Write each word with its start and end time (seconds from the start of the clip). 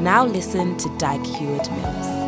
Now 0.00 0.24
listen 0.24 0.78
to 0.78 0.88
Dag 0.96 1.22
Heward 1.26 1.70
Mills. 1.72 2.19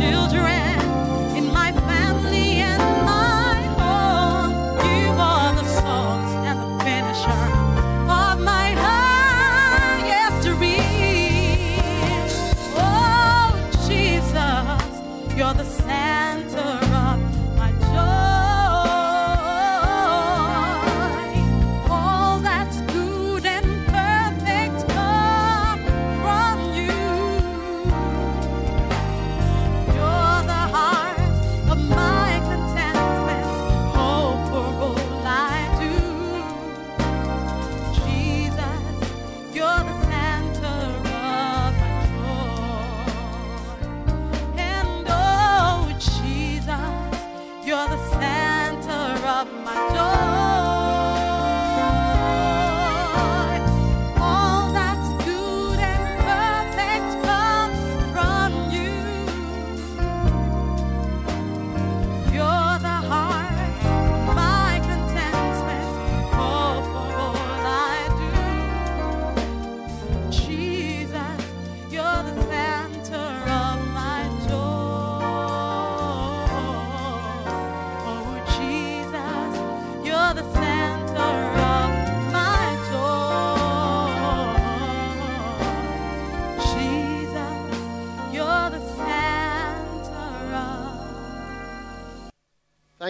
children. 0.00 0.67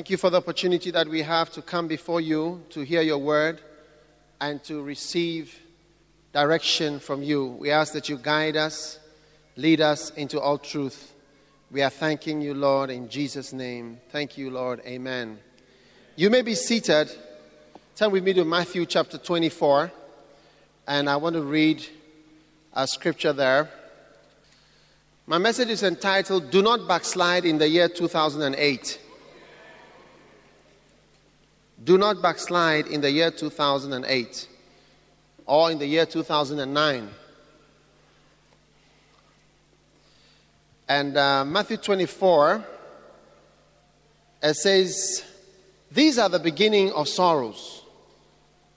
Thank 0.08 0.12
you 0.12 0.16
for 0.16 0.30
the 0.30 0.38
opportunity 0.38 0.90
that 0.92 1.06
we 1.06 1.20
have 1.20 1.52
to 1.52 1.60
come 1.60 1.86
before 1.86 2.22
you 2.22 2.62
to 2.70 2.80
hear 2.80 3.02
your 3.02 3.18
word 3.18 3.60
and 4.40 4.64
to 4.64 4.80
receive 4.80 5.60
direction 6.32 6.98
from 6.98 7.22
you. 7.22 7.48
We 7.60 7.70
ask 7.70 7.92
that 7.92 8.08
you 8.08 8.16
guide 8.16 8.56
us, 8.56 8.98
lead 9.56 9.82
us 9.82 10.08
into 10.12 10.40
all 10.40 10.56
truth. 10.56 11.12
We 11.70 11.82
are 11.82 11.90
thanking 11.90 12.40
you, 12.40 12.54
Lord, 12.54 12.88
in 12.88 13.10
Jesus' 13.10 13.52
name. 13.52 14.00
Thank 14.08 14.38
you, 14.38 14.48
Lord. 14.48 14.80
Amen. 14.86 15.40
You 16.16 16.30
may 16.30 16.40
be 16.40 16.54
seated. 16.54 17.14
Turn 17.94 18.10
with 18.10 18.24
me 18.24 18.32
to 18.32 18.46
Matthew 18.46 18.86
chapter 18.86 19.18
24, 19.18 19.92
and 20.86 21.10
I 21.10 21.16
want 21.16 21.34
to 21.34 21.42
read 21.42 21.86
a 22.72 22.86
scripture 22.86 23.34
there. 23.34 23.68
My 25.26 25.36
message 25.36 25.68
is 25.68 25.82
entitled 25.82 26.50
Do 26.50 26.62
Not 26.62 26.88
Backslide 26.88 27.44
in 27.44 27.58
the 27.58 27.68
Year 27.68 27.90
2008. 27.90 29.00
Do 31.82 31.96
not 31.96 32.20
backslide 32.20 32.86
in 32.88 33.00
the 33.00 33.10
year 33.10 33.30
2008 33.30 34.48
or 35.46 35.70
in 35.70 35.78
the 35.78 35.86
year 35.86 36.06
2009. 36.06 37.08
And 40.88 41.16
uh, 41.16 41.44
Matthew 41.44 41.76
24, 41.76 42.64
it 44.42 44.54
says, 44.54 45.24
These 45.92 46.18
are 46.18 46.28
the 46.28 46.38
beginning 46.38 46.92
of 46.92 47.08
sorrows. 47.08 47.82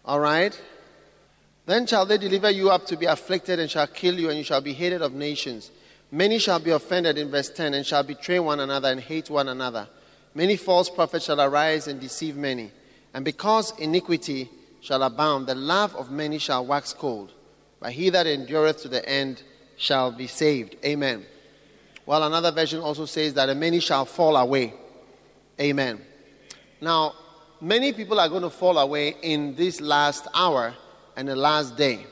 All 0.05 0.19
right? 0.19 0.59
Then 1.65 1.87
shall 1.87 2.05
they 2.05 2.17
deliver 2.17 2.49
you 2.49 2.69
up 2.69 2.85
to 2.87 2.97
be 2.97 3.05
afflicted 3.05 3.59
and 3.59 3.69
shall 3.69 3.87
kill 3.87 4.19
you, 4.19 4.29
and 4.29 4.37
you 4.37 4.43
shall 4.43 4.61
be 4.61 4.73
hated 4.73 5.01
of 5.01 5.13
nations. 5.13 5.71
Many 6.11 6.39
shall 6.39 6.59
be 6.59 6.71
offended 6.71 7.17
in 7.17 7.31
verse 7.31 7.49
10 7.49 7.73
and 7.73 7.85
shall 7.85 8.03
betray 8.03 8.39
one 8.39 8.59
another 8.59 8.89
and 8.89 8.99
hate 8.99 9.29
one 9.29 9.47
another. 9.47 9.87
Many 10.35 10.57
false 10.57 10.89
prophets 10.89 11.25
shall 11.25 11.39
arise 11.39 11.87
and 11.87 11.99
deceive 11.99 12.35
many. 12.35 12.71
And 13.13 13.25
because 13.25 13.77
iniquity 13.77 14.49
shall 14.79 15.03
abound, 15.03 15.47
the 15.47 15.55
love 15.55 15.95
of 15.95 16.11
many 16.11 16.37
shall 16.37 16.65
wax 16.65 16.93
cold. 16.93 17.33
But 17.79 17.91
he 17.91 18.09
that 18.09 18.27
endureth 18.27 18.81
to 18.83 18.87
the 18.87 19.07
end 19.07 19.43
shall 19.77 20.11
be 20.11 20.27
saved. 20.27 20.75
Amen. 20.85 21.25
While 22.05 22.23
another 22.23 22.51
version 22.51 22.79
also 22.79 23.05
says 23.05 23.33
that 23.35 23.55
many 23.57 23.79
shall 23.79 24.05
fall 24.05 24.35
away. 24.37 24.73
Amen. 25.59 26.01
Now, 26.79 27.13
many 27.59 27.93
people 27.93 28.19
are 28.19 28.29
going 28.29 28.41
to 28.41 28.49
fall 28.49 28.77
away 28.77 29.15
in 29.21 29.55
this 29.55 29.81
last 29.81 30.27
hour 30.33 30.73
and 31.15 31.27
the 31.27 31.35
last 31.35 31.77
day. 31.77 32.05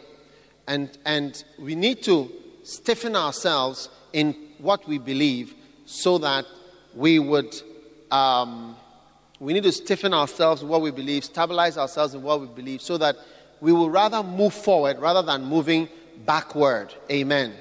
And, 0.68 0.96
and 1.06 1.44
we 1.58 1.76
need 1.76 2.04
to 2.04 2.32
stiffen 2.64 3.16
ourselves 3.16 3.90
in 4.14 4.36
what 4.60 4.88
we 4.88 5.00
believe 5.00 5.56
so 5.86 6.20
that 6.20 6.46
we 6.94 7.18
would, 7.18 7.56
um, 8.12 8.76
we 9.40 9.54
need 9.54 9.64
to 9.64 9.72
stiffen 9.72 10.14
ourselves 10.14 10.62
in 10.62 10.68
what 10.68 10.82
we 10.82 10.92
believe, 10.92 11.24
stabilize 11.24 11.78
ourselves 11.78 12.14
in 12.14 12.22
what 12.22 12.42
we 12.42 12.48
believe, 12.48 12.82
so 12.82 12.98
that 12.98 13.16
we 13.62 13.72
will 13.72 13.90
rather 13.90 14.24
move 14.24 14.54
forward 14.54 15.00
rather 15.00 15.22
than 15.22 15.44
moving 15.46 15.90
backward. 16.26 16.94
Amen. 17.12 17.54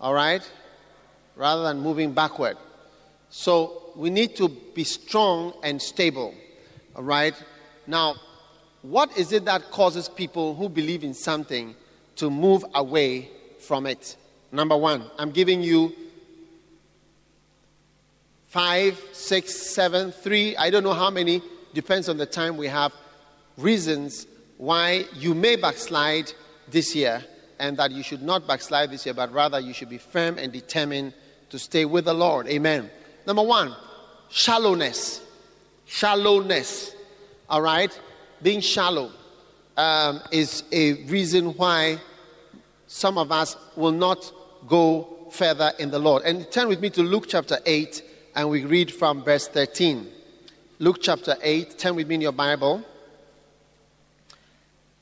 All 0.00 0.14
right? 0.14 0.48
Rather 1.36 1.62
than 1.62 1.80
moving 1.80 2.12
backward. 2.12 2.56
So 3.30 3.92
we 3.96 4.10
need 4.10 4.36
to 4.36 4.48
be 4.48 4.84
strong 4.84 5.54
and 5.62 5.80
stable. 5.80 6.34
All 6.96 7.02
right? 7.02 7.34
Now, 7.86 8.16
what 8.82 9.16
is 9.16 9.32
it 9.32 9.44
that 9.46 9.70
causes 9.70 10.08
people 10.08 10.54
who 10.54 10.68
believe 10.68 11.04
in 11.04 11.14
something 11.14 11.74
to 12.16 12.30
move 12.30 12.64
away 12.74 13.30
from 13.58 13.86
it. 13.86 14.16
Number 14.52 14.76
one, 14.76 15.04
I'm 15.18 15.30
giving 15.30 15.62
you 15.62 15.92
five, 18.54 18.96
six, 19.10 19.52
seven, 19.52 20.12
three, 20.12 20.56
I 20.56 20.70
don't 20.70 20.84
know 20.84 20.92
how 20.92 21.10
many, 21.10 21.42
depends 21.72 22.08
on 22.08 22.18
the 22.18 22.24
time 22.24 22.56
we 22.56 22.68
have, 22.68 22.92
reasons 23.56 24.28
why 24.58 25.06
you 25.16 25.34
may 25.34 25.56
backslide 25.56 26.32
this 26.70 26.94
year 26.94 27.24
and 27.58 27.76
that 27.78 27.90
you 27.90 28.04
should 28.04 28.22
not 28.22 28.46
backslide 28.46 28.92
this 28.92 29.06
year, 29.06 29.12
but 29.12 29.32
rather 29.32 29.58
you 29.58 29.72
should 29.72 29.88
be 29.90 29.98
firm 29.98 30.38
and 30.38 30.52
determined 30.52 31.12
to 31.50 31.58
stay 31.58 31.84
with 31.84 32.04
the 32.04 32.14
Lord. 32.14 32.46
Amen. 32.46 32.88
Number 33.26 33.42
one, 33.42 33.74
shallowness. 34.30 35.20
Shallowness. 35.86 36.94
All 37.50 37.60
right? 37.60 37.90
Being 38.40 38.60
shallow 38.60 39.10
um, 39.76 40.20
is 40.30 40.62
a 40.70 40.92
reason 41.06 41.56
why 41.56 41.98
some 42.86 43.18
of 43.18 43.32
us 43.32 43.56
will 43.74 43.90
not 43.90 44.32
go 44.68 45.26
further 45.32 45.72
in 45.80 45.90
the 45.90 45.98
Lord. 45.98 46.22
And 46.22 46.48
turn 46.52 46.68
with 46.68 46.80
me 46.80 46.90
to 46.90 47.02
Luke 47.02 47.24
chapter 47.26 47.58
8, 47.66 48.02
and 48.34 48.50
we 48.50 48.64
read 48.64 48.92
from 48.92 49.22
verse 49.22 49.46
13. 49.48 50.10
Luke 50.80 50.98
chapter 51.00 51.36
8, 51.40 51.78
turn 51.78 51.94
with 51.94 52.08
me 52.08 52.16
in 52.16 52.20
your 52.20 52.32
Bible. 52.32 52.82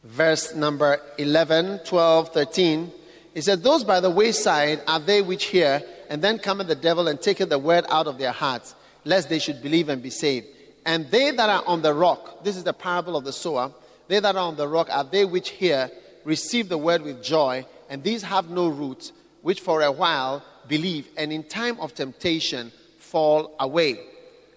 Verse 0.04 0.54
number 0.54 1.00
11, 1.16 1.80
12, 1.86 2.28
13. 2.28 2.92
He 3.32 3.40
said, 3.40 3.62
Those 3.62 3.84
by 3.84 4.00
the 4.00 4.10
wayside 4.10 4.82
are 4.86 5.00
they 5.00 5.22
which 5.22 5.44
hear, 5.44 5.82
and 6.10 6.20
then 6.20 6.38
cometh 6.38 6.66
the 6.66 6.74
devil 6.74 7.08
and 7.08 7.20
taketh 7.20 7.48
the 7.48 7.58
word 7.58 7.86
out 7.88 8.06
of 8.06 8.18
their 8.18 8.32
hearts, 8.32 8.74
lest 9.04 9.30
they 9.30 9.38
should 9.38 9.62
believe 9.62 9.88
and 9.88 10.02
be 10.02 10.10
saved. 10.10 10.46
And 10.84 11.10
they 11.10 11.30
that 11.30 11.48
are 11.48 11.62
on 11.66 11.80
the 11.80 11.94
rock, 11.94 12.44
this 12.44 12.56
is 12.56 12.64
the 12.64 12.74
parable 12.74 13.16
of 13.16 13.24
the 13.24 13.32
sower, 13.32 13.72
they 14.08 14.20
that 14.20 14.36
are 14.36 14.46
on 14.46 14.56
the 14.56 14.68
rock 14.68 14.88
are 14.90 15.04
they 15.04 15.24
which 15.24 15.50
hear, 15.50 15.90
receive 16.24 16.68
the 16.68 16.76
word 16.76 17.02
with 17.02 17.22
joy, 17.22 17.64
and 17.88 18.02
these 18.02 18.22
have 18.24 18.50
no 18.50 18.68
roots, 18.68 19.12
which 19.40 19.60
for 19.60 19.80
a 19.80 19.90
while 19.92 20.42
believe, 20.68 21.08
and 21.16 21.32
in 21.32 21.44
time 21.44 21.80
of 21.80 21.94
temptation 21.94 22.72
fall 23.12 23.54
away. 23.60 24.00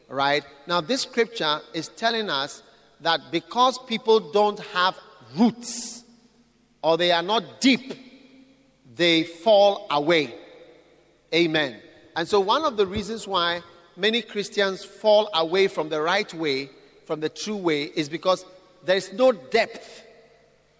Right? 0.09 0.43
Now, 0.65 0.81
this 0.81 1.01
scripture 1.01 1.59
is 1.73 1.89
telling 1.89 2.29
us 2.29 2.63
that 3.01 3.19
because 3.31 3.77
people 3.87 4.31
don't 4.31 4.59
have 4.59 4.95
roots 5.37 6.03
or 6.81 6.97
they 6.97 7.11
are 7.11 7.21
not 7.23 7.59
deep, 7.59 7.93
they 8.95 9.23
fall 9.23 9.85
away. 9.91 10.33
Amen. 11.33 11.75
And 12.15 12.27
so, 12.27 12.39
one 12.39 12.63
of 12.63 12.77
the 12.77 12.87
reasons 12.87 13.27
why 13.27 13.61
many 13.97 14.21
Christians 14.21 14.83
fall 14.83 15.29
away 15.33 15.67
from 15.67 15.89
the 15.89 16.01
right 16.01 16.33
way, 16.33 16.69
from 17.05 17.19
the 17.19 17.29
true 17.29 17.57
way, 17.57 17.83
is 17.83 18.09
because 18.09 18.45
there 18.85 18.95
is 18.95 19.11
no 19.13 19.31
depth 19.31 20.05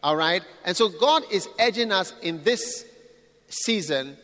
all 0.05 0.15
right? 0.15 0.43
And 0.63 0.77
so 0.77 0.87
God 0.87 1.23
is 1.31 1.49
urging 1.59 1.91
us 1.91 2.13
in 2.21 2.43
this 2.43 2.85
season, 3.49 4.15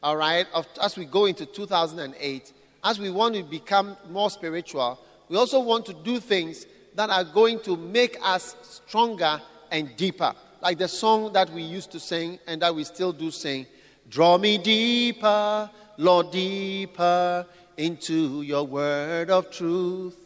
all 0.00 0.16
right, 0.16 0.46
of, 0.54 0.64
as 0.80 0.96
we 0.96 1.06
go 1.06 1.24
into 1.24 1.44
2008, 1.44 2.52
as 2.84 2.98
we 2.98 3.10
want 3.10 3.34
to 3.34 3.42
become 3.42 3.96
more 4.10 4.30
spiritual, 4.30 5.00
we 5.28 5.36
also 5.36 5.58
want 5.58 5.86
to 5.86 5.94
do 5.94 6.20
things 6.20 6.66
that 6.94 7.08
are 7.08 7.24
going 7.24 7.58
to 7.60 7.76
make 7.76 8.18
us 8.22 8.54
stronger 8.62 9.40
and 9.70 9.96
deeper. 9.96 10.32
Like 10.60 10.78
the 10.78 10.88
song 10.88 11.32
that 11.32 11.50
we 11.50 11.62
used 11.62 11.90
to 11.92 12.00
sing 12.00 12.38
and 12.46 12.60
that 12.62 12.74
we 12.74 12.84
still 12.84 13.12
do 13.12 13.30
sing 13.30 13.66
Draw 14.08 14.36
me 14.36 14.58
deeper, 14.58 15.70
Lord, 15.96 16.30
deeper 16.30 17.46
into 17.76 18.42
your 18.42 18.66
word 18.66 19.30
of 19.30 19.50
truth. 19.50 20.16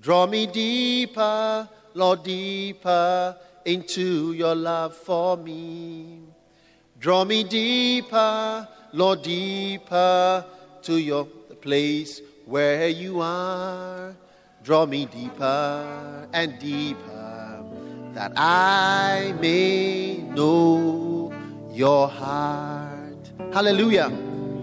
Draw 0.00 0.26
me 0.28 0.46
deeper, 0.46 1.68
Lord, 1.94 2.22
deeper 2.22 3.36
into 3.64 4.32
your 4.32 4.54
love 4.54 4.94
for 4.96 5.36
me. 5.36 6.20
Draw 7.00 7.24
me 7.24 7.42
deeper, 7.42 8.68
Lord, 8.92 9.22
deeper 9.22 10.46
to 10.82 10.96
your 10.96 11.26
place 11.60 12.20
where 12.46 12.88
you 12.88 13.20
are. 13.20 14.14
Draw 14.64 14.86
me 14.86 15.06
deeper 15.06 16.28
and 16.32 16.58
deeper 16.58 17.64
that 18.14 18.32
I 18.36 19.34
may 19.40 20.18
know 20.18 21.32
your 21.72 22.08
heart. 22.08 23.30
Hallelujah. 23.52 24.10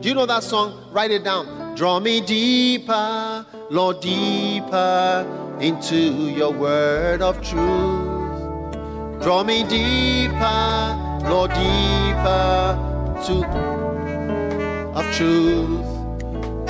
Do 0.02 0.10
you 0.10 0.16
know 0.16 0.26
that 0.26 0.44
song? 0.44 0.92
Write 0.92 1.12
it 1.12 1.24
down. 1.24 1.76
Draw 1.76 2.00
me 2.00 2.22
deeper, 2.22 3.46
Lord, 3.70 4.00
deeper 4.02 5.58
into 5.60 5.96
your 6.32 6.52
word 6.52 7.22
of 7.22 7.42
truth. 7.42 9.22
Draw 9.22 9.44
me 9.44 9.64
deeper, 9.64 11.30
Lord, 11.30 11.52
deeper 11.52 12.78
to 13.26 13.46
of 14.96 15.16
truth. 15.16 15.85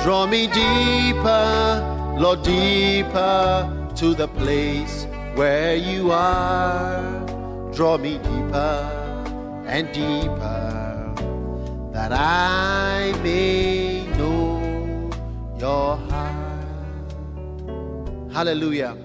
Draw 0.06 0.28
me 0.28 0.46
deeper, 0.46 2.14
Lord, 2.16 2.44
deeper 2.44 3.90
to 3.96 4.14
the 4.14 4.28
place 4.28 5.04
where 5.34 5.74
you 5.74 6.12
are. 6.12 7.02
Draw 7.74 7.98
me 7.98 8.18
deeper 8.18 9.64
and 9.66 9.92
deeper 9.92 11.12
that 11.92 12.12
I 12.12 13.18
may 13.24 14.06
know 14.16 15.10
your 15.58 15.96
heart. 15.96 17.12
Hallelujah. 18.32 18.96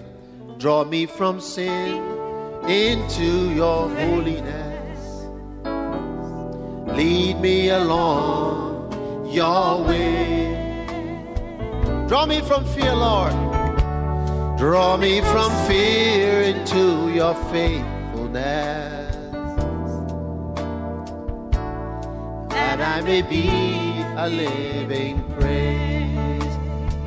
Draw 0.60 0.84
me 0.84 1.08
from 1.08 1.42
sin 1.42 1.98
into 2.70 3.56
your 3.56 3.90
holiness. 3.90 5.26
Lead 6.96 7.42
me 7.42 7.70
along 7.70 8.94
your 9.34 9.84
way. 9.84 10.61
Draw 12.12 12.26
me 12.26 12.42
from 12.42 12.66
fear, 12.66 12.94
Lord. 12.94 13.32
Draw 14.58 14.98
me 14.98 15.22
from 15.22 15.50
fear 15.66 16.42
into 16.42 17.10
your 17.10 17.34
faithfulness. 17.54 19.16
that 22.50 22.82
I 22.82 23.00
may 23.00 23.22
be 23.22 23.48
a 24.18 24.28
living 24.28 25.24
praise. 25.40 26.54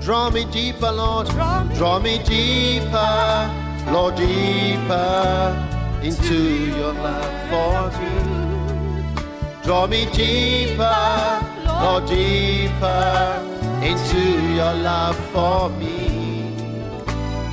Draw 0.02 0.30
me 0.30 0.46
deeper, 0.46 0.90
Lord. 0.90 1.26
Draw 1.26 1.64
me 1.64 1.74
Draw 1.76 1.98
me 1.98 2.22
deeper, 2.24 3.50
Lord, 3.92 4.14
deeper 4.16 6.00
into 6.02 6.38
your 6.78 6.94
love 6.94 7.50
for 7.50 7.90
me. 8.00 9.60
Draw 9.64 9.86
me 9.86 10.06
deeper, 10.14 11.40
Lord, 11.66 12.06
deeper 12.06 13.53
into 13.84 14.18
your 14.54 14.72
love 14.72 15.16
for 15.30 15.68
me. 15.68 16.56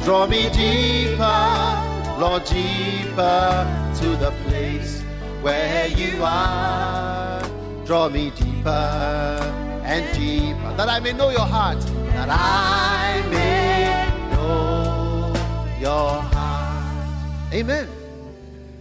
Draw 0.03 0.27
me 0.27 0.49
deeper, 0.49 2.17
Lord, 2.17 2.45
deeper 2.45 3.91
to 3.99 4.15
the 4.15 4.31
place 4.45 5.01
where 5.41 5.87
you 5.87 6.23
are. 6.23 7.43
Draw 7.85 8.09
me 8.09 8.31
deeper 8.31 9.39
and 9.83 10.15
deeper, 10.15 10.73
that 10.77 10.87
I 10.87 11.01
may 11.01 11.11
know 11.11 11.31
your 11.31 11.45
heart, 11.45 11.81
that 12.13 12.29
I 12.31 13.21
may 13.29 14.33
know 14.33 15.33
your 15.81 16.21
heart. 16.21 17.53
Amen. 17.53 17.89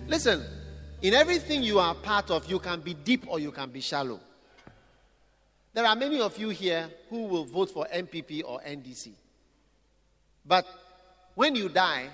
Listen, 0.07 0.45
in 1.03 1.15
everything 1.15 1.65
you 1.65 1.81
are 1.81 1.97
part 1.97 2.31
of, 2.31 2.49
you 2.49 2.61
can 2.61 2.81
be 2.81 2.95
deep 2.95 3.27
or 3.29 3.41
you 3.41 3.51
can 3.51 3.71
be 3.71 3.81
shallow. 3.81 4.21
There 5.73 5.85
are 5.85 5.95
many 5.95 6.21
of 6.21 6.37
you 6.37 6.49
here 6.49 6.91
who 7.09 7.25
will 7.25 7.45
vote 7.45 7.71
for 7.71 7.87
NPP 7.93 8.43
or 8.45 8.61
NDC. 8.61 9.13
But 10.45 10.67
when 11.35 11.55
you 11.55 11.69
die, 11.69 12.09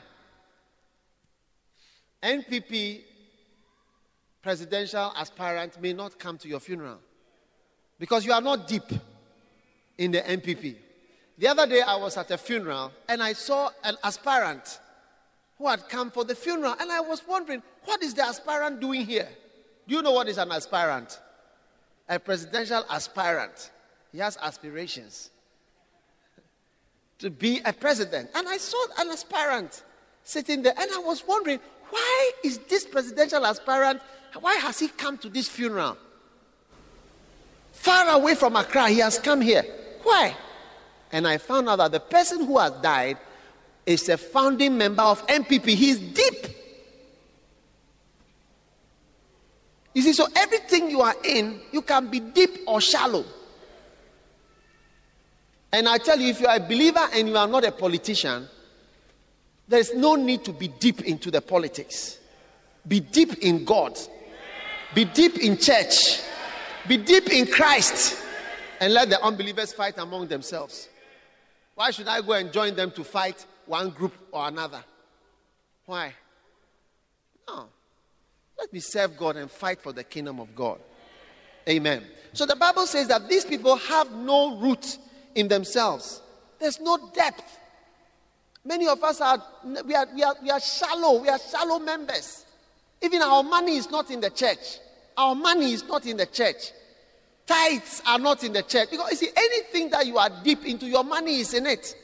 NPP 2.23 3.03
presidential 4.43 5.13
aspirant 5.17 5.81
may 5.81 5.93
not 5.93 6.19
come 6.19 6.39
to 6.39 6.49
your 6.49 6.61
funeral 6.61 6.99
because 7.99 8.25
you 8.25 8.33
are 8.33 8.41
not 8.41 8.69
deep 8.69 8.85
in 9.99 10.11
the 10.13 10.21
NPP. 10.21 10.77
The 11.39 11.49
other 11.49 11.67
day 11.67 11.81
I 11.81 11.97
was 11.97 12.17
at 12.17 12.31
a 12.31 12.39
funeral 12.39 12.93
and 13.09 13.23
I 13.23 13.33
saw 13.33 13.71
an 13.85 13.97
aspirant 14.05 14.81
who 15.59 15.69
had 15.69 15.89
come 15.89 16.11
for 16.11 16.25
the 16.25 16.35
funeral 16.35 16.75
and 16.79 16.93
I 16.93 17.01
was 17.01 17.23
wondering, 17.27 17.63
what 17.85 18.03
is 18.03 18.15
the 18.15 18.23
aspirant 18.23 18.81
doing 18.81 19.07
here? 19.07 19.29
Do 19.89 19.95
you 19.95 20.03
know 20.03 20.13
what 20.13 20.29
is 20.29 20.39
an 20.39 20.53
aspirant? 20.53 21.21
A 22.09 22.19
presidential 22.19 22.85
aspirant. 22.89 23.71
He 24.13 24.19
has 24.19 24.39
aspirations 24.41 25.31
to 27.19 27.31
be 27.31 27.61
a 27.65 27.73
president. 27.73 28.31
And 28.35 28.49
I 28.49 28.59
saw 28.59 28.85
an 28.99 29.09
aspirant 29.09 29.83
sitting 30.23 30.63
there, 30.63 30.75
and 30.77 30.91
I 30.93 30.99
was 30.99 31.27
wondering, 31.27 31.61
why 31.91 32.31
is 32.45 32.59
this 32.69 32.85
presidential 32.85 33.45
aspirant, 33.47 34.01
why 34.41 34.55
has 34.57 34.79
he 34.79 34.89
come 34.89 35.19
to 35.19 35.29
this 35.29 35.49
funeral? 35.49 35.97
Far 37.73 38.09
away 38.11 38.35
from 38.35 38.57
Accra, 38.57 38.89
he 38.89 38.99
has 38.99 39.19
come 39.19 39.41
here. 39.41 39.65
Why? 40.03 40.35
And 41.13 41.27
I 41.27 41.39
found 41.39 41.69
out 41.69 41.77
that 41.77 41.93
the 41.93 42.01
person 42.01 42.45
who 42.45 42.59
has 42.59 42.73
died 42.83 43.19
is 43.85 44.09
a 44.09 44.17
founding 44.17 44.77
member 44.77 45.03
of 45.03 45.25
NPP. 45.27 45.67
He's 45.69 45.99
deep. 45.99 46.49
You 49.97 50.03
see, 50.03 50.13
so 50.13 50.27
everything 50.37 50.91
you 50.91 51.01
are 51.01 51.15
in, 51.25 51.59
you 51.73 51.81
can 51.81 52.09
be 52.09 52.21
deep 52.21 52.59
or 52.67 52.83
shallow. 52.83 53.25
And 55.73 55.89
I 55.89 55.97
tell 55.97 56.21
you, 56.21 56.29
if 56.29 56.39
you 56.39 56.47
are 56.47 56.57
a 56.57 56.61
believer 56.61 57.09
and 57.15 57.27
you 57.27 57.35
are 57.39 57.49
not 57.49 57.65
a 57.65 57.73
politician, 57.73 58.47
there 59.67 59.81
is 59.81 59.95
no 59.95 60.15
need 60.15 60.45
to 60.45 60.53
be 60.53 60.69
deep 60.69 61.01
into 61.01 61.31
the 61.31 61.41
politics. 61.41 62.19
Be 62.87 63.01
deep 63.01 63.39
in 63.39 63.65
God. 63.65 63.99
Be 64.95 65.07
deep 65.07 65.39
in 65.39 65.57
church. 65.57 66.21
Be 66.87 66.99
deep 66.99 67.31
in 67.31 67.47
Christ. 67.47 68.23
And 68.81 68.93
let 68.93 69.09
the 69.09 69.25
unbelievers 69.25 69.73
fight 69.73 69.97
among 69.97 70.27
themselves. 70.27 70.91
Why 71.75 71.91
should 71.91 72.09
I 72.09 72.21
go 72.21 72.35
and 72.35 72.53
join 72.53 72.75
them 72.75 72.91
to 72.91 73.03
fight 73.03 73.47
one 73.65 73.89
group 73.89 74.13
or 74.31 74.47
another? 74.47 74.85
Why? 75.87 76.13
No. 77.49 77.71
Let 78.59 78.73
me 78.73 78.81
serve 78.81 79.17
God 79.17 79.37
and 79.37 79.51
fight 79.51 79.81
for 79.81 79.93
the 79.93 80.05
kingdom 80.05 80.41
of 80.41 80.55
God. 80.55 80.79
Amen. 81.69 82.05
So 82.33 82.47
the 82.47 82.57
Bible 82.57 82.87
says 82.87 83.09
that 83.09 83.29
these 83.29 83.45
people 83.45 83.77
have 83.77 84.13
no 84.13 84.59
root 84.59 84.99
in 85.35 85.49
themselves. 85.49 86.23
There's 86.59 86.81
no 86.81 87.11
depth. 87.15 87.59
Many 88.65 88.89
of 88.89 89.03
us 89.03 89.21
are 89.21 89.43
we 89.85 89.95
are, 89.95 90.07
we 90.15 90.23
are 90.23 90.35
we 90.43 90.51
are 90.51 90.61
shallow. 90.61 91.21
We 91.21 91.29
are 91.29 91.39
shallow 91.39 91.79
members. 91.79 92.45
Even 93.03 93.23
our 93.23 93.43
money 93.43 93.77
is 93.77 93.91
not 93.91 94.11
in 94.11 94.21
the 94.21 94.31
church. 94.31 94.79
Our 95.17 95.35
money 95.35 95.73
is 95.73 95.85
not 95.85 96.07
in 96.07 96.17
the 96.17 96.27
church. 96.27 96.73
Tithes 97.47 98.03
are 98.07 98.19
not 98.19 98.43
in 98.43 98.53
the 98.53 98.63
church. 98.63 98.91
Because 98.91 99.11
you 99.13 99.17
see, 99.17 99.31
anything 99.37 99.91
that 99.91 100.07
you 100.07 100.19
are 100.19 100.31
deep 100.43 100.65
into, 100.65 100.87
your 100.87 101.05
money 101.05 101.41
is 101.41 101.55
in 101.55 101.67
it. 101.67 101.95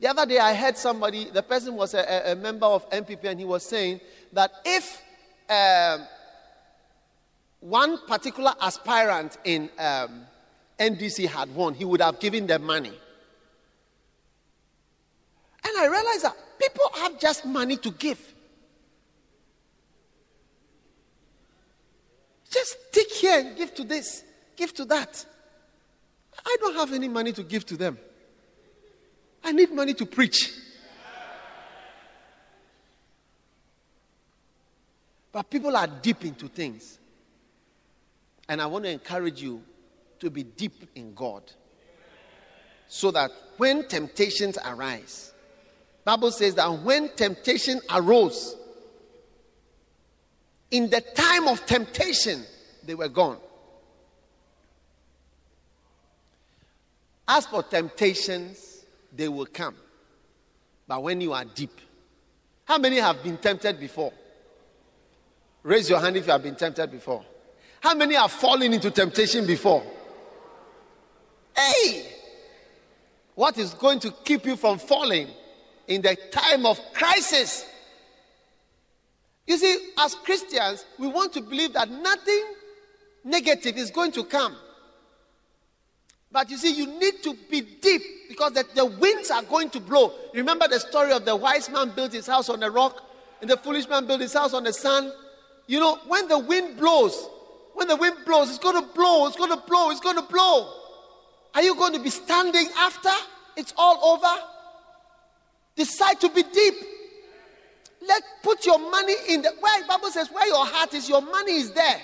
The 0.00 0.08
other 0.08 0.26
day, 0.26 0.38
I 0.38 0.54
heard 0.54 0.76
somebody, 0.76 1.24
the 1.24 1.42
person 1.42 1.74
was 1.74 1.94
a, 1.94 2.32
a 2.32 2.36
member 2.36 2.66
of 2.66 2.88
NPP, 2.90 3.24
and 3.24 3.40
he 3.40 3.44
was 3.44 3.64
saying 3.64 4.00
that 4.32 4.52
if 4.64 5.02
um, 5.50 6.06
one 7.60 8.06
particular 8.06 8.52
aspirant 8.60 9.38
in 9.44 9.68
um, 9.78 10.26
NDC 10.78 11.26
had 11.28 11.52
won, 11.52 11.74
he 11.74 11.84
would 11.84 12.00
have 12.00 12.20
given 12.20 12.46
them 12.46 12.62
money. 12.62 12.92
And 15.64 15.76
I 15.78 15.86
realized 15.86 16.22
that 16.24 16.36
people 16.60 16.84
have 16.94 17.18
just 17.18 17.44
money 17.44 17.76
to 17.78 17.90
give. 17.90 18.34
Just 22.48 22.76
take 22.92 23.10
here 23.10 23.40
and 23.40 23.56
give 23.56 23.74
to 23.74 23.84
this, 23.84 24.22
give 24.56 24.72
to 24.74 24.84
that. 24.84 25.26
I 26.46 26.56
don't 26.60 26.74
have 26.76 26.92
any 26.92 27.08
money 27.08 27.32
to 27.32 27.42
give 27.42 27.66
to 27.66 27.76
them. 27.76 27.98
I 29.44 29.52
need 29.52 29.72
money 29.72 29.94
to 29.94 30.06
preach. 30.06 30.52
But 35.32 35.50
people 35.50 35.76
are 35.76 35.86
deep 35.86 36.24
into 36.24 36.48
things. 36.48 36.98
And 38.48 38.60
I 38.60 38.66
want 38.66 38.84
to 38.84 38.90
encourage 38.90 39.42
you 39.42 39.62
to 40.20 40.30
be 40.30 40.42
deep 40.42 40.88
in 40.94 41.14
God. 41.14 41.42
So 42.88 43.10
that 43.10 43.30
when 43.58 43.86
temptations 43.86 44.58
arise, 44.64 45.32
Bible 46.04 46.30
says 46.30 46.54
that 46.54 46.66
when 46.82 47.10
temptation 47.10 47.80
arose, 47.94 48.56
in 50.70 50.88
the 50.88 51.00
time 51.00 51.48
of 51.48 51.64
temptation, 51.66 52.44
they 52.82 52.94
were 52.94 53.08
gone. 53.08 53.38
As 57.26 57.44
for 57.46 57.62
temptations, 57.62 58.67
they 59.12 59.28
will 59.28 59.46
come. 59.46 59.74
But 60.86 61.02
when 61.02 61.20
you 61.20 61.32
are 61.32 61.44
deep, 61.44 61.80
how 62.64 62.78
many 62.78 62.96
have 62.96 63.22
been 63.22 63.36
tempted 63.36 63.78
before? 63.78 64.12
Raise 65.62 65.90
your 65.90 66.00
hand 66.00 66.16
if 66.16 66.26
you 66.26 66.32
have 66.32 66.42
been 66.42 66.56
tempted 66.56 66.90
before. 66.90 67.24
How 67.80 67.94
many 67.94 68.14
have 68.14 68.32
fallen 68.32 68.72
into 68.72 68.90
temptation 68.90 69.46
before? 69.46 69.82
Hey! 71.56 72.06
What 73.34 73.56
is 73.58 73.74
going 73.74 74.00
to 74.00 74.10
keep 74.24 74.46
you 74.46 74.56
from 74.56 74.78
falling 74.78 75.28
in 75.86 76.02
the 76.02 76.16
time 76.30 76.66
of 76.66 76.80
crisis? 76.92 77.64
You 79.46 79.56
see, 79.56 79.92
as 79.98 80.14
Christians, 80.16 80.84
we 80.98 81.06
want 81.06 81.32
to 81.34 81.40
believe 81.40 81.72
that 81.72 81.90
nothing 81.90 82.44
negative 83.24 83.76
is 83.76 83.90
going 83.90 84.12
to 84.12 84.24
come. 84.24 84.56
But 86.30 86.50
you 86.50 86.56
see, 86.58 86.74
you 86.74 86.86
need 86.86 87.22
to 87.22 87.34
be 87.50 87.62
deep 87.62 88.02
because 88.28 88.52
the, 88.52 88.64
the 88.74 88.84
winds 88.84 89.30
are 89.30 89.42
going 89.42 89.70
to 89.70 89.80
blow. 89.80 90.12
Remember 90.34 90.68
the 90.68 90.78
story 90.78 91.12
of 91.12 91.24
the 91.24 91.34
wise 91.34 91.70
man 91.70 91.90
built 91.90 92.12
his 92.12 92.26
house 92.26 92.48
on 92.50 92.62
a 92.62 92.70
rock 92.70 93.02
and 93.40 93.48
the 93.48 93.56
foolish 93.56 93.88
man 93.88 94.06
built 94.06 94.20
his 94.20 94.34
house 94.34 94.52
on 94.52 94.64
the 94.64 94.72
sand? 94.72 95.10
You 95.66 95.80
know, 95.80 95.98
when 96.06 96.28
the 96.28 96.38
wind 96.38 96.76
blows, 96.76 97.28
when 97.74 97.88
the 97.88 97.96
wind 97.96 98.16
blows, 98.26 98.50
it's 98.50 98.58
going 98.58 98.80
to 98.80 98.94
blow, 98.94 99.26
it's 99.26 99.36
going 99.36 99.50
to 99.50 99.62
blow, 99.66 99.90
it's 99.90 100.00
going 100.00 100.16
to 100.16 100.22
blow. 100.22 100.72
Are 101.54 101.62
you 101.62 101.74
going 101.74 101.94
to 101.94 102.00
be 102.00 102.10
standing 102.10 102.66
after 102.76 103.10
it's 103.56 103.72
all 103.76 104.14
over? 104.14 104.42
Decide 105.76 106.20
to 106.20 106.28
be 106.28 106.42
deep. 106.42 106.74
Let 108.06 108.22
put 108.42 108.66
your 108.66 108.78
money 108.78 109.14
in 109.28 109.42
the 109.42 109.50
where 109.60 109.86
Bible 109.86 110.10
says 110.10 110.28
where 110.30 110.46
your 110.46 110.66
heart 110.66 110.92
is, 110.94 111.08
your 111.08 111.22
money 111.22 111.56
is 111.56 111.72
there. 111.72 112.00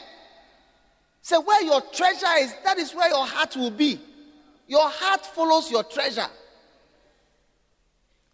Say 1.23 1.37
where 1.37 1.63
your 1.63 1.81
treasure 1.93 2.27
is, 2.39 2.55
that 2.65 2.79
is 2.79 2.95
where 2.95 3.09
your 3.09 3.27
heart 3.27 3.57
will 3.57 3.71
be. 3.71 4.01
Your 4.67 4.89
heart 4.89 5.25
follows 5.27 5.71
your 5.71 5.85
treasure. 5.85 6.27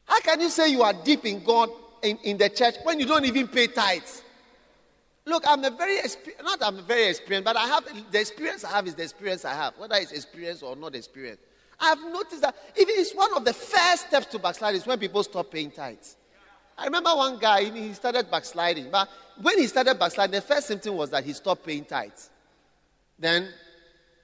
How 0.05 0.21
can 0.21 0.41
you 0.41 0.49
say 0.49 0.71
you 0.71 0.83
are 0.83 0.93
deep 0.93 1.25
in 1.25 1.43
God 1.45 1.71
in, 2.03 2.19
in 2.25 2.39
the 2.39 2.49
church 2.49 2.77
when 2.83 2.99
you 2.99 3.07
don't 3.07 3.25
even 3.25 3.49
pay 3.49 3.67
tithes? 3.69 4.23
Look, 5.27 5.45
I'm 5.47 5.63
a 5.65 5.71
very 5.71 5.99
not 6.43 6.63
I'm 6.63 6.83
very 6.85 7.09
experienced, 7.09 7.45
but 7.45 7.57
I 7.57 7.67
have 7.67 7.85
the 8.11 8.21
experience 8.21 8.65
I 8.65 8.71
have 8.71 8.87
is 8.87 8.95
the 8.95 9.03
experience 9.03 9.45
I 9.45 9.55
have, 9.55 9.75
whether 9.79 9.97
it's 9.97 10.13
experience 10.13 10.63
or 10.63 10.75
not 10.77 10.95
experience. 10.95 11.41
I 11.79 11.91
have 11.91 11.99
noticed 12.01 12.43
that 12.43 12.55
even 12.77 12.95
it's 12.99 13.15
one 13.15 13.35
of 13.37 13.45
the 13.45 13.55
first 13.55 14.09
steps 14.09 14.27
to 14.27 14.39
backslide 14.39 14.75
is 14.75 14.87
when 14.87 14.99
people 14.99 15.23
stop 15.23 15.51
paying 15.51 15.71
tithes. 15.71 16.17
I 16.77 16.85
remember 16.85 17.11
one 17.15 17.39
guy, 17.39 17.65
he 17.65 17.93
started 17.93 18.31
backsliding. 18.31 18.91
But 18.91 19.09
when 19.41 19.59
he 19.59 19.67
started 19.67 19.99
backsliding, 19.99 20.33
the 20.33 20.41
first 20.41 20.67
symptom 20.67 20.97
was 20.97 21.11
that 21.11 21.25
he 21.25 21.33
stopped 21.33 21.65
paying 21.65 21.85
tithes. 21.85 22.31
Then 23.19 23.49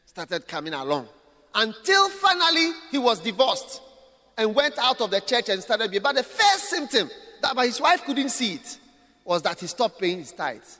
started 0.06 0.48
coming 0.48 0.72
along. 0.72 1.08
Until 1.56 2.10
finally 2.10 2.72
he 2.90 2.98
was 2.98 3.18
divorced 3.18 3.80
and 4.36 4.54
went 4.54 4.78
out 4.78 5.00
of 5.00 5.10
the 5.10 5.20
church 5.20 5.48
and 5.48 5.62
started. 5.62 5.90
But 6.02 6.14
the 6.14 6.22
first 6.22 6.68
symptom 6.68 7.10
that 7.40 7.56
but 7.56 7.64
his 7.64 7.80
wife 7.80 8.04
couldn't 8.04 8.28
see 8.28 8.54
it 8.54 8.78
was 9.25 9.40
that 9.42 9.58
he 9.58 9.66
stopped 9.66 9.98
paying 9.98 10.18
his 10.18 10.32
tithes. 10.32 10.78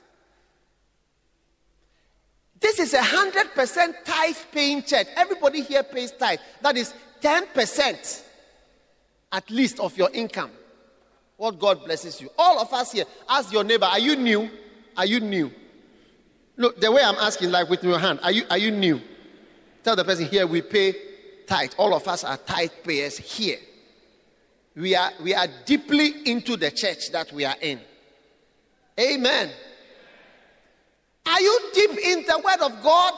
This 2.59 2.79
is 2.79 2.93
a 2.93 3.01
hundred 3.01 3.53
percent 3.55 3.95
tithe 4.05 4.37
paying 4.51 4.83
church. 4.83 5.07
Everybody 5.15 5.61
here 5.61 5.81
pays 5.81 6.11
tithe. 6.11 6.39
That 6.61 6.77
is 6.77 6.93
ten 7.21 7.47
percent 7.47 8.23
at 9.31 9.49
least 9.49 9.79
of 9.79 9.97
your 9.97 10.11
income. 10.13 10.51
What 11.37 11.59
God 11.59 11.83
blesses 11.85 12.21
you. 12.21 12.29
All 12.37 12.59
of 12.59 12.71
us 12.71 12.91
here, 12.91 13.05
ask 13.27 13.51
your 13.51 13.63
neighbor, 13.63 13.85
are 13.85 13.99
you 13.99 14.15
new? 14.15 14.49
Are 14.95 15.05
you 15.05 15.19
new? 15.19 15.51
Look, 16.55 16.79
the 16.79 16.91
way 16.91 17.03
I'm 17.03 17.15
asking, 17.15 17.51
like 17.51 17.69
with 17.69 17.83
your 17.83 17.99
hand, 17.99 18.19
are 18.21 18.31
you 18.31 18.43
are 18.49 18.57
you 18.57 18.71
new? 18.71 19.01
Tell 19.87 19.95
the 19.95 20.03
person 20.03 20.25
here 20.25 20.45
we 20.45 20.61
pay 20.61 20.93
tithe. 21.45 21.71
All 21.77 21.93
of 21.93 22.05
us 22.09 22.25
are 22.25 22.35
tithe 22.35 22.71
payers 22.83 23.17
here. 23.17 23.57
We 24.75 24.93
are 24.93 25.13
we 25.23 25.33
are 25.33 25.47
deeply 25.65 26.29
into 26.29 26.57
the 26.57 26.71
church 26.71 27.09
that 27.13 27.31
we 27.31 27.45
are 27.45 27.55
in. 27.61 27.79
Amen. 28.99 29.49
Are 31.25 31.39
you 31.39 31.71
deep 31.73 31.91
in 32.03 32.25
the 32.25 32.37
word 32.37 32.69
of 32.69 32.83
God? 32.83 33.13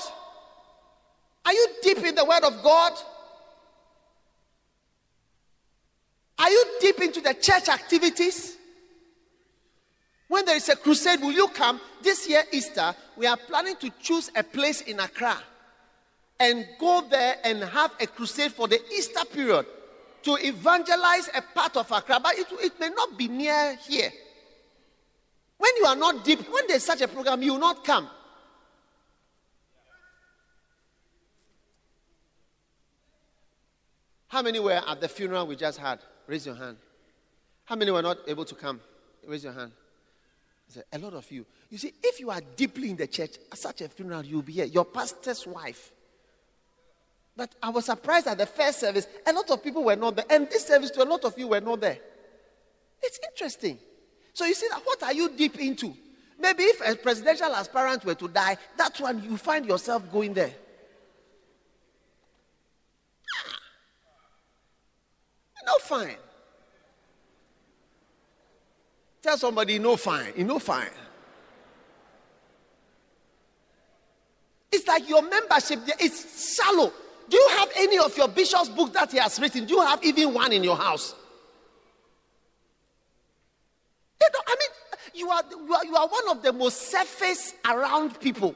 Are 1.44 1.54
you 1.54 1.70
deep 1.82 1.98
in 2.06 2.14
the 2.14 2.24
word 2.24 2.44
of 2.44 2.62
God? 2.62 2.94
Are 6.38 6.52
you 6.52 6.66
deep 6.82 7.02
into 7.02 7.22
the 7.22 7.34
church 7.34 7.68
activities? 7.68 8.58
When 10.28 10.46
there 10.46 10.58
is 10.58 10.70
a 10.70 10.76
crusade, 10.76 11.20
will 11.20 11.32
you 11.32 11.48
come? 11.48 11.82
This 12.04 12.30
year, 12.30 12.44
Easter, 12.52 12.94
we 13.18 13.26
are 13.26 13.38
planning 13.38 13.76
to 13.78 13.90
choose 14.00 14.30
a 14.36 14.44
place 14.44 14.82
in 14.82 15.00
Accra 15.00 15.36
and 16.40 16.66
go 16.80 17.04
there 17.10 17.36
and 17.44 17.64
have 17.64 17.92
a 18.00 18.08
crusade 18.08 18.52
for 18.52 18.68
the 18.68 18.80
Easter 18.92 19.26
period 19.26 19.66
to 20.24 20.36
evangelize 20.36 21.30
a 21.36 21.42
part 21.42 21.76
of 21.78 21.92
Accra. 21.92 22.20
But 22.22 22.38
it, 22.38 22.48
it 22.62 22.80
may 22.80 22.90
not 22.90 23.18
be 23.18 23.28
near 23.28 23.76
here. 23.88 24.12
When 25.58 25.72
you 25.78 25.86
are 25.86 25.96
not 25.96 26.24
deep, 26.24 26.40
when 26.50 26.66
there's 26.68 26.84
such 26.84 27.02
a 27.02 27.08
program, 27.08 27.42
you 27.44 27.54
will 27.54 27.60
not 27.60 27.84
come. 27.84 28.10
How 34.30 34.42
many 34.42 34.60
were 34.60 34.82
at 34.88 35.02
the 35.02 35.10
funeral 35.10 35.48
we 35.48 35.56
just 35.56 35.80
had? 35.80 36.00
Raise 36.28 36.46
your 36.46 36.56
hand. 36.56 36.78
How 37.66 37.76
many 37.76 37.92
were 37.92 38.02
not 38.02 38.20
able 38.28 38.46
to 38.46 38.56
come? 38.56 38.80
Raise 39.28 39.44
your 39.44 39.54
hand. 39.54 39.72
A 40.94 41.00
lot 41.00 41.14
of 41.14 41.30
you. 41.32 41.46
You 41.72 41.80
see, 41.80 41.94
if 42.04 42.20
you 42.20 42.30
are 42.30 42.42
deeply 42.56 42.92
in 42.92 42.96
the 42.96 43.08
church, 43.08 43.38
at 43.52 43.58
such 43.58 43.82
a 43.82 43.90
funeral, 43.90 44.24
you'll 44.24 44.44
be 44.44 44.54
here. 44.54 44.66
Your 44.66 44.86
pastor's 44.86 45.48
wife. 45.48 45.92
But 47.36 47.56
I 47.64 47.70
was 47.70 47.86
surprised 47.86 48.28
at 48.28 48.38
the 48.38 48.46
first 48.46 48.80
service, 48.80 49.08
a 49.26 49.32
lot 49.32 49.50
of 49.50 49.64
people 49.64 49.84
were 49.84 49.96
not 49.96 50.16
there. 50.16 50.26
And 50.30 50.50
this 50.50 50.66
service, 50.66 50.92
to 50.92 51.04
a 51.04 51.06
lot 51.06 51.24
of 51.24 51.38
you, 51.38 51.48
were 51.48 51.62
not 51.62 51.80
there. 51.82 51.98
It's 53.02 53.20
interesting. 53.32 53.80
So 54.34 54.46
you 54.46 54.54
see, 54.54 54.68
what 54.84 55.02
are 55.04 55.14
you 55.14 55.30
deep 55.30 55.58
into? 55.60 55.94
Maybe 56.40 56.64
if 56.64 56.82
a 56.88 56.96
presidential 56.96 57.54
aspirant 57.54 58.06
were 58.06 58.16
to 58.16 58.28
die, 58.28 58.58
that's 58.78 59.00
when 59.02 59.24
you 59.24 59.38
find 59.38 59.66
yourself 59.66 60.10
going 60.12 60.34
there. 60.34 60.54
Ah! 63.36 63.60
No 65.66 65.74
fine. 65.80 66.16
Tell 69.22 69.38
somebody 69.38 69.80
no 69.80 69.98
fine. 69.98 70.34
You 70.38 70.46
no 70.46 70.60
fine. 70.60 70.88
It's 74.72 74.88
like 74.88 75.10
your 75.10 75.22
membership 75.22 75.86
there 75.86 75.98
is 76.00 76.56
shallow. 76.56 76.94
Do 77.30 77.38
you 77.38 77.50
have 77.58 77.70
any 77.76 78.00
of 78.00 78.16
your 78.18 78.28
bishop's 78.28 78.70
book 78.70 78.92
that 78.94 79.12
he 79.12 79.18
has 79.18 79.40
written? 79.40 79.66
Do 79.66 79.76
you 79.76 79.82
have 79.82 80.04
even 80.04 80.34
one 80.34 80.52
in 80.52 80.64
your 80.64 80.76
house? 80.76 81.16
I 84.22 84.56
mean, 84.60 84.70
you 85.14 85.30
are, 85.30 85.44
you 85.50 85.74
are, 85.74 85.86
you 85.86 85.96
are 85.96 86.08
one 86.08 86.38
of 86.38 86.44
the 86.44 86.52
most 86.52 86.90
surface 86.90 87.54
around 87.70 88.20
people. 88.20 88.56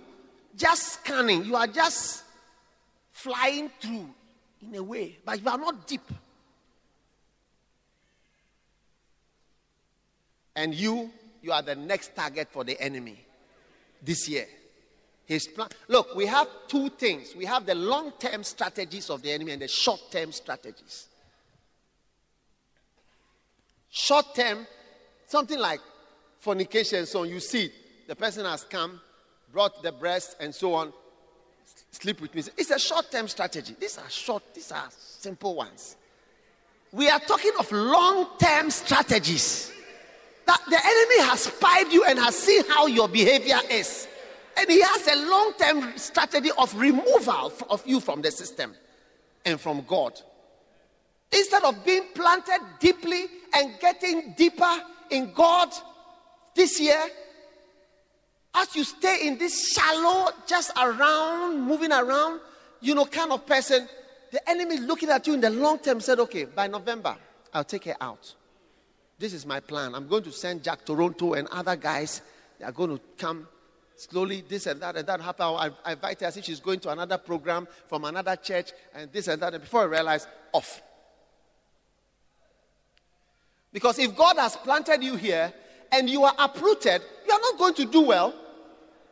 Just 0.56 0.94
scanning. 0.94 1.46
You 1.46 1.56
are 1.56 1.68
just 1.68 2.24
flying 3.12 3.70
through 3.80 4.10
in 4.62 4.76
a 4.76 4.84
way, 4.84 5.18
but 5.24 5.42
you 5.42 5.50
are 5.50 5.58
not 5.58 5.88
deep. 5.88 6.02
And 10.56 10.74
you, 10.74 11.12
you 11.42 11.52
are 11.52 11.62
the 11.62 11.76
next 11.76 12.16
target 12.16 12.48
for 12.52 12.64
the 12.64 12.80
enemy 12.80 13.20
this 14.02 14.28
year. 14.28 14.48
His 15.26 15.48
plan. 15.48 15.70
Look, 15.88 16.16
we 16.16 16.26
have 16.26 16.48
two 16.68 16.90
things. 16.90 17.34
We 17.36 17.46
have 17.46 17.66
the 17.66 17.76
long-term 17.76 18.44
strategies 18.44 19.10
of 19.10 19.22
the 19.22 19.32
enemy 19.32 19.54
and 19.54 19.62
the 19.62 19.68
short-term 19.68 20.32
strategies. 20.32 21.08
Short-term, 23.90 24.68
something 25.28 25.60
like 25.60 25.80
fornication, 26.40 27.06
so 27.06 27.22
on. 27.22 27.30
You 27.30 27.40
see, 27.40 27.72
the 28.08 28.16
person 28.16 28.46
has 28.46 28.66
come, 28.66 29.00
brought 29.52 29.82
the 29.82 29.92
breast, 29.92 30.36
and 30.40 30.54
so 30.54 30.74
on. 30.74 30.92
Sleep 31.92 32.20
with 32.20 32.36
me. 32.36 32.44
It's 32.58 32.72
a 32.72 32.80
short-term 32.80 33.28
strategy. 33.28 33.76
These 33.80 33.98
are 34.00 34.10
short. 34.10 34.44
These 34.54 34.72
are 34.72 34.90
simple 34.92 35.56
ones. 35.56 35.96
We 36.92 37.08
are 37.10 37.20
talking 37.20 37.54
of 37.58 37.72
long-term 37.72 38.72
strategies 38.72 39.72
that 40.46 40.62
the 40.70 40.76
enemy 40.76 41.30
has 41.30 41.44
spied 41.44 41.94
you 41.94 42.04
and 42.04 42.20
has 42.20 42.38
seen 42.38 42.64
how 42.68 42.88
your 42.88 43.08
behavior 43.08 43.60
is. 43.70 44.08
And 44.58 44.70
he 44.70 44.82
has 44.82 45.08
a 45.08 45.30
long 45.30 45.54
term 45.58 45.98
strategy 45.98 46.50
of 46.58 46.74
removal 46.76 47.54
of 47.70 47.86
you 47.86 48.00
from 48.00 48.22
the 48.22 48.32
system 48.32 48.74
and 49.46 49.60
from 49.60 49.84
God. 49.88 50.20
Instead 51.32 51.64
of 51.64 51.84
being 51.84 52.04
planted 52.14 52.60
deeply 52.80 53.26
and 53.54 53.80
getting 53.80 54.34
deeper 54.38 54.82
in 55.10 55.34
God 55.34 55.74
this 56.56 56.80
year, 56.80 57.02
as 58.56 58.76
you 58.76 58.84
stay 58.84 59.28
in 59.28 59.38
this 59.38 59.74
shallow, 59.74 60.32
just 60.46 60.72
around, 60.78 61.62
moving 61.62 61.92
around, 61.92 62.40
you 62.82 62.94
know, 62.94 63.06
kind 63.06 63.32
of 63.32 63.46
person, 63.48 63.88
the 64.32 64.50
enemy 64.50 64.78
looking 64.78 65.10
at 65.10 65.26
you 65.26 65.34
in 65.34 65.42
the 65.42 65.50
long 65.50 65.80
term 65.80 66.00
said, 66.00 66.20
okay, 66.20 66.46
by 66.46 66.68
November, 66.68 67.16
I'll 67.54 67.64
take 67.64 67.86
her 67.86 67.96
out. 68.00 68.36
This 69.18 69.34
is 69.34 69.46
my 69.46 69.60
plan. 69.60 69.96
I'm 69.96 70.08
going 70.08 70.24
to 70.24 70.32
send 70.32 70.64
Jack 70.64 70.86
Toronto 70.86 71.34
and 71.34 71.48
other 71.48 71.76
guys. 71.76 72.22
They 72.60 72.66
are 72.66 72.72
going 72.72 72.98
to 72.98 73.02
come 73.18 73.48
slowly, 73.96 74.44
this 74.48 74.66
and 74.68 74.82
that 74.82 74.96
and 74.96 75.08
that 75.08 75.22
happen. 75.22 75.46
I, 75.46 75.70
I 75.86 75.92
invite 75.94 76.22
her 76.22 76.28
as 76.28 76.38
if 76.38 76.46
she's 76.46 76.60
going 76.60 76.80
to 76.82 76.90
another 76.90 77.18
program 77.18 77.68
from 77.88 78.06
another 78.06 78.36
church 78.36 78.72
and 78.94 79.12
this 79.12 79.28
and 79.28 79.42
that. 79.42 79.54
And 79.54 79.64
before 79.64 79.82
I 79.82 79.86
realize, 79.86 80.28
off. 80.52 80.82
Because 83.72 83.98
if 84.00 84.16
God 84.16 84.38
has 84.38 84.56
planted 84.56 85.04
you 85.04 85.16
here 85.16 85.52
and 85.92 86.10
you 86.10 86.24
are 86.24 86.36
uprooted, 86.38 87.02
you 87.28 87.34
are 87.34 87.40
not 87.40 87.58
going 87.58 87.74
to 87.76 87.86
do 87.86 88.02
well. 88.02 88.34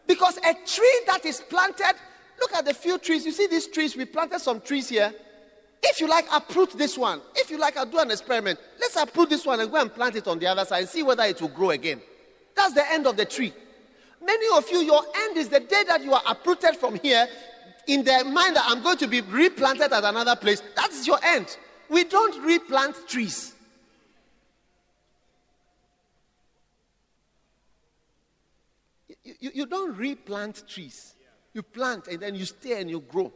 Because 0.05 0.37
a 0.37 0.53
tree 0.65 1.01
that 1.07 1.25
is 1.25 1.41
planted, 1.41 1.93
look 2.39 2.53
at 2.53 2.65
the 2.65 2.73
few 2.73 2.97
trees. 2.97 3.25
You 3.25 3.31
see 3.31 3.47
these 3.47 3.67
trees? 3.67 3.95
We 3.95 4.05
planted 4.05 4.39
some 4.39 4.61
trees 4.61 4.89
here. 4.89 5.13
If 5.83 5.99
you 5.99 6.07
like, 6.07 6.25
uproot 6.31 6.77
this 6.77 6.95
one. 6.95 7.21
If 7.35 7.49
you 7.49 7.57
like, 7.57 7.75
I'll 7.75 7.87
do 7.87 7.97
an 7.97 8.11
experiment. 8.11 8.59
Let's 8.79 8.95
uproot 8.95 9.29
this 9.29 9.45
one 9.45 9.59
and 9.59 9.71
go 9.71 9.81
and 9.81 9.91
plant 9.91 10.15
it 10.15 10.27
on 10.27 10.37
the 10.37 10.45
other 10.45 10.63
side 10.63 10.81
and 10.81 10.89
see 10.89 11.01
whether 11.01 11.23
it 11.23 11.41
will 11.41 11.49
grow 11.49 11.71
again. 11.71 12.01
That's 12.55 12.73
the 12.73 12.91
end 12.91 13.07
of 13.07 13.17
the 13.17 13.25
tree. 13.25 13.51
Many 14.23 14.57
of 14.57 14.69
you, 14.69 14.79
your 14.79 15.03
end 15.15 15.37
is 15.37 15.49
the 15.49 15.59
day 15.59 15.83
that 15.87 16.03
you 16.03 16.13
are 16.13 16.21
uprooted 16.27 16.75
from 16.75 16.95
here 16.99 17.27
in 17.87 18.03
the 18.03 18.23
mind 18.25 18.55
that 18.55 18.65
I'm 18.67 18.83
going 18.83 18.97
to 18.97 19.07
be 19.07 19.21
replanted 19.21 19.91
at 19.91 20.03
another 20.03 20.35
place. 20.35 20.61
That's 20.75 21.07
your 21.07 21.19
end. 21.23 21.57
We 21.89 22.03
don't 22.03 22.43
replant 22.45 22.95
trees. 23.07 23.53
You, 29.23 29.35
you, 29.39 29.51
you 29.53 29.65
don't 29.65 29.97
replant 29.97 30.67
trees. 30.67 31.15
You 31.53 31.63
plant 31.63 32.07
and 32.07 32.19
then 32.19 32.35
you 32.35 32.45
stay 32.45 32.79
and 32.79 32.89
you 32.89 33.01
grow 33.01 33.33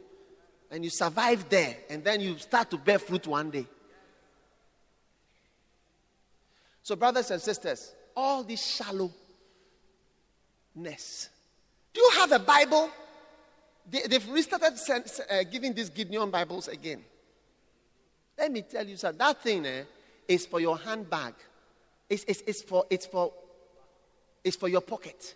and 0.70 0.82
you 0.84 0.90
survive 0.90 1.48
there, 1.48 1.76
and 1.88 2.02
then 2.02 2.20
you 2.20 2.36
start 2.38 2.70
to 2.70 2.76
bear 2.76 2.98
fruit 2.98 3.26
one 3.26 3.50
day. 3.50 3.66
So, 6.82 6.96
brothers 6.96 7.30
and 7.30 7.40
sisters, 7.40 7.94
all 8.16 8.42
this 8.42 8.60
shallowness. 10.76 11.30
Do 11.92 12.00
you 12.00 12.10
have 12.16 12.32
a 12.32 12.38
Bible? 12.38 12.90
They, 13.88 14.02
have 14.10 14.28
restarted 14.28 14.74
uh, 15.30 15.44
giving 15.50 15.72
these 15.72 15.90
Gideon 15.90 16.30
Bibles 16.30 16.68
again. 16.68 17.02
Let 18.36 18.52
me 18.52 18.62
tell 18.62 18.86
you 18.86 18.96
something. 18.96 19.18
That 19.18 19.42
thing 19.42 19.64
eh, 19.64 19.84
is 20.28 20.44
for 20.44 20.60
your 20.60 20.76
handbag. 20.76 21.34
It's, 22.10 22.24
it's, 22.26 22.42
it's, 22.46 22.62
for, 22.62 22.84
it's, 22.90 23.06
for, 23.06 23.32
it's 24.44 24.56
for 24.56 24.68
your 24.68 24.80
pocket. 24.80 25.34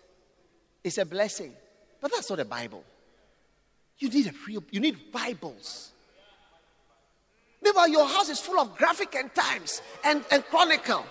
It's 0.83 0.97
a 0.97 1.05
blessing. 1.05 1.53
But 1.99 2.11
that's 2.13 2.29
not 2.29 2.39
a 2.39 2.45
Bible. 2.45 2.83
You 3.99 4.09
need 4.09 4.27
a 4.27 4.33
real, 4.47 4.63
you 4.71 4.79
need 4.79 5.11
Bibles. 5.11 5.91
Maybe 7.63 7.91
your 7.91 8.07
house 8.07 8.29
is 8.29 8.39
full 8.39 8.59
of 8.59 8.75
graphic 8.75 9.15
and 9.15 9.33
times 9.33 9.81
and, 10.03 10.23
and 10.31 10.43
chronicle. 10.45 11.05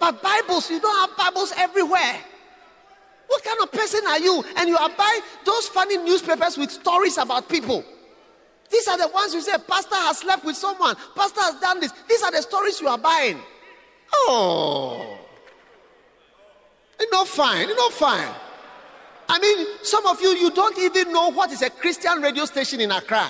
But 0.00 0.22
Bibles, 0.22 0.70
you 0.70 0.80
don't 0.80 1.08
have 1.08 1.16
Bibles 1.16 1.52
everywhere. 1.56 2.18
What 3.26 3.44
kind 3.44 3.60
of 3.62 3.72
person 3.72 4.00
are 4.06 4.18
you? 4.18 4.44
And 4.56 4.68
you 4.68 4.76
are 4.76 4.90
buying 4.90 5.20
those 5.44 5.68
funny 5.68 5.96
newspapers 5.98 6.58
with 6.58 6.70
stories 6.70 7.18
about 7.18 7.48
people. 7.48 7.84
These 8.70 8.88
are 8.88 8.98
the 8.98 9.08
ones 9.08 9.34
you 9.34 9.40
say, 9.40 9.52
Pastor 9.68 9.96
has 9.96 10.18
slept 10.18 10.44
with 10.44 10.56
someone, 10.56 10.96
Pastor 11.14 11.42
has 11.42 11.60
done 11.60 11.80
this. 11.80 11.92
These 12.08 12.22
are 12.22 12.30
the 12.30 12.42
stories 12.42 12.80
you 12.80 12.88
are 12.88 12.98
buying. 12.98 13.38
Oh. 14.12 15.18
It's 16.98 17.12
not 17.12 17.28
fine. 17.28 17.68
It's 17.68 17.76
not 17.76 17.92
fine. 17.92 18.34
I 19.28 19.38
mean, 19.38 19.66
some 19.82 20.06
of 20.06 20.20
you, 20.20 20.30
you 20.30 20.50
don't 20.50 20.78
even 20.78 21.12
know 21.12 21.30
what 21.30 21.50
is 21.52 21.62
a 21.62 21.70
Christian 21.70 22.20
radio 22.20 22.44
station 22.44 22.80
in 22.80 22.90
Accra. 22.90 23.28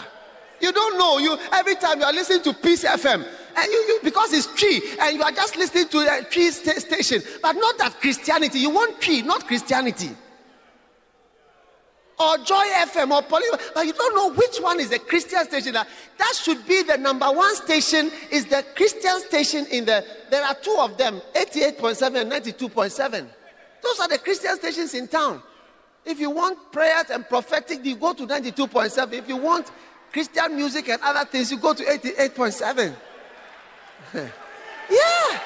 You 0.60 0.72
don't 0.72 0.98
know. 0.98 1.18
You 1.18 1.36
every 1.52 1.74
time 1.74 1.98
you 2.00 2.04
are 2.04 2.12
listening 2.12 2.42
to 2.42 2.54
Peace 2.54 2.84
FM, 2.84 3.26
and 3.56 3.72
you, 3.72 3.78
you 3.88 3.98
because 4.02 4.32
it's 4.32 4.46
tree, 4.54 4.82
and 5.00 5.16
you 5.16 5.22
are 5.22 5.32
just 5.32 5.56
listening 5.56 5.88
to 5.88 5.98
a 5.98 6.24
tree 6.24 6.50
st- 6.50 6.80
station, 6.80 7.22
but 7.40 7.52
not 7.52 7.78
that 7.78 8.00
Christianity. 8.00 8.58
You 8.58 8.70
want 8.70 9.00
tree, 9.00 9.22
not 9.22 9.46
Christianity. 9.46 10.10
Or 12.18 12.38
Joy 12.38 12.64
FM 12.76 13.10
or 13.10 13.22
Poly, 13.22 13.46
but 13.74 13.84
you 13.84 13.92
don't 13.94 14.14
know 14.14 14.32
which 14.34 14.58
one 14.58 14.78
is 14.78 14.90
the 14.90 14.98
Christian 14.98 15.44
station. 15.44 15.72
That, 15.72 15.88
that 16.18 16.34
should 16.36 16.66
be 16.68 16.82
the 16.82 16.96
number 16.96 17.26
one 17.26 17.56
station, 17.56 18.10
is 18.30 18.46
the 18.46 18.64
Christian 18.76 19.20
station 19.20 19.66
in 19.70 19.86
the 19.86 20.04
there 20.30 20.44
are 20.44 20.54
two 20.54 20.76
of 20.78 20.96
them, 20.98 21.20
88.7 21.34 22.22
and 22.22 22.30
92.7. 22.30 23.26
Those 23.82 24.00
are 24.00 24.08
the 24.08 24.18
Christian 24.18 24.56
stations 24.56 24.94
in 24.94 25.08
town. 25.08 25.42
If 26.04 26.20
you 26.20 26.30
want 26.30 26.72
prayers 26.72 27.10
and 27.10 27.28
prophetic, 27.28 27.84
you 27.84 27.96
go 27.96 28.12
to 28.12 28.26
92.7. 28.26 29.12
If 29.12 29.28
you 29.28 29.36
want 29.36 29.70
Christian 30.12 30.56
music 30.56 30.88
and 30.88 31.00
other 31.02 31.24
things, 31.28 31.50
you 31.50 31.58
go 31.58 31.74
to 31.74 31.82
88.7. 31.82 32.94
yeah. 34.90 35.40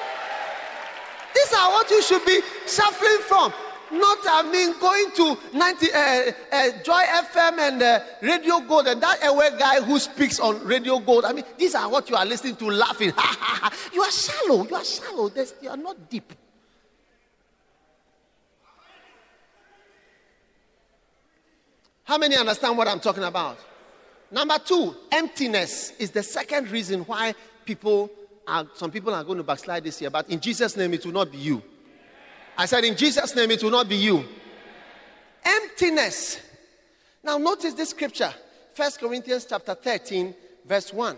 These 1.33 1.53
are 1.53 1.69
what 1.69 1.89
you 1.89 2.01
should 2.01 2.25
be 2.25 2.41
suffering 2.65 3.19
from. 3.27 3.53
Not, 3.89 4.17
I 4.29 4.43
mean, 4.51 4.77
going 4.79 5.11
to 5.15 5.37
90, 5.57 5.93
uh, 5.93 6.31
uh, 6.51 6.71
Joy 6.83 7.03
FM 7.03 7.57
and 7.57 7.81
uh, 7.81 7.99
Radio 8.21 8.59
Gold 8.59 8.87
and 8.87 9.01
that 9.01 9.25
away 9.25 9.49
guy 9.57 9.79
who 9.81 9.97
speaks 9.97 10.41
on 10.41 10.61
Radio 10.65 10.99
Gold. 10.99 11.23
I 11.23 11.31
mean, 11.31 11.45
these 11.57 11.73
are 11.73 11.89
what 11.89 12.09
you 12.09 12.17
are 12.17 12.25
listening 12.25 12.57
to 12.57 12.69
laughing. 12.69 13.13
you 13.93 14.01
are 14.01 14.11
shallow. 14.11 14.67
You 14.67 14.75
are 14.75 14.83
shallow. 14.83 15.29
There's, 15.29 15.53
you 15.61 15.69
are 15.69 15.77
not 15.77 16.09
deep. 16.09 16.33
How 22.03 22.17
many 22.17 22.35
understand 22.35 22.77
what 22.77 22.87
I'm 22.89 22.99
talking 22.99 23.23
about? 23.23 23.57
Number 24.31 24.57
two, 24.59 24.95
emptiness 25.11 25.93
is 25.97 26.11
the 26.11 26.23
second 26.23 26.69
reason 26.71 27.01
why 27.01 27.35
people 27.65 28.09
are, 28.47 28.67
some 28.73 28.91
people 28.91 29.13
are 29.13 29.23
going 29.23 29.37
to 29.37 29.43
backslide 29.43 29.83
this 29.83 29.99
year. 30.01 30.09
But 30.09 30.29
in 30.29 30.39
Jesus' 30.39 30.75
name, 30.77 30.93
it 30.93 31.05
will 31.05 31.13
not 31.13 31.31
be 31.31 31.37
you. 31.37 31.61
I 32.57 32.65
said, 32.65 32.83
in 32.85 32.95
Jesus' 32.95 33.35
name, 33.35 33.51
it 33.51 33.61
will 33.61 33.71
not 33.71 33.87
be 33.87 33.97
you. 33.97 34.25
Emptiness. 35.43 36.39
Now, 37.23 37.37
notice 37.37 37.73
this 37.73 37.89
scripture, 37.89 38.33
First 38.73 38.99
Corinthians 38.99 39.45
chapter 39.47 39.75
13, 39.75 40.33
verse 40.65 40.91
1. 40.93 41.17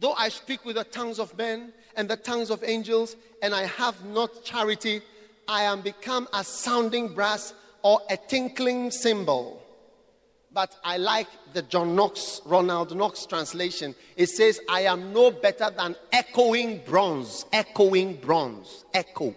Though 0.00 0.14
I 0.14 0.28
speak 0.28 0.64
with 0.64 0.76
the 0.76 0.84
tongues 0.84 1.18
of 1.18 1.36
men 1.36 1.72
and 1.96 2.08
the 2.08 2.16
tongues 2.16 2.50
of 2.50 2.62
angels, 2.62 3.16
and 3.42 3.52
I 3.52 3.66
have 3.66 4.04
not 4.04 4.44
charity, 4.44 5.02
I 5.48 5.64
am 5.64 5.80
become 5.80 6.28
a 6.32 6.44
sounding 6.44 7.14
brass 7.14 7.52
or 7.82 8.00
a 8.10 8.16
tinkling 8.16 8.90
cymbal. 8.90 9.62
But 10.52 10.74
I 10.82 10.96
like 10.96 11.28
the 11.52 11.62
John 11.62 11.94
Knox, 11.94 12.40
Ronald 12.44 12.96
Knox 12.96 13.26
translation. 13.26 13.94
It 14.16 14.28
says, 14.28 14.60
I 14.68 14.82
am 14.82 15.12
no 15.12 15.30
better 15.30 15.70
than 15.70 15.94
echoing 16.12 16.82
bronze. 16.86 17.44
Echoing 17.52 18.16
bronze. 18.16 18.84
Echo. 18.94 19.34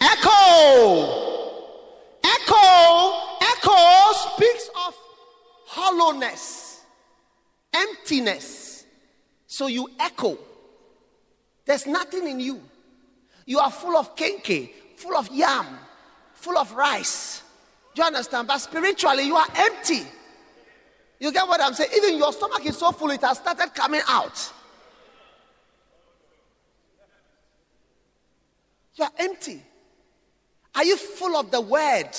Echo! 0.00 1.62
Echo! 2.24 3.36
Echo 3.40 4.12
speaks 4.34 4.68
of 4.86 4.94
hollowness, 5.66 6.82
emptiness 7.72 8.64
so 9.54 9.68
you 9.68 9.88
echo. 10.00 10.36
There's 11.64 11.86
nothing 11.86 12.26
in 12.26 12.40
you. 12.40 12.60
You 13.46 13.60
are 13.60 13.70
full 13.70 13.96
of 13.96 14.16
kenkey, 14.16 14.72
full 14.96 15.16
of 15.16 15.30
yam, 15.30 15.66
full 16.44 16.58
of 16.58 16.72
rice. 16.72 17.42
Do 17.94 18.02
you 18.02 18.06
understand? 18.06 18.48
But 18.48 18.58
spiritually, 18.58 19.24
you 19.24 19.36
are 19.36 19.46
empty. 19.56 20.02
You 21.18 21.32
get 21.32 21.48
what 21.48 21.60
I'm 21.60 21.72
saying? 21.74 21.90
Even 21.96 22.18
your 22.18 22.32
stomach 22.32 22.66
is 22.66 22.76
so 22.76 22.92
full, 22.92 23.10
it 23.10 23.22
has 23.22 23.38
started 23.38 23.74
coming 23.74 24.02
out. 24.06 24.52
You 28.96 29.04
are 29.04 29.12
empty. 29.18 29.62
Are 30.74 30.84
you 30.84 30.96
full 30.96 31.36
of 31.36 31.50
the 31.50 31.60
word? 31.60 32.10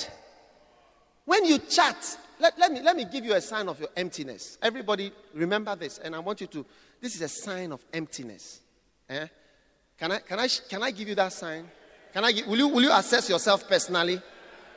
When 1.24 1.44
you 1.44 1.58
chat, 1.58 2.18
let, 2.38 2.58
let, 2.58 2.72
me, 2.72 2.80
let 2.80 2.96
me 2.96 3.04
give 3.10 3.24
you 3.24 3.34
a 3.34 3.40
sign 3.40 3.68
of 3.68 3.78
your 3.80 3.88
emptiness. 3.96 4.58
Everybody, 4.62 5.12
remember 5.34 5.76
this, 5.76 5.98
and 5.98 6.14
I 6.14 6.18
want 6.18 6.40
you 6.40 6.46
to 6.48 6.66
this 7.00 7.14
is 7.14 7.22
a 7.22 7.28
sign 7.28 7.72
of 7.72 7.84
emptiness. 7.92 8.60
Eh? 9.08 9.26
Can, 9.98 10.12
I, 10.12 10.18
can, 10.18 10.40
I, 10.40 10.48
can 10.68 10.82
I 10.82 10.90
give 10.90 11.08
you 11.08 11.14
that 11.14 11.32
sign? 11.32 11.68
Can 12.12 12.24
I 12.24 12.32
will, 12.46 12.58
you, 12.58 12.68
will 12.68 12.82
you 12.82 12.92
assess 12.92 13.28
yourself 13.28 13.68
personally? 13.68 14.20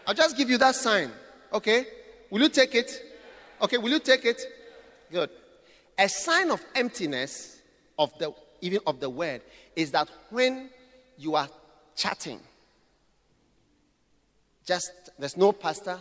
I'll 0.05 0.13
just 0.13 0.35
give 0.35 0.49
you 0.49 0.57
that 0.57 0.75
sign. 0.75 1.11
Okay? 1.53 1.85
Will 2.29 2.41
you 2.41 2.49
take 2.49 2.75
it? 2.75 3.03
Okay, 3.61 3.77
will 3.77 3.91
you 3.91 3.99
take 3.99 4.25
it? 4.25 4.41
Good. 5.11 5.29
A 5.97 6.07
sign 6.07 6.51
of 6.51 6.63
emptiness 6.75 7.59
of 7.97 8.17
the 8.19 8.33
even 8.61 8.79
of 8.85 8.99
the 8.99 9.09
word 9.09 9.41
is 9.75 9.91
that 9.91 10.09
when 10.29 10.69
you 11.17 11.35
are 11.35 11.49
chatting, 11.95 12.39
just 14.65 14.91
there's 15.17 15.35
no 15.35 15.51
pastor, 15.51 15.99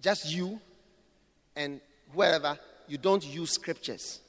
just 0.00 0.30
you 0.30 0.60
and 1.54 1.80
wherever 2.12 2.58
you 2.86 2.98
don't 2.98 3.24
use 3.26 3.52
scriptures. 3.52 4.20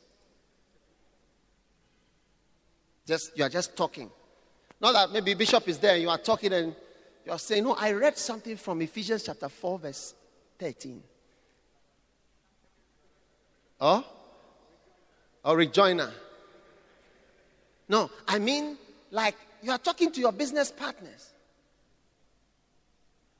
Just 3.05 3.37
you 3.37 3.43
are 3.43 3.49
just 3.49 3.75
talking. 3.75 4.09
Not 4.79 4.93
that 4.93 5.11
maybe 5.11 5.33
Bishop 5.33 5.67
is 5.67 5.79
there 5.79 5.93
and 5.93 6.01
you 6.01 6.09
are 6.09 6.17
talking 6.17 6.53
and 6.53 6.75
you 7.25 7.31
are 7.31 7.39
saying, 7.39 7.63
No, 7.63 7.73
I 7.73 7.91
read 7.91 8.17
something 8.17 8.57
from 8.57 8.81
Ephesians 8.81 9.23
chapter 9.23 9.49
4, 9.49 9.79
verse 9.79 10.13
13. 10.59 11.01
Oh? 13.81 14.05
Or 15.43 15.57
rejoiner. 15.57 16.11
No, 17.89 18.09
I 18.27 18.39
mean 18.39 18.77
like 19.11 19.35
you 19.61 19.71
are 19.71 19.77
talking 19.77 20.11
to 20.11 20.19
your 20.19 20.31
business 20.31 20.71
partners. 20.71 21.31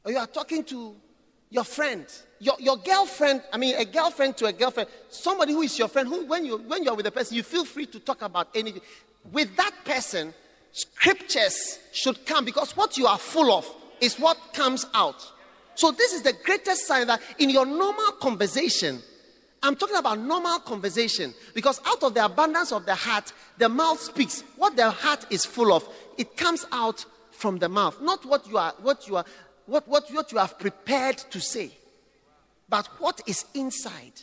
Or 0.03 0.11
you 0.11 0.17
are 0.17 0.27
talking 0.27 0.63
to 0.65 0.95
your 1.49 1.63
friend, 1.63 2.05
your, 2.39 2.55
your 2.59 2.77
girlfriend, 2.77 3.41
I 3.53 3.57
mean, 3.57 3.75
a 3.75 3.85
girlfriend 3.85 4.37
to 4.37 4.45
a 4.45 4.53
girlfriend, 4.53 4.89
somebody 5.09 5.53
who 5.53 5.61
is 5.61 5.77
your 5.77 5.87
friend, 5.87 6.07
who, 6.07 6.25
when, 6.25 6.45
you, 6.45 6.57
when 6.57 6.83
you're 6.83 6.95
with 6.95 7.07
a 7.07 7.11
person, 7.11 7.35
you 7.35 7.43
feel 7.43 7.65
free 7.65 7.85
to 7.87 7.99
talk 7.99 8.21
about 8.21 8.49
anything 8.55 8.81
with 9.31 9.55
that 9.57 9.71
person, 9.85 10.33
scriptures 10.77 11.79
should 11.91 12.23
come 12.27 12.45
because 12.45 12.77
what 12.77 12.97
you 12.97 13.07
are 13.07 13.17
full 13.17 13.51
of 13.51 13.67
is 13.99 14.19
what 14.19 14.37
comes 14.53 14.85
out. 14.93 15.25
So, 15.73 15.91
this 15.91 16.13
is 16.13 16.21
the 16.21 16.33
greatest 16.43 16.85
sign 16.85 17.07
that 17.07 17.19
in 17.39 17.49
your 17.49 17.65
normal 17.65 18.11
conversation, 18.19 19.01
I'm 19.63 19.75
talking 19.75 19.95
about 19.95 20.19
normal 20.19 20.59
conversation 20.59 21.33
because 21.55 21.81
out 21.85 22.03
of 22.03 22.13
the 22.13 22.23
abundance 22.25 22.71
of 22.71 22.85
the 22.85 22.93
heart, 22.93 23.33
the 23.57 23.69
mouth 23.69 23.99
speaks. 23.99 24.43
What 24.55 24.75
the 24.75 24.91
heart 24.91 25.25
is 25.31 25.45
full 25.45 25.73
of, 25.73 25.87
it 26.17 26.37
comes 26.37 26.65
out 26.71 27.05
from 27.31 27.57
the 27.57 27.69
mouth. 27.69 27.99
Not 27.99 28.23
what 28.25 28.47
you 28.47 28.59
are, 28.59 28.73
what 28.81 29.07
you 29.07 29.17
are, 29.17 29.25
what, 29.65 29.87
what, 29.87 30.11
what 30.13 30.31
you 30.31 30.37
have 30.37 30.59
prepared 30.59 31.17
to 31.17 31.39
say, 31.39 31.71
but 32.69 32.87
what 32.99 33.21
is 33.25 33.45
inside. 33.55 34.21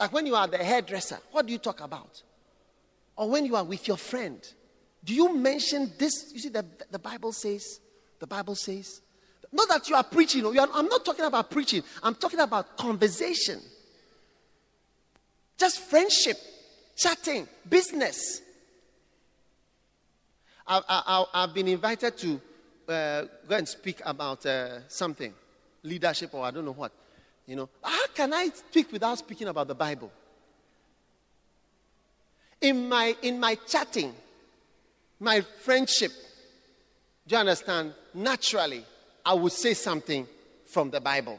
Like 0.00 0.12
when 0.12 0.26
you 0.26 0.34
are 0.34 0.46
the 0.46 0.58
hairdresser, 0.58 1.18
what 1.30 1.46
do 1.46 1.52
you 1.52 1.58
talk 1.58 1.80
about? 1.80 2.22
Or 3.18 3.28
when 3.28 3.44
you 3.44 3.56
are 3.56 3.64
with 3.64 3.88
your 3.88 3.96
friend, 3.96 4.40
do 5.04 5.12
you 5.12 5.34
mention 5.34 5.92
this? 5.98 6.30
You 6.32 6.38
see, 6.38 6.48
the, 6.48 6.64
the 6.88 7.00
Bible 7.00 7.32
says, 7.32 7.80
the 8.20 8.28
Bible 8.28 8.54
says, 8.54 9.02
not 9.52 9.68
that 9.68 9.88
you 9.88 9.96
are 9.96 10.04
preaching. 10.04 10.42
You 10.42 10.60
are, 10.60 10.68
I'm 10.72 10.86
not 10.86 11.04
talking 11.04 11.24
about 11.24 11.50
preaching. 11.50 11.82
I'm 12.02 12.14
talking 12.14 12.38
about 12.38 12.76
conversation. 12.76 13.60
Just 15.58 15.80
friendship, 15.80 16.36
chatting, 16.96 17.48
business. 17.68 18.40
I, 20.64 21.24
I've 21.34 21.54
been 21.54 21.66
invited 21.68 22.16
to 22.18 22.40
uh, 22.88 23.24
go 23.48 23.56
and 23.56 23.66
speak 23.66 24.00
about 24.04 24.46
uh, 24.46 24.86
something, 24.88 25.34
leadership 25.82 26.32
or 26.34 26.44
I 26.44 26.52
don't 26.52 26.64
know 26.64 26.72
what. 26.72 26.92
You 27.46 27.56
know, 27.56 27.68
how 27.82 28.06
can 28.14 28.32
I 28.32 28.50
speak 28.50 28.92
without 28.92 29.18
speaking 29.18 29.48
about 29.48 29.66
the 29.66 29.74
Bible? 29.74 30.12
In 32.60 32.88
my, 32.88 33.16
in 33.22 33.38
my 33.38 33.56
chatting, 33.66 34.12
my 35.20 35.40
friendship, 35.40 36.12
do 37.26 37.34
you 37.34 37.40
understand? 37.40 37.92
Naturally, 38.14 38.84
I 39.24 39.34
would 39.34 39.52
say 39.52 39.74
something 39.74 40.26
from 40.66 40.90
the 40.90 41.00
Bible. 41.00 41.38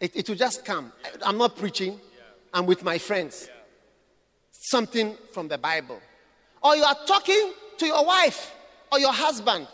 It, 0.00 0.16
it 0.16 0.28
will 0.28 0.36
just 0.36 0.64
come. 0.64 0.92
I'm 1.24 1.38
not 1.38 1.56
preaching, 1.56 1.98
I'm 2.52 2.66
with 2.66 2.82
my 2.82 2.98
friends. 2.98 3.48
Something 4.52 5.16
from 5.32 5.48
the 5.48 5.58
Bible. 5.58 6.00
Or 6.62 6.76
you 6.76 6.84
are 6.84 6.96
talking 7.06 7.52
to 7.78 7.86
your 7.86 8.04
wife 8.04 8.52
or 8.90 8.98
your 8.98 9.12
husband. 9.12 9.66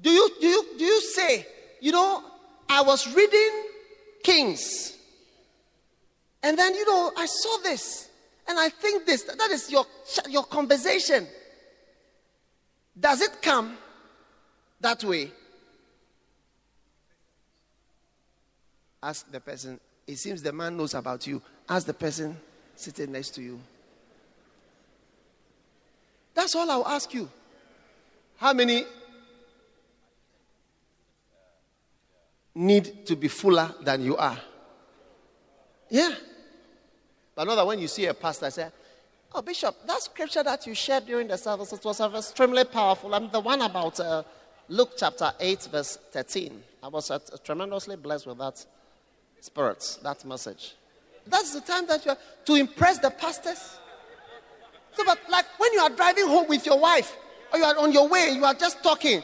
Do 0.00 0.10
you, 0.10 0.30
do 0.40 0.46
you, 0.46 0.64
do 0.78 0.84
you 0.84 1.00
say, 1.00 1.46
you 1.80 1.92
know, 1.92 2.22
I 2.68 2.82
was 2.82 3.12
reading 3.14 3.64
Kings, 4.22 4.96
and 6.42 6.58
then, 6.58 6.74
you 6.74 6.86
know, 6.86 7.12
I 7.16 7.26
saw 7.26 7.58
this, 7.62 8.07
and 8.48 8.58
I 8.58 8.70
think 8.70 9.04
this. 9.04 9.22
That 9.24 9.50
is 9.50 9.70
your, 9.70 9.84
your 10.28 10.44
conversation. 10.44 11.26
Does 12.98 13.20
it 13.20 13.42
come 13.42 13.76
that 14.80 15.04
way? 15.04 15.30
Ask 19.02 19.30
the 19.30 19.40
person. 19.40 19.78
It 20.06 20.16
seems 20.16 20.42
the 20.42 20.52
man 20.52 20.76
knows 20.76 20.94
about 20.94 21.26
you. 21.26 21.40
Ask 21.68 21.86
the 21.86 21.94
person 21.94 22.36
sitting 22.74 23.12
next 23.12 23.30
to 23.34 23.42
you. 23.42 23.60
That's 26.34 26.54
all 26.56 26.70
I'll 26.70 26.86
ask 26.86 27.12
you. 27.12 27.28
How 28.38 28.52
many 28.52 28.84
need 32.54 33.06
to 33.06 33.14
be 33.14 33.28
fuller 33.28 33.74
than 33.82 34.04
you 34.04 34.16
are? 34.16 34.38
Yeah. 35.90 36.14
But 37.38 37.46
not 37.46 37.54
that 37.54 37.68
when 37.68 37.78
you 37.78 37.86
see 37.86 38.04
a 38.06 38.14
pastor 38.14 38.50
say, 38.50 38.66
Oh, 39.32 39.42
Bishop, 39.42 39.76
that 39.86 40.02
scripture 40.02 40.42
that 40.42 40.66
you 40.66 40.74
shared 40.74 41.06
during 41.06 41.28
the 41.28 41.36
service 41.36 41.72
it 41.72 41.84
was 41.84 42.00
extremely 42.00 42.64
powerful. 42.64 43.14
I'm 43.14 43.30
the 43.30 43.38
one 43.38 43.62
about 43.62 44.00
uh, 44.00 44.24
Luke 44.68 44.94
chapter 44.96 45.30
8, 45.38 45.68
verse 45.70 45.98
13. 46.10 46.60
I 46.82 46.88
was 46.88 47.12
uh, 47.12 47.20
tremendously 47.44 47.94
blessed 47.94 48.26
with 48.26 48.38
that 48.38 48.66
spirit, 49.40 50.00
that 50.02 50.24
message. 50.24 50.74
That's 51.28 51.54
the 51.54 51.60
time 51.60 51.86
that 51.86 52.04
you 52.04 52.10
are 52.10 52.18
to 52.46 52.54
impress 52.56 52.98
the 52.98 53.10
pastors. 53.10 53.78
So, 54.94 55.04
but 55.04 55.20
like 55.30 55.46
when 55.58 55.72
you 55.74 55.78
are 55.78 55.90
driving 55.90 56.26
home 56.26 56.48
with 56.48 56.66
your 56.66 56.80
wife, 56.80 57.16
or 57.52 57.60
you 57.60 57.64
are 57.64 57.78
on 57.78 57.92
your 57.92 58.08
way, 58.08 58.32
you 58.34 58.44
are 58.44 58.54
just 58.54 58.82
talking, 58.82 59.22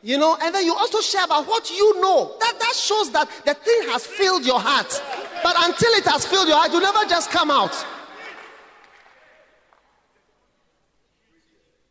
you 0.00 0.16
know, 0.16 0.38
and 0.40 0.54
then 0.54 0.64
you 0.64 0.76
also 0.76 1.00
share 1.00 1.24
about 1.24 1.48
what 1.48 1.68
you 1.70 2.00
know. 2.00 2.36
That, 2.38 2.54
that 2.60 2.74
shows 2.76 3.10
that 3.10 3.28
the 3.44 3.54
thing 3.54 3.88
has 3.88 4.06
filled 4.06 4.46
your 4.46 4.60
heart. 4.60 5.02
But 5.42 5.56
until 5.58 5.92
it 5.92 6.04
has 6.04 6.26
filled 6.26 6.48
your 6.48 6.56
heart, 6.56 6.72
you 6.72 6.80
never 6.80 7.04
just 7.08 7.30
come 7.30 7.50
out. 7.50 7.74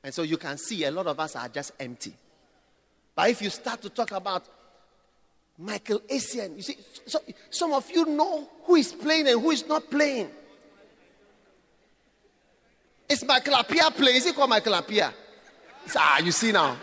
And 0.03 0.13
so 0.13 0.23
you 0.23 0.37
can 0.37 0.57
see 0.57 0.83
a 0.85 0.91
lot 0.91 1.07
of 1.07 1.19
us 1.19 1.35
are 1.35 1.49
just 1.49 1.73
empty. 1.79 2.13
But 3.15 3.29
if 3.29 3.41
you 3.41 3.49
start 3.49 3.81
to 3.83 3.89
talk 3.89 4.11
about 4.11 4.45
Michael 5.57 5.99
Essien, 6.01 6.55
you 6.55 6.61
see, 6.61 6.77
so, 7.05 7.19
some 7.49 7.73
of 7.73 7.89
you 7.91 8.05
know 8.05 8.49
who 8.63 8.75
is 8.75 8.93
playing 8.93 9.27
and 9.27 9.39
who 9.39 9.51
is 9.51 9.67
not 9.67 9.89
playing. 9.91 10.29
Is 13.07 13.23
Michael 13.25 13.55
Appiah 13.55 13.95
playing? 13.95 14.17
Is 14.17 14.25
he 14.25 14.33
called 14.33 14.49
Michael 14.49 14.73
Appiah? 14.73 15.13
Ah, 15.95 16.19
you 16.19 16.31
see 16.31 16.51
now. 16.51 16.77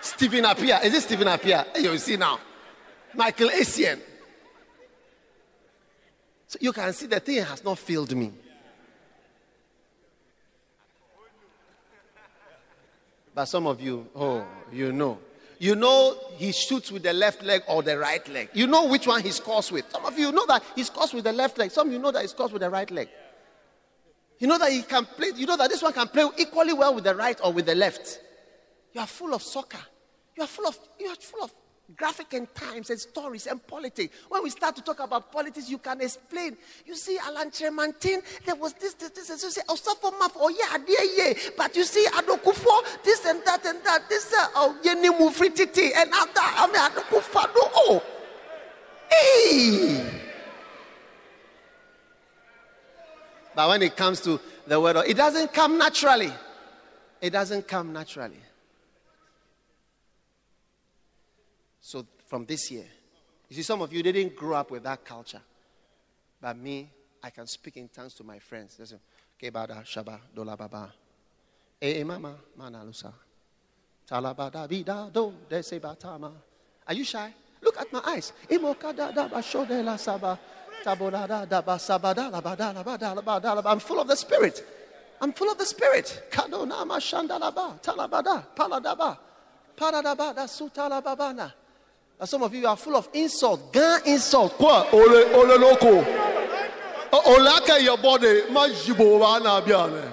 Stephen 0.00 0.44
Appiah. 0.44 0.82
Is 0.84 0.94
it 0.94 1.02
Stephen 1.02 1.26
Appiah? 1.26 1.66
You 1.80 1.98
see 1.98 2.16
now. 2.16 2.38
Michael 3.14 3.48
Essien. 3.48 4.00
So 6.52 6.58
you 6.60 6.70
can 6.74 6.92
see 6.92 7.06
the 7.06 7.18
thing 7.18 7.42
has 7.42 7.64
not 7.64 7.78
filled 7.78 8.14
me. 8.14 8.30
But 13.34 13.46
some 13.46 13.66
of 13.66 13.80
you, 13.80 14.06
oh, 14.14 14.44
you 14.70 14.92
know. 14.92 15.18
You 15.58 15.74
know 15.76 16.14
he 16.36 16.52
shoots 16.52 16.92
with 16.92 17.04
the 17.04 17.14
left 17.14 17.42
leg 17.42 17.62
or 17.66 17.82
the 17.82 17.96
right 17.96 18.28
leg. 18.28 18.50
You 18.52 18.66
know 18.66 18.86
which 18.86 19.06
one 19.06 19.22
he 19.22 19.30
scores 19.30 19.72
with. 19.72 19.90
Some 19.90 20.04
of 20.04 20.18
you 20.18 20.30
know 20.30 20.44
that 20.44 20.62
he 20.76 20.82
scores 20.82 21.14
with 21.14 21.24
the 21.24 21.32
left 21.32 21.56
leg. 21.56 21.70
Some 21.70 21.86
of 21.86 21.92
you 21.94 21.98
know 21.98 22.10
that 22.10 22.20
he 22.20 22.28
scores 22.28 22.52
with 22.52 22.60
the 22.60 22.68
right 22.68 22.90
leg. 22.90 23.08
You 24.38 24.46
know 24.46 24.58
that 24.58 24.72
he 24.72 24.82
can 24.82 25.06
play, 25.06 25.30
you 25.34 25.46
know 25.46 25.56
that 25.56 25.70
this 25.70 25.80
one 25.80 25.94
can 25.94 26.08
play 26.08 26.28
equally 26.36 26.74
well 26.74 26.94
with 26.94 27.04
the 27.04 27.14
right 27.14 27.40
or 27.42 27.50
with 27.50 27.64
the 27.64 27.74
left. 27.74 28.20
You 28.92 29.00
are 29.00 29.06
full 29.06 29.32
of 29.32 29.42
soccer. 29.42 29.80
You 30.36 30.42
are 30.42 30.48
full 30.48 30.66
of, 30.66 30.78
you 31.00 31.06
are 31.06 31.16
full 31.16 31.44
of 31.44 31.54
graphic 31.96 32.32
and 32.34 32.52
times 32.54 32.90
and 32.90 32.98
stories 32.98 33.46
and 33.46 33.64
politics. 33.66 34.14
When 34.28 34.42
we 34.42 34.50
start 34.50 34.76
to 34.76 34.82
talk 34.82 35.00
about 35.00 35.32
politics, 35.32 35.68
you 35.68 35.78
can 35.78 36.00
explain. 36.00 36.56
You 36.86 36.96
see, 36.96 37.18
Alan 37.18 37.50
Kyerematen, 37.50 38.22
there 38.44 38.54
was 38.54 38.72
this, 38.74 38.94
this, 38.94 39.10
this, 39.10 39.30
and 39.30 39.38
so 39.38 39.46
you 39.46 39.52
say, 39.52 39.62
suffer 39.76 40.08
maf, 40.08 40.32
oh 40.36 40.48
yeah, 40.48 40.78
dear, 40.78 41.04
yeah. 41.16 41.50
But 41.56 41.76
you 41.76 41.84
see, 41.84 42.06
Adokufo, 42.06 43.02
this 43.02 43.24
and 43.26 43.42
that 43.44 43.64
and 43.66 43.82
that, 43.84 44.08
this, 44.08 44.32
uh, 44.32 44.46
oh, 44.54 44.78
Yenimu 44.82 45.30
Frititi, 45.32 45.90
and 45.96 46.10
after, 46.12 46.40
I 46.40 46.66
mean, 46.66 46.76
Adokufo, 46.76 47.50
oh. 47.54 48.02
Hey! 49.10 50.20
But 53.54 53.68
when 53.68 53.82
it 53.82 53.96
comes 53.96 54.20
to 54.22 54.40
the 54.66 54.80
word, 54.80 54.96
it 55.06 55.16
doesn't 55.16 55.52
come 55.52 55.76
naturally. 55.76 56.32
It 57.20 57.30
doesn't 57.30 57.68
come 57.68 57.92
naturally. 57.92 58.40
So 61.82 62.06
from 62.26 62.46
this 62.46 62.70
year, 62.70 62.86
you 63.48 63.56
see, 63.56 63.62
some 63.62 63.82
of 63.82 63.92
you 63.92 64.02
didn't 64.02 64.34
grow 64.36 64.56
up 64.56 64.70
with 64.70 64.84
that 64.84 65.04
culture. 65.04 65.42
But 66.40 66.56
me, 66.56 66.88
I 67.22 67.30
can 67.30 67.46
speak 67.46 67.76
in 67.76 67.88
tongues 67.88 68.14
to 68.14 68.24
my 68.24 68.38
friends. 68.38 68.76
Listen, 68.78 69.00
Kebada, 69.40 69.84
Shaba, 69.84 70.18
Dola 70.34 70.56
Baba. 70.56 70.92
Eh, 71.80 72.02
mama, 72.04 72.36
Manalusa. 72.58 73.12
Talabada, 74.08 74.68
Vida, 74.68 75.10
Do, 75.12 75.34
Desebatama. 75.50 76.32
Are 76.86 76.94
you 76.94 77.04
shy? 77.04 77.34
Look 77.60 77.78
at 77.78 77.92
my 77.92 78.00
eyes. 78.06 78.32
I'm 78.50 78.58
full 83.80 84.00
of 84.00 84.08
the 84.08 84.16
Spirit. 84.16 84.64
I'm 85.20 85.32
full 85.32 85.50
of 85.50 85.58
the 85.58 85.66
Spirit. 85.66 86.28
Kadonama 86.30 86.98
Shandalaba, 86.98 87.82
Talabada, 87.82 88.46
Paladaba, 88.56 89.18
Paradabada, 89.76 90.46
Sutalababana. 90.46 91.52
Some 92.24 92.42
of 92.44 92.54
you 92.54 92.66
are 92.66 92.76
full 92.76 92.96
of 92.96 93.08
insult, 93.12 93.72
gun 93.72 94.00
insult. 94.06 94.52
Kwa 94.52 94.86
ole 94.92 95.24
ole 95.34 95.58
loko. 95.58 96.04
Olaka 97.12 97.82
your 97.82 97.98
body, 97.98 98.42
majibo 98.50 99.18
wana 99.18 99.60
biane. 99.62 100.08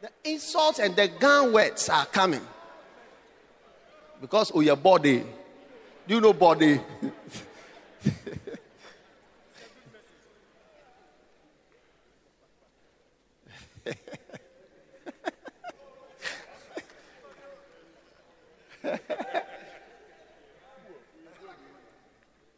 The 0.00 0.10
insults 0.24 0.78
and 0.78 0.96
the 0.96 1.08
gun 1.08 1.52
words 1.52 1.88
are 1.88 2.06
coming. 2.06 2.40
Because 4.20 4.50
of 4.50 4.62
your 4.62 4.76
body. 4.76 5.24
Do 6.06 6.14
you 6.14 6.20
know 6.20 6.32
body? 6.32 6.80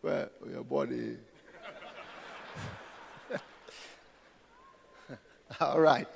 well, 0.02 0.28
your 0.50 0.61
body. 0.72 1.16
All 5.60 5.78
right. 5.80 6.08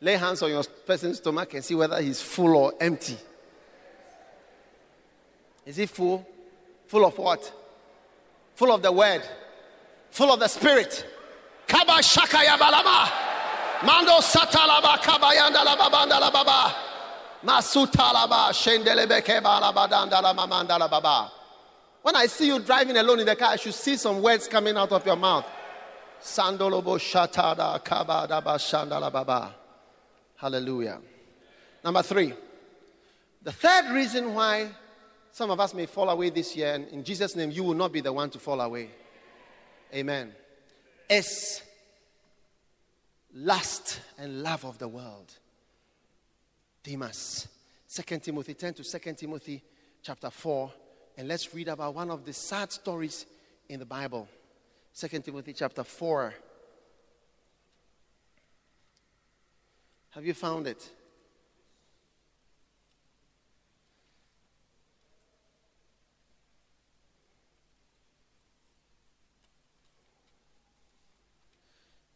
Lay 0.00 0.16
hands 0.16 0.42
on 0.42 0.50
your 0.50 0.62
person's 0.86 1.16
stomach 1.16 1.54
and 1.54 1.64
see 1.64 1.74
whether 1.74 2.00
he's 2.02 2.20
full 2.20 2.54
or 2.54 2.74
empty. 2.78 3.16
Is 5.64 5.76
he 5.76 5.86
full? 5.86 6.26
Full 6.86 7.04
of 7.06 7.16
what? 7.18 7.52
Full 8.54 8.72
of 8.72 8.82
the 8.82 8.92
word. 8.92 9.22
Full 10.10 10.30
of 10.32 10.40
the 10.40 10.48
spirit. 10.48 11.06
Kaba 11.66 12.00
balaba. 12.02 13.10
Mando 13.84 14.20
satalaba 14.20 14.98
babanda 14.98 15.64
la 16.20 16.30
baba. 16.30 16.74
Mamanda 20.34 20.78
la 20.78 20.88
baba. 20.88 21.37
When 22.02 22.16
I 22.16 22.26
see 22.26 22.46
you 22.46 22.58
driving 22.60 22.96
alone 22.96 23.20
in 23.20 23.26
the 23.26 23.36
car, 23.36 23.52
I 23.52 23.56
should 23.56 23.74
see 23.74 23.96
some 23.96 24.22
words 24.22 24.48
coming 24.48 24.76
out 24.76 24.92
of 24.92 25.04
your 25.04 25.16
mouth. 25.16 25.46
Sandolobo 26.20 26.98
shatada 26.98 27.82
kabadaba 27.84 28.56
shandala. 28.58 29.52
Hallelujah. 30.36 31.00
Number 31.84 32.02
three. 32.02 32.32
The 33.42 33.52
third 33.52 33.94
reason 33.94 34.34
why 34.34 34.70
some 35.32 35.50
of 35.50 35.60
us 35.60 35.74
may 35.74 35.86
fall 35.86 36.10
away 36.10 36.30
this 36.30 36.56
year, 36.56 36.74
and 36.74 36.88
in 36.88 37.04
Jesus' 37.04 37.36
name, 37.36 37.50
you 37.50 37.62
will 37.62 37.74
not 37.74 37.92
be 37.92 38.00
the 38.00 38.12
one 38.12 38.30
to 38.30 38.38
fall 38.38 38.60
away. 38.60 38.90
Amen. 39.94 40.32
Is 41.08 41.62
lust 43.32 44.00
and 44.18 44.42
love 44.42 44.64
of 44.64 44.78
the 44.78 44.88
world. 44.88 45.32
Demas. 46.82 47.48
2 47.90 48.18
Timothy 48.18 48.54
10 48.54 48.74
to 48.74 48.84
2 48.84 49.14
Timothy 49.14 49.62
chapter 50.02 50.30
4 50.30 50.72
and 51.18 51.26
let's 51.26 51.52
read 51.52 51.66
about 51.66 51.96
one 51.96 52.10
of 52.12 52.24
the 52.24 52.32
sad 52.32 52.70
stories 52.70 53.26
in 53.68 53.80
the 53.80 53.84
Bible. 53.84 54.28
2 54.96 55.08
Timothy 55.18 55.52
chapter 55.52 55.82
4. 55.82 56.32
Have 60.10 60.24
you 60.24 60.32
found 60.32 60.68
it? 60.68 60.88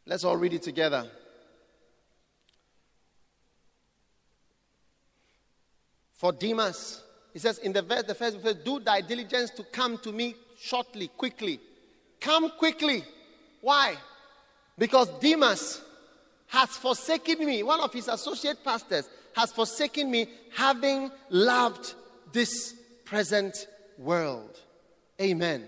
Let's 0.07 0.23
all 0.23 0.37
read 0.37 0.53
it 0.53 0.63
together. 0.63 1.11
For 6.13 6.31
Demas, 6.31 7.03
he 7.33 7.39
says 7.39 7.59
in 7.59 7.73
the 7.73 7.83
verse, 7.83 8.03
the 8.05 8.15
first 8.15 8.39
verse, 8.39 8.57
do 8.65 8.81
thy 8.81 9.01
diligence 9.01 9.51
to 9.51 9.65
come 9.65 9.99
to 9.99 10.13
me 10.13 10.35
shortly, 10.59 11.09
quickly. 11.09 11.61
Come 12.21 12.51
quickly. 12.51 13.05
Why? 13.61 13.97
Because 14.79 15.09
Demas 15.21 15.81
has 16.49 16.71
forsaken 16.71 17.45
me. 17.45 17.63
One 17.63 17.81
of 17.81 17.93
his 17.93 18.09
associate 18.09 18.63
pastors 18.63 19.09
has 19.35 19.51
forsaken 19.53 20.11
me, 20.11 20.29
having 20.55 21.11
loved 21.31 21.95
this 22.33 22.75
present 23.05 23.67
world. 23.97 24.61
Amen. 25.21 25.67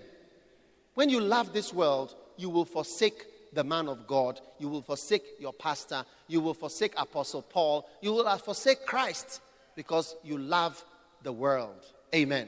When 0.93 1.09
you 1.09 1.19
love 1.19 1.51
this 1.51 1.73
world, 1.73 2.15
you 2.37 2.49
will 2.49 2.65
forsake 2.65 3.25
the 3.53 3.63
man 3.63 3.87
of 3.87 4.05
God. 4.05 4.39
You 4.59 4.69
will 4.69 4.81
forsake 4.81 5.23
your 5.39 5.53
pastor. 5.53 6.05
You 6.27 6.41
will 6.41 6.53
forsake 6.53 6.93
Apostle 6.97 7.41
Paul. 7.41 7.89
You 8.01 8.13
will 8.13 8.37
forsake 8.37 8.85
Christ 8.85 9.41
because 9.75 10.15
you 10.23 10.37
love 10.37 10.83
the 11.25 11.33
world. 11.33 11.85
Amen. 12.13 12.47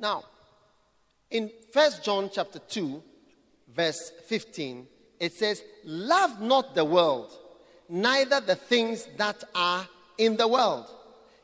Now, 0.00 0.24
in 1.30 1.50
First 1.72 2.02
John 2.02 2.30
chapter 2.32 2.58
2, 2.58 3.00
verse 3.72 4.10
15, 4.26 4.88
it 5.20 5.32
says, 5.32 5.62
Love 5.84 6.40
not 6.40 6.74
the 6.74 6.84
world, 6.84 7.30
neither 7.88 8.40
the 8.40 8.56
things 8.56 9.06
that 9.18 9.44
are 9.54 9.86
in 10.18 10.36
the 10.36 10.48
world. 10.48 10.86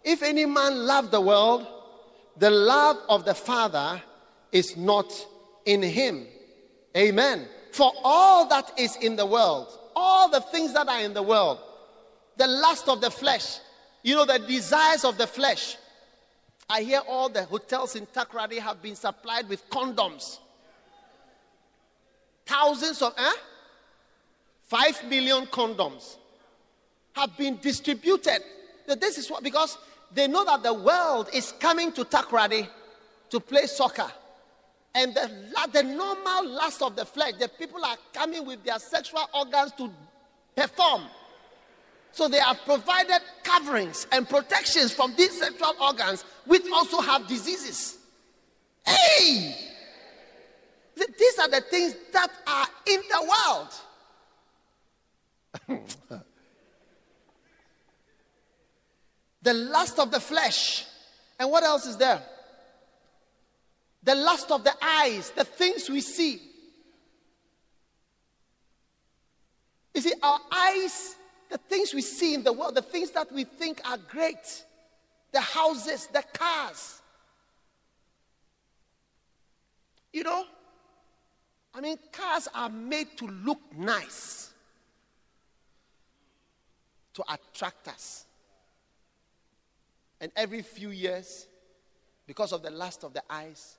If 0.02 0.22
any 0.22 0.46
man 0.46 0.86
love 0.86 1.12
the 1.12 1.20
world, 1.20 1.66
the 2.36 2.50
love 2.50 2.96
of 3.08 3.24
the 3.24 3.34
Father 3.34 4.02
is 4.50 4.76
not 4.76 5.12
in 5.66 5.82
him. 5.82 6.26
Amen. 6.96 7.46
For 7.72 7.92
all 8.02 8.48
that 8.48 8.72
is 8.78 8.96
in 8.96 9.14
the 9.14 9.26
world, 9.26 9.68
all 9.94 10.28
the 10.28 10.40
things 10.40 10.72
that 10.72 10.88
are 10.88 11.00
in 11.00 11.14
the 11.14 11.22
world, 11.22 11.58
the 12.36 12.46
lust 12.46 12.88
of 12.88 13.00
the 13.00 13.10
flesh, 13.10 13.58
you 14.02 14.14
know, 14.14 14.24
the 14.24 14.38
desires 14.38 15.04
of 15.04 15.18
the 15.18 15.26
flesh. 15.26 15.76
I 16.70 16.82
hear 16.82 17.00
all 17.08 17.28
the 17.28 17.44
hotels 17.44 17.96
in 17.96 18.06
Takoradi 18.06 18.60
have 18.60 18.80
been 18.80 18.94
supplied 18.94 19.48
with 19.48 19.68
condoms. 19.70 20.38
Thousands 22.46 23.02
of, 23.02 23.12
eh? 23.18 23.32
Five 24.62 25.02
million 25.08 25.46
condoms 25.46 26.16
have 27.14 27.36
been 27.36 27.58
distributed. 27.60 28.38
This 28.86 29.18
is 29.18 29.28
what, 29.28 29.42
because 29.42 29.78
they 30.14 30.28
know 30.28 30.44
that 30.44 30.62
the 30.62 30.72
world 30.72 31.28
is 31.34 31.52
coming 31.58 31.90
to 31.92 32.04
Takoradi 32.04 32.68
to 33.30 33.40
play 33.40 33.66
soccer. 33.66 34.10
And 34.94 35.12
the, 35.12 35.28
the 35.72 35.82
normal 35.82 36.50
lust 36.50 36.82
of 36.82 36.94
the 36.94 37.04
flesh, 37.04 37.32
the 37.40 37.48
people 37.48 37.84
are 37.84 37.96
coming 38.12 38.46
with 38.46 38.62
their 38.62 38.78
sexual 38.78 39.28
organs 39.34 39.72
to 39.72 39.90
perform. 40.54 41.02
So 42.12 42.28
they 42.28 42.40
have 42.40 42.58
provided 42.64 43.20
coverings 43.42 44.06
and 44.12 44.28
protections 44.28 44.92
from 44.92 45.14
these 45.16 45.38
sexual 45.38 45.74
organs, 45.80 46.24
which 46.44 46.64
also 46.72 47.00
have 47.00 47.26
diseases. 47.26 47.98
Hey! 48.84 49.56
These 50.96 51.38
are 51.38 51.48
the 51.48 51.60
things 51.62 51.94
that 52.12 52.30
are 52.46 52.66
in 52.86 53.00
the 53.10 53.34
world. 55.68 55.82
the 59.42 59.54
lust 59.54 59.98
of 59.98 60.10
the 60.10 60.20
flesh. 60.20 60.84
And 61.38 61.50
what 61.50 61.62
else 61.62 61.86
is 61.86 61.96
there? 61.96 62.22
The 64.02 64.14
lust 64.14 64.50
of 64.50 64.64
the 64.64 64.74
eyes, 64.82 65.30
the 65.30 65.44
things 65.44 65.88
we 65.88 66.00
see. 66.00 66.40
You 69.94 70.00
see, 70.00 70.12
our 70.22 70.40
eyes, 70.50 71.16
the 71.50 71.58
things 71.58 71.92
we 71.92 72.00
see 72.00 72.34
in 72.34 72.44
the 72.44 72.52
world, 72.52 72.76
the 72.76 72.82
things 72.82 73.10
that 73.10 73.30
we 73.32 73.44
think 73.44 73.80
are 73.88 73.98
great, 73.98 74.64
the 75.32 75.40
houses, 75.40 76.06
the 76.06 76.22
cars. 76.32 77.02
You 80.12 80.24
know, 80.24 80.44
I 81.74 81.80
mean, 81.80 81.98
cars 82.12 82.48
are 82.54 82.68
made 82.68 83.16
to 83.18 83.26
look 83.26 83.60
nice, 83.76 84.52
to 87.14 87.24
attract 87.28 87.88
us. 87.88 88.26
And 90.20 90.30
every 90.36 90.62
few 90.62 90.90
years, 90.90 91.46
because 92.26 92.52
of 92.52 92.62
the 92.62 92.70
lust 92.70 93.02
of 93.02 93.12
the 93.12 93.22
eyes, 93.28 93.76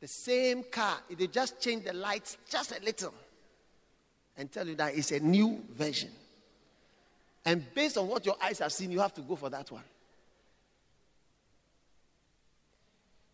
the 0.00 0.08
same 0.08 0.62
car, 0.62 0.98
they 1.10 1.26
just 1.26 1.60
change 1.60 1.84
the 1.84 1.92
lights 1.92 2.38
just 2.48 2.72
a 2.72 2.82
little 2.82 3.12
and 4.38 4.50
tell 4.50 4.66
you 4.66 4.76
that 4.76 4.96
it's 4.96 5.12
a 5.12 5.20
new 5.20 5.62
version. 5.74 6.10
And 7.44 7.64
based 7.74 7.96
on 7.96 8.08
what 8.08 8.26
your 8.26 8.36
eyes 8.42 8.58
have 8.58 8.72
seen, 8.72 8.90
you 8.90 9.00
have 9.00 9.14
to 9.14 9.22
go 9.22 9.36
for 9.36 9.48
that 9.50 9.70
one. 9.70 9.82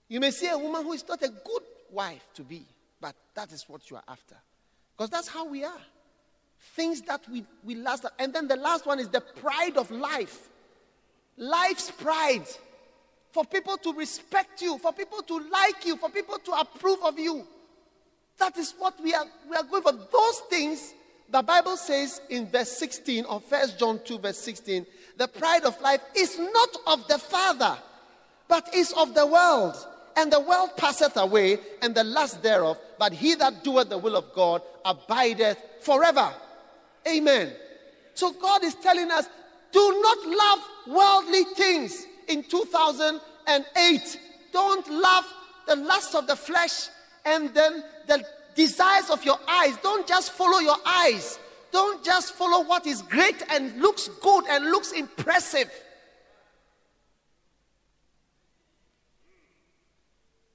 You 0.09 0.21
may 0.21 0.31
see 0.31 0.49
a 0.49 0.57
woman 0.57 0.85
who 0.85 0.93
is 0.93 1.07
not 1.09 1.23
a 1.23 1.29
good 1.29 1.63
wife 1.91 2.25
to 2.35 2.43
be, 2.43 2.65
but 3.01 3.15
that 3.35 3.53
is 3.53 3.65
what 3.69 3.91
you 3.91 3.97
are 3.97 4.05
after. 4.07 4.37
Because 4.97 5.11
that's 5.11 5.29
how 5.29 5.47
we 5.47 5.65
are. 5.65 5.81
Things 6.59 7.03
that 7.03 7.29
we, 7.31 7.45
we 7.65 7.75
last. 7.75 8.07
And 8.19 8.33
then 8.33 8.49
the 8.49 8.57
last 8.57 8.87
one 8.87 8.99
is 8.99 9.09
the 9.09 9.21
pride 9.21 9.77
of 9.77 9.91
life. 9.91 10.49
Life's 11.37 11.91
pride. 11.91 12.47
For 13.33 13.45
people 13.45 13.77
to 13.79 13.93
respect 13.93 14.63
you, 14.63 14.79
for 14.79 14.93
people 14.93 15.23
to 15.23 15.39
like 15.51 15.85
you, 15.85 15.97
for 15.97 16.09
people 16.09 16.39
to 16.39 16.53
approve 16.53 17.03
of 17.03 17.19
you. 17.19 17.47
That 18.39 18.57
is 18.57 18.75
what 18.79 19.03
we 19.03 19.13
are, 19.15 19.27
we 19.51 19.57
are 19.57 19.63
going 19.65 19.83
for. 19.83 19.93
Those 19.93 20.39
things, 20.49 20.95
the 21.31 21.43
Bible 21.43 21.77
says 21.77 22.21
in 22.31 22.47
verse 22.47 22.71
16 22.73 23.25
of 23.27 23.45
First 23.45 23.79
John 23.79 24.01
2, 24.05 24.19
verse 24.19 24.39
16, 24.39 24.87
the 25.17 25.29
pride 25.29 25.65
of 25.65 25.81
life 25.81 26.01
is 26.15 26.39
not 26.39 26.77
of 26.87 27.09
the 27.09 27.19
Father, 27.19 27.77
but 28.49 28.73
is 28.75 28.93
of 28.93 29.15
the 29.15 29.27
world. 29.27 29.75
And 30.17 30.33
the 30.33 30.41
world 30.41 30.71
passeth 30.77 31.17
away, 31.17 31.59
and 31.83 31.95
the 31.95 32.05
lust 32.05 32.43
thereof, 32.43 32.79
but 32.99 33.13
he 33.13 33.35
that 33.35 33.63
doeth 33.65 33.91
the 33.91 33.99
will 33.99 34.17
of 34.17 34.33
God 34.33 34.63
abideth 34.85 35.59
forever. 35.81 36.33
Amen. 37.07 37.53
So 38.15 38.33
God 38.33 38.65
is 38.65 38.75
telling 38.77 39.11
us 39.11 39.29
do 39.73 40.01
not 40.01 40.27
love 40.27 40.59
worldly 40.87 41.45
things 41.55 42.07
in 42.29 42.43
2008. 42.45 44.21
Don't 44.53 44.91
love 44.91 45.25
the 45.67 45.77
lust 45.77 46.15
of 46.15 46.27
the 46.27 46.37
flesh 46.37 46.89
and 47.27 47.53
then 47.53 47.85
the 48.07 48.25
desires 48.57 49.11
of 49.11 49.25
your 49.25 49.39
eyes. 49.47 49.77
Don't 49.83 50.07
just 50.09 50.33
follow 50.33 50.59
your 50.59 50.79
eyes. 50.85 51.39
Don't 51.71 52.05
just 52.05 52.35
follow 52.35 52.65
what 52.67 52.87
is 52.87 53.03
great 53.03 53.43
and 53.51 53.81
looks 53.81 54.09
good 54.21 54.45
and 54.49 54.65
looks 54.65 54.93
impressive. 54.93 55.71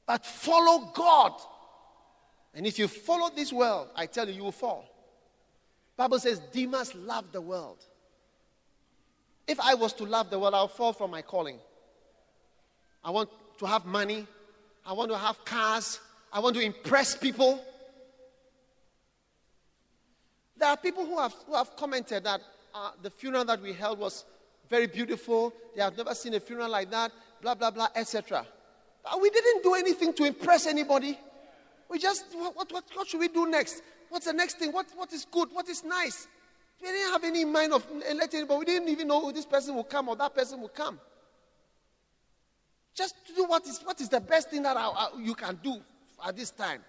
But 0.05 0.25
follow 0.25 0.91
God. 0.93 1.33
And 2.53 2.67
if 2.67 2.77
you 2.77 2.87
follow 2.87 3.29
this 3.33 3.53
world, 3.53 3.89
I 3.95 4.07
tell 4.07 4.27
you, 4.27 4.33
you 4.33 4.43
will 4.43 4.51
fall. 4.51 4.85
Bible 5.95 6.19
says 6.19 6.41
Demas 6.51 6.93
loved 6.95 7.31
the 7.31 7.39
world. 7.39 7.85
If 9.47 9.59
I 9.59 9.75
was 9.75 9.93
to 9.93 10.05
love 10.05 10.29
the 10.29 10.39
world, 10.39 10.53
I'll 10.53 10.67
fall 10.67 10.93
from 10.93 11.11
my 11.11 11.21
calling. 11.21 11.59
I 13.03 13.11
want 13.11 13.29
to 13.59 13.65
have 13.65 13.85
money. 13.85 14.27
I 14.85 14.93
want 14.93 15.11
to 15.11 15.17
have 15.17 15.45
cars. 15.45 15.99
I 16.33 16.39
want 16.39 16.55
to 16.55 16.61
impress 16.61 17.15
people. 17.15 17.63
There 20.61 20.69
are 20.69 20.77
people 20.77 21.03
who 21.07 21.17
have, 21.17 21.33
who 21.47 21.55
have 21.55 21.75
commented 21.75 22.23
that 22.25 22.39
uh, 22.75 22.91
the 23.01 23.09
funeral 23.09 23.43
that 23.45 23.59
we 23.63 23.73
held 23.73 23.97
was 23.97 24.25
very 24.69 24.85
beautiful. 24.85 25.51
They 25.75 25.81
have 25.81 25.97
never 25.97 26.13
seen 26.13 26.35
a 26.35 26.39
funeral 26.39 26.69
like 26.69 26.91
that, 26.91 27.11
blah, 27.41 27.55
blah, 27.55 27.71
blah, 27.71 27.87
etc. 27.95 28.45
But 29.03 29.19
we 29.19 29.31
didn't 29.31 29.63
do 29.63 29.73
anything 29.73 30.13
to 30.13 30.23
impress 30.23 30.67
anybody. 30.67 31.17
We 31.89 31.97
just, 31.97 32.25
what, 32.35 32.71
what, 32.71 32.83
what 32.93 33.07
should 33.07 33.21
we 33.21 33.27
do 33.27 33.47
next? 33.47 33.81
What's 34.09 34.27
the 34.27 34.33
next 34.33 34.59
thing? 34.59 34.71
What, 34.71 34.85
what 34.95 35.11
is 35.11 35.25
good? 35.25 35.49
What 35.51 35.67
is 35.67 35.83
nice? 35.83 36.27
We 36.79 36.89
didn't 36.89 37.11
have 37.11 37.23
any 37.23 37.43
mind 37.43 37.73
of 37.73 37.83
letting 38.13 38.41
anybody. 38.41 38.59
We 38.59 38.65
didn't 38.65 38.89
even 38.89 39.07
know 39.07 39.19
who 39.19 39.31
this 39.31 39.47
person 39.47 39.73
will 39.73 39.83
come 39.83 40.09
or 40.09 40.15
that 40.17 40.35
person 40.35 40.61
will 40.61 40.69
come. 40.69 40.99
Just 42.93 43.15
do 43.35 43.45
what 43.45 43.65
is, 43.65 43.79
what 43.83 43.99
is 43.99 44.09
the 44.09 44.21
best 44.21 44.51
thing 44.51 44.61
that 44.61 44.77
I, 44.77 44.85
I, 44.85 45.07
you 45.19 45.33
can 45.33 45.57
do 45.63 45.81
at 46.23 46.37
this 46.37 46.51
time. 46.51 46.81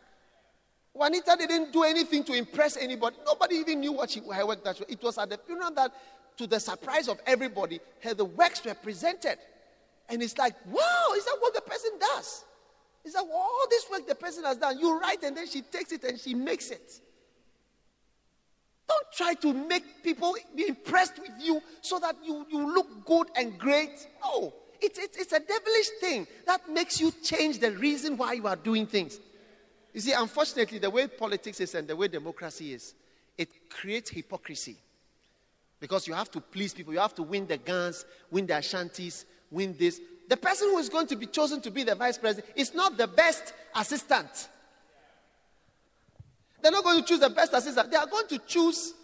Juanita 0.95 1.37
didn't 1.39 1.73
do 1.73 1.85
anything 1.85 2.23
to 2.25 2.35
impress 2.35 2.77
anybody. 2.77 3.17
Nobody 3.25 3.57
even 3.57 3.81
knew 3.81 3.93
what 3.93 4.11
she 4.11 4.21
her 4.21 4.47
work 4.47 4.63
that 4.65 4.81
It 4.89 5.03
was 5.03 5.17
at 5.19 5.31
the 5.31 5.39
funeral 5.39 5.71
that, 5.73 5.93
to 6.37 6.47
the 6.47 6.61
surprise 6.61 7.09
of 7.09 7.19
everybody, 7.27 7.81
her 8.03 8.15
the 8.15 8.25
works 8.25 8.65
were 8.65 8.75
presented. 8.75 9.39
And 10.09 10.23
it's 10.23 10.37
like, 10.37 10.55
wow, 10.67 11.09
is 11.17 11.25
that 11.25 11.37
what 11.41 11.55
the 11.55 11.63
person 11.63 11.91
does? 11.99 12.45
Is 13.05 13.15
that 13.15 13.25
all 13.33 13.67
this 13.71 13.87
work 13.91 14.07
the 14.07 14.15
person 14.15 14.45
has 14.45 14.59
done? 14.59 14.79
You 14.79 15.01
write 15.01 15.23
and 15.23 15.37
then 15.37 15.49
she 15.49 15.63
takes 15.63 15.93
it 15.93 16.05
and 16.05 16.21
she 16.21 16.35
makes 16.35 16.71
it. 16.71 17.01
Don't 18.87 19.07
try 19.17 19.35
to 19.35 19.55
make 19.55 20.03
people 20.03 20.37
be 20.55 20.69
impressed 20.69 21.19
with 21.19 21.33
you 21.41 21.63
so 21.81 21.99
that 21.99 22.17
you, 22.23 22.47
you 22.51 22.75
look 22.75 23.07
good 23.07 23.29
and 23.35 23.59
great. 23.59 24.07
No, 24.23 24.53
it's, 24.81 24.99
it's, 24.99 25.17
it's 25.17 25.33
a 25.33 25.41
devilish 25.41 25.89
thing 26.01 26.27
that 26.47 26.69
makes 26.69 27.01
you 27.01 27.13
change 27.23 27.59
the 27.59 27.73
reason 27.73 28.17
why 28.19 28.35
you 28.35 28.47
are 28.47 28.57
doing 28.57 28.87
things. 28.87 29.19
You 29.93 30.01
see, 30.01 30.13
unfortunately, 30.13 30.79
the 30.79 30.91
way 30.91 31.07
politics 31.07 31.61
is 31.61 31.75
and 31.75 31.87
the 31.87 31.95
way 31.95 32.09
democracy 32.09 32.73
is, 32.73 32.95
it 33.37 33.49
creates 33.69 34.11
hypocrisy. 34.11 34.77
Because 35.81 36.07
you 36.07 36.15
have 36.15 36.31
to 36.31 36.41
please 36.41 36.73
people, 36.73 36.93
you 36.93 37.01
have 37.01 37.15
to 37.17 37.23
win 37.23 37.47
the 37.47 37.59
guns, 37.59 38.05
win 38.31 38.47
the 38.47 38.55
Ashantis, 38.55 39.25
win 39.51 39.75
this. 39.79 40.01
The 40.29 40.37
person 40.37 40.69
who 40.69 40.79
is 40.79 40.89
going 40.89 41.09
to 41.09 41.17
be 41.17 41.27
chosen 41.27 41.61
to 41.63 41.71
be 41.71 41.83
the 41.83 41.95
vice 41.95 42.17
president 42.17 42.53
is 42.57 42.73
not 42.73 42.97
the 42.97 43.07
best 43.07 43.53
assistant. 43.75 44.49
They're 46.63 46.73
not 46.73 46.85
going 46.85 47.01
to 47.01 47.07
choose 47.07 47.19
the 47.19 47.31
best 47.31 47.53
assistant. 47.53 47.91
They 47.91 47.97
are 47.97 48.07
going 48.07 48.29
to 48.29 48.39
choose 48.39 48.95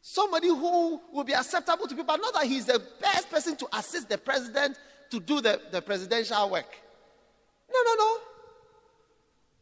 somebody 0.00 0.48
who 0.48 1.00
will 1.12 1.24
be 1.24 1.32
acceptable 1.34 1.86
to 1.88 1.94
people, 1.94 2.04
but 2.04 2.20
not 2.20 2.34
that 2.34 2.44
he's 2.44 2.66
the 2.66 2.80
best 3.00 3.28
person 3.28 3.56
to 3.56 3.66
assist 3.76 4.08
the 4.08 4.16
president 4.16 4.78
to 5.10 5.18
do 5.18 5.40
the, 5.40 5.60
the 5.72 5.82
presidential 5.82 6.48
work. 6.50 6.78
No, 7.72 7.80
no, 7.84 7.94
no. 7.96 8.18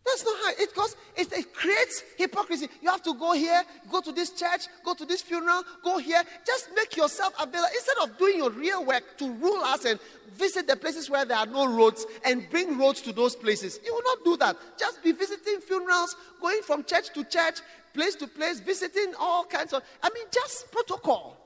That's 0.05 0.25
not 0.25 0.37
how 0.43 0.51
it 0.59 0.75
goes. 0.75 0.97
It, 1.17 1.33
it, 1.33 1.55
creates 1.55 2.03
hypocrisy. 2.17 2.69
You 2.81 2.91
have 2.91 3.03
to 3.05 3.15
go 3.15 3.33
here, 3.33 3.63
go 3.91 4.01
to 4.01 4.11
this 4.11 4.31
church, 4.31 4.67
go 4.85 4.95
to 4.95 5.05
this 5.05 5.23
funeral, 5.23 5.63
go 5.85 5.99
here. 5.99 6.23
Just 6.45 6.71
make 6.75 6.97
yourself 6.97 7.33
available. 7.41 7.69
Instead 7.73 7.97
of 8.03 8.19
doing 8.19 8.39
your 8.39 8.51
real 8.51 8.85
work 8.85 9.17
to 9.19 9.31
rule 9.31 9.63
us 9.63 9.85
and 9.85 10.01
visit 10.35 10.67
the 10.67 10.77
places 10.77 11.09
where 11.09 11.25
there 11.25 11.37
are 11.37 11.47
no 11.47 11.67
roads 11.67 12.05
and 12.25 12.49
bring 12.51 12.79
roads 12.79 13.01
to 13.03 13.13
those 13.13 13.37
places, 13.37 13.79
you 13.85 13.95
will 13.95 14.03
not 14.05 14.25
do 14.25 14.37
that. 14.39 14.57
Just 14.77 15.05
be 15.05 15.13
visiting 15.13 15.61
funerals, 15.61 16.17
going 16.41 16.63
from 16.63 16.83
church 16.83 17.13
to 17.15 17.23
church, 17.23 17.61
place 17.95 18.17
to 18.17 18.27
place, 18.27 18.59
visiting 18.59 19.15
all 19.21 19.45
kinds 19.45 19.73
of. 19.73 19.83
I 20.03 20.11
mean, 20.11 20.27
just 20.33 20.73
protocol. 20.73 21.37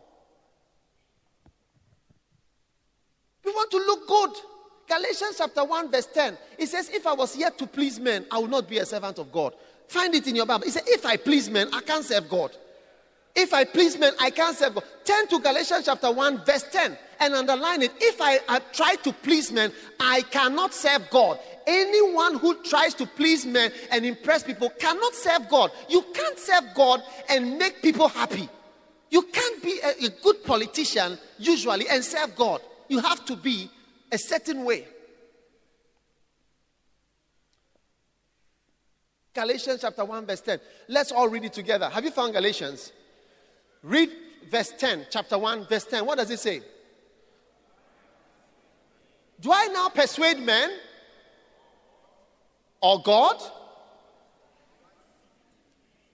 We 3.44 3.52
want 3.52 3.70
to 3.70 3.76
look 3.76 4.08
good. 4.08 4.55
Galatians 4.88 5.36
chapter 5.38 5.64
1, 5.64 5.90
verse 5.90 6.06
10. 6.06 6.38
It 6.58 6.68
says, 6.68 6.90
If 6.90 7.06
I 7.06 7.14
was 7.14 7.36
yet 7.36 7.58
to 7.58 7.66
please 7.66 7.98
men, 7.98 8.26
I 8.30 8.38
would 8.38 8.50
not 8.50 8.68
be 8.68 8.78
a 8.78 8.86
servant 8.86 9.18
of 9.18 9.32
God. 9.32 9.54
Find 9.88 10.14
it 10.14 10.26
in 10.26 10.36
your 10.36 10.46
Bible. 10.46 10.64
It 10.64 10.72
says, 10.72 10.84
If 10.86 11.04
I 11.04 11.16
please 11.16 11.50
men, 11.50 11.68
I 11.72 11.80
can't 11.80 12.04
serve 12.04 12.28
God. 12.28 12.56
If 13.34 13.52
I 13.52 13.64
please 13.64 13.98
men, 13.98 14.12
I 14.18 14.30
can't 14.30 14.56
serve 14.56 14.74
God. 14.74 14.84
Turn 15.04 15.26
to 15.28 15.38
Galatians 15.40 15.84
chapter 15.84 16.10
1, 16.10 16.44
verse 16.44 16.64
10, 16.70 16.96
and 17.20 17.34
underline 17.34 17.82
it. 17.82 17.92
If 18.00 18.20
I, 18.20 18.40
I 18.48 18.60
try 18.72 18.94
to 18.96 19.12
please 19.12 19.52
men, 19.52 19.72
I 20.00 20.22
cannot 20.22 20.72
serve 20.72 21.10
God. 21.10 21.38
Anyone 21.66 22.38
who 22.38 22.62
tries 22.62 22.94
to 22.94 23.06
please 23.06 23.44
men 23.44 23.72
and 23.90 24.06
impress 24.06 24.42
people 24.42 24.70
cannot 24.70 25.14
serve 25.14 25.48
God. 25.48 25.70
You 25.88 26.02
can't 26.14 26.38
serve 26.38 26.64
God 26.74 27.02
and 27.28 27.58
make 27.58 27.82
people 27.82 28.08
happy. 28.08 28.48
You 29.10 29.22
can't 29.22 29.62
be 29.62 29.80
a, 29.84 30.06
a 30.06 30.10
good 30.22 30.42
politician 30.44 31.18
usually 31.38 31.88
and 31.88 32.02
serve 32.02 32.34
God. 32.36 32.60
You 32.88 33.00
have 33.00 33.24
to 33.26 33.36
be 33.36 33.70
a 34.10 34.18
certain 34.18 34.64
way. 34.64 34.86
Galatians 39.34 39.80
chapter 39.82 40.04
1, 40.04 40.26
verse 40.26 40.40
10. 40.40 40.60
Let's 40.88 41.12
all 41.12 41.28
read 41.28 41.44
it 41.44 41.52
together. 41.52 41.88
Have 41.90 42.04
you 42.04 42.10
found 42.10 42.32
Galatians? 42.32 42.92
Read 43.82 44.10
verse 44.50 44.72
10, 44.78 45.06
chapter 45.10 45.38
1, 45.38 45.66
verse 45.66 45.84
10. 45.84 46.06
What 46.06 46.18
does 46.18 46.30
it 46.30 46.40
say? 46.40 46.62
Do 49.40 49.52
I 49.52 49.66
now 49.66 49.90
persuade 49.90 50.38
men 50.38 50.70
or 52.80 53.02
God? 53.02 53.42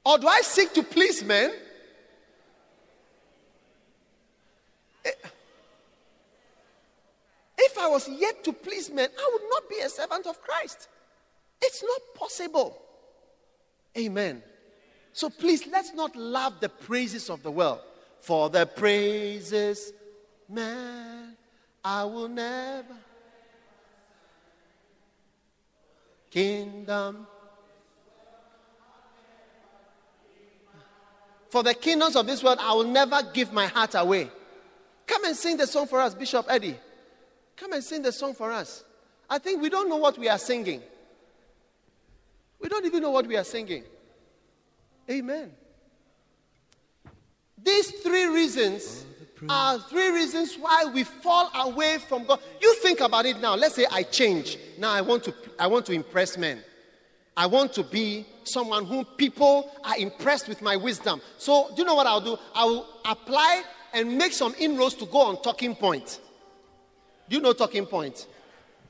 Or 0.04 0.18
do 0.18 0.26
I 0.26 0.40
seek 0.40 0.72
to 0.74 0.82
please 0.82 1.22
men? 1.22 1.52
Eh, 5.04 5.10
If 7.72 7.78
I 7.78 7.88
was 7.88 8.06
yet 8.06 8.44
to 8.44 8.52
please 8.52 8.90
men, 8.90 9.08
I 9.18 9.30
would 9.32 9.48
not 9.48 9.66
be 9.70 9.78
a 9.78 9.88
servant 9.88 10.26
of 10.26 10.38
Christ. 10.42 10.88
It's 11.62 11.82
not 11.82 12.00
possible. 12.14 12.76
Amen. 13.96 14.42
So 15.14 15.30
please, 15.30 15.66
let's 15.66 15.94
not 15.94 16.14
love 16.14 16.60
the 16.60 16.68
praises 16.68 17.30
of 17.30 17.42
the 17.42 17.50
world. 17.50 17.80
For 18.20 18.50
the 18.50 18.66
praises, 18.66 19.94
man, 20.50 21.34
I 21.82 22.04
will 22.04 22.28
never. 22.28 22.94
Kingdom. 26.30 27.26
For 31.48 31.62
the 31.62 31.72
kingdoms 31.72 32.16
of 32.16 32.26
this 32.26 32.42
world, 32.44 32.58
I 32.60 32.74
will 32.74 32.84
never 32.84 33.22
give 33.32 33.50
my 33.50 33.66
heart 33.66 33.94
away. 33.94 34.30
Come 35.06 35.24
and 35.24 35.34
sing 35.34 35.56
the 35.56 35.66
song 35.66 35.86
for 35.86 36.00
us, 36.00 36.14
Bishop 36.14 36.44
Eddie. 36.50 36.76
Come 37.56 37.72
and 37.72 37.84
sing 37.84 38.02
the 38.02 38.12
song 38.12 38.34
for 38.34 38.50
us. 38.50 38.84
I 39.28 39.38
think 39.38 39.62
we 39.62 39.68
don't 39.68 39.88
know 39.88 39.96
what 39.96 40.18
we 40.18 40.28
are 40.28 40.38
singing. 40.38 40.82
We 42.60 42.68
don't 42.68 42.84
even 42.84 43.02
know 43.02 43.10
what 43.10 43.26
we 43.26 43.36
are 43.36 43.44
singing. 43.44 43.84
Amen. 45.10 45.52
These 47.62 47.90
three 48.02 48.26
reasons 48.26 49.06
are 49.48 49.78
three 49.78 50.10
reasons 50.10 50.56
why 50.56 50.84
we 50.92 51.04
fall 51.04 51.50
away 51.54 51.98
from 51.98 52.24
God. 52.24 52.40
You 52.60 52.74
think 52.76 53.00
about 53.00 53.26
it 53.26 53.40
now. 53.40 53.54
Let's 53.54 53.74
say 53.74 53.86
I 53.90 54.02
change. 54.04 54.58
Now 54.78 54.92
I 54.92 55.00
want 55.00 55.24
to 55.24 55.34
I 55.58 55.66
want 55.66 55.86
to 55.86 55.92
impress 55.92 56.36
men. 56.36 56.62
I 57.36 57.46
want 57.46 57.72
to 57.74 57.82
be 57.82 58.26
someone 58.44 58.84
whom 58.84 59.04
people 59.16 59.70
are 59.84 59.96
impressed 59.96 60.48
with 60.48 60.60
my 60.60 60.76
wisdom. 60.76 61.20
So, 61.38 61.70
do 61.74 61.80
you 61.80 61.86
know 61.86 61.94
what 61.94 62.06
I'll 62.06 62.20
do? 62.20 62.36
I 62.54 62.64
will 62.64 62.86
apply 63.06 63.62
and 63.94 64.18
make 64.18 64.32
some 64.32 64.54
inroads 64.58 64.94
to 64.96 65.06
go 65.06 65.22
on 65.22 65.40
talking 65.42 65.74
point. 65.74 66.20
You 67.32 67.40
know 67.40 67.54
talking 67.54 67.86
point? 67.86 68.26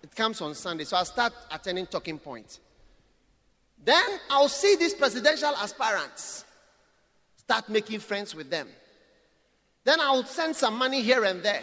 It 0.03 0.17
comes 0.17 0.41
on 0.41 0.57
Sunday. 0.57 0.83
So 0.83 0.97
I'll 0.97 1.05
start 1.05 1.33
attending 1.49 1.87
talking 1.87 2.19
point. 2.19 2.59
Then 3.85 4.03
I'll 4.31 4.49
see 4.49 4.75
these 4.75 4.95
presidential 4.95 5.51
aspirants, 5.51 6.45
start 7.37 7.69
making 7.69 8.01
friends 8.01 8.35
with 8.35 8.51
them. 8.51 8.67
Then 9.85 10.01
I'll 10.01 10.25
send 10.25 10.57
some 10.57 10.77
money 10.77 11.03
here 11.03 11.23
and 11.23 11.41
there. 11.41 11.63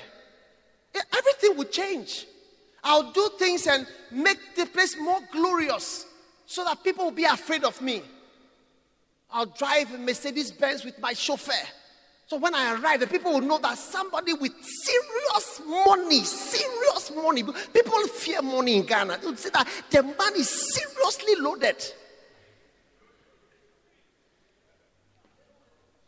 Everything 1.18 1.58
will 1.58 1.66
change. 1.66 2.26
I'll 2.82 3.12
do 3.12 3.30
things 3.38 3.68
and 3.68 3.86
make 4.10 4.56
the 4.56 4.66
place 4.66 4.96
more 4.98 5.20
glorious 5.34 6.06
so 6.46 6.64
that 6.64 6.82
people 6.82 7.04
will 7.04 7.12
be 7.12 7.26
afraid 7.26 7.66
of 7.66 7.82
me. 7.82 8.04
I'll 9.30 9.48
drive 9.48 9.94
a 9.94 9.98
Mercedes 9.98 10.50
Benz 10.50 10.86
with 10.86 10.98
my 11.00 11.12
chauffeur. 11.12 11.68
So 12.30 12.38
when 12.38 12.54
I 12.54 12.76
arrive, 12.76 13.00
the 13.00 13.08
people 13.08 13.34
will 13.34 13.42
know 13.42 13.58
that 13.58 13.76
somebody 13.76 14.34
with 14.34 14.52
serious 14.62 15.62
money, 15.68 16.24
serious 16.24 17.12
money. 17.16 17.42
People 17.42 18.08
fear 18.08 18.44
money 18.44 18.78
in 18.78 18.86
Ghana. 18.86 19.18
They 19.18 19.26
would 19.26 19.40
say 19.40 19.50
that 19.50 19.68
the 19.90 20.04
man 20.04 20.36
is 20.36 20.48
seriously 20.48 21.34
loaded. 21.40 21.84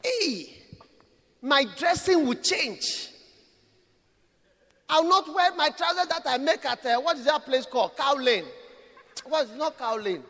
Hey, 0.03 0.61
my 1.41 1.65
dressing 1.75 2.27
will 2.27 2.35
change. 2.35 3.07
I'll 4.89 5.09
not 5.09 5.33
wear 5.33 5.55
my 5.55 5.69
trousers 5.69 6.05
that 6.05 6.21
I 6.27 6.37
make 6.37 6.63
at 6.65 6.85
uh, 6.85 7.01
what 7.01 7.17
is 7.17 7.25
that 7.25 7.43
place 7.45 7.65
called? 7.65 7.97
Cow 7.97 8.13
Lane. 8.13 8.45
What 9.25 9.47
is 9.47 9.55
not 9.55 9.75
Cow 9.75 9.97
Lane? 9.97 10.21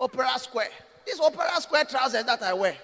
Opera 0.00 0.36
Square. 0.38 0.70
This 1.06 1.20
Opera 1.20 1.60
Square 1.60 1.84
trousers 1.84 2.24
that 2.24 2.42
I 2.42 2.54
wear. 2.54 2.76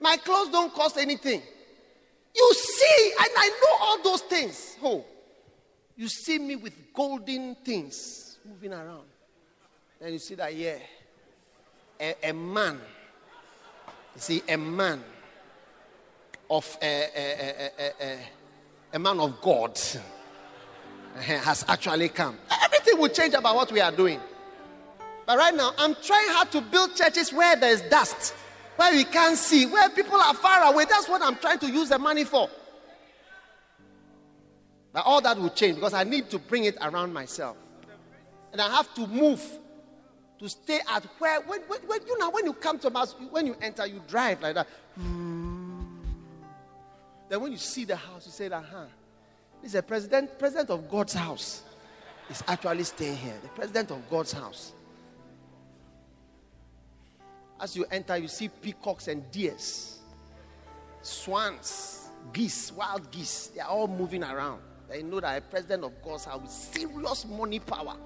My 0.00 0.16
clothes 0.16 0.48
don't 0.48 0.72
cost 0.72 0.96
anything. 0.96 1.42
You 2.34 2.54
see, 2.54 3.12
and 3.20 3.30
I 3.36 3.48
know 3.48 3.86
all 3.86 4.02
those 4.02 4.22
things. 4.22 4.76
Oh, 4.82 5.04
you 5.96 6.08
see 6.08 6.38
me 6.38 6.56
with 6.56 6.74
golden 6.94 7.54
things 7.56 8.38
moving 8.44 8.72
around. 8.72 9.04
Then 10.00 10.12
you 10.12 10.18
see 10.18 10.34
that, 10.36 10.54
yeah 10.54 10.76
a, 12.00 12.14
a 12.30 12.32
man, 12.32 12.80
you 14.14 14.20
see, 14.20 14.42
a 14.48 14.56
man 14.56 15.02
of 16.48 16.78
a, 16.82 17.06
a, 17.16 17.70
a, 18.00 18.18
a 18.94 18.98
man 18.98 19.20
of 19.20 19.40
God 19.40 19.78
eh, 21.16 21.20
has 21.38 21.64
actually 21.68 22.08
come. 22.08 22.38
Everything 22.64 22.98
will 22.98 23.10
change 23.10 23.34
about 23.34 23.54
what 23.54 23.70
we 23.70 23.80
are 23.80 23.92
doing. 23.92 24.18
But 25.26 25.38
right 25.38 25.54
now, 25.54 25.72
I'm 25.78 25.94
trying 25.94 26.28
hard 26.30 26.50
to 26.52 26.60
build 26.60 26.96
churches 26.96 27.32
where 27.32 27.54
there's 27.54 27.82
dust, 27.82 28.34
where 28.80 28.94
we 28.94 29.04
can't 29.04 29.36
see, 29.36 29.66
where 29.66 29.90
people 29.90 30.18
are 30.18 30.32
far 30.32 30.72
away. 30.72 30.86
That's 30.86 31.06
what 31.06 31.20
I'm 31.20 31.36
trying 31.36 31.58
to 31.58 31.70
use 31.70 31.90
the 31.90 31.98
money 31.98 32.24
for. 32.24 32.48
But 34.94 35.04
all 35.04 35.20
that 35.20 35.38
will 35.38 35.50
change 35.50 35.74
because 35.74 35.92
I 35.92 36.04
need 36.04 36.30
to 36.30 36.38
bring 36.38 36.64
it 36.64 36.78
around 36.80 37.12
myself. 37.12 37.58
And 38.52 38.60
I 38.60 38.70
have 38.70 38.94
to 38.94 39.06
move 39.06 39.42
to 40.38 40.48
stay 40.48 40.80
at 40.88 41.04
where 41.18 41.42
when, 41.42 41.60
when, 41.62 41.80
when, 41.80 42.00
you 42.06 42.18
know 42.18 42.30
when 42.30 42.46
you 42.46 42.54
come 42.54 42.78
to 42.78 42.88
a 42.88 42.98
house 42.98 43.14
when 43.30 43.46
you 43.46 43.54
enter 43.60 43.86
you 43.86 44.00
drive 44.08 44.40
like 44.40 44.54
that 44.54 44.66
then 44.96 45.98
when 47.28 47.52
you 47.52 47.58
see 47.58 47.84
the 47.84 47.94
house 47.94 48.24
you 48.24 48.32
say 48.32 48.48
that 48.48 48.64
huh 48.64 48.86
this 49.60 49.72
is 49.72 49.74
a 49.74 49.82
president 49.82 50.38
president 50.38 50.70
of 50.70 50.88
god's 50.90 51.12
house 51.12 51.60
is 52.30 52.42
actually 52.48 52.84
staying 52.84 53.18
here 53.18 53.36
the 53.42 53.48
president 53.50 53.90
of 53.90 54.08
god's 54.08 54.32
house 54.32 54.72
as 57.60 57.76
you 57.76 57.84
enter 57.90 58.16
you 58.16 58.28
see 58.28 58.48
peacocks 58.48 59.08
and 59.08 59.30
deers 59.30 59.98
swans 61.02 62.08
geese 62.32 62.72
wild 62.72 63.10
geese 63.10 63.48
they 63.54 63.60
are 63.60 63.68
all 63.68 63.88
moving 63.88 64.22
around 64.22 64.60
they 64.88 65.02
know 65.02 65.20
that 65.20 65.38
a 65.38 65.40
president 65.40 65.84
of 65.84 65.92
god's 66.02 66.24
house 66.24 66.40
with 66.40 66.50
serious 66.50 67.26
money 67.26 67.58
power 67.58 67.96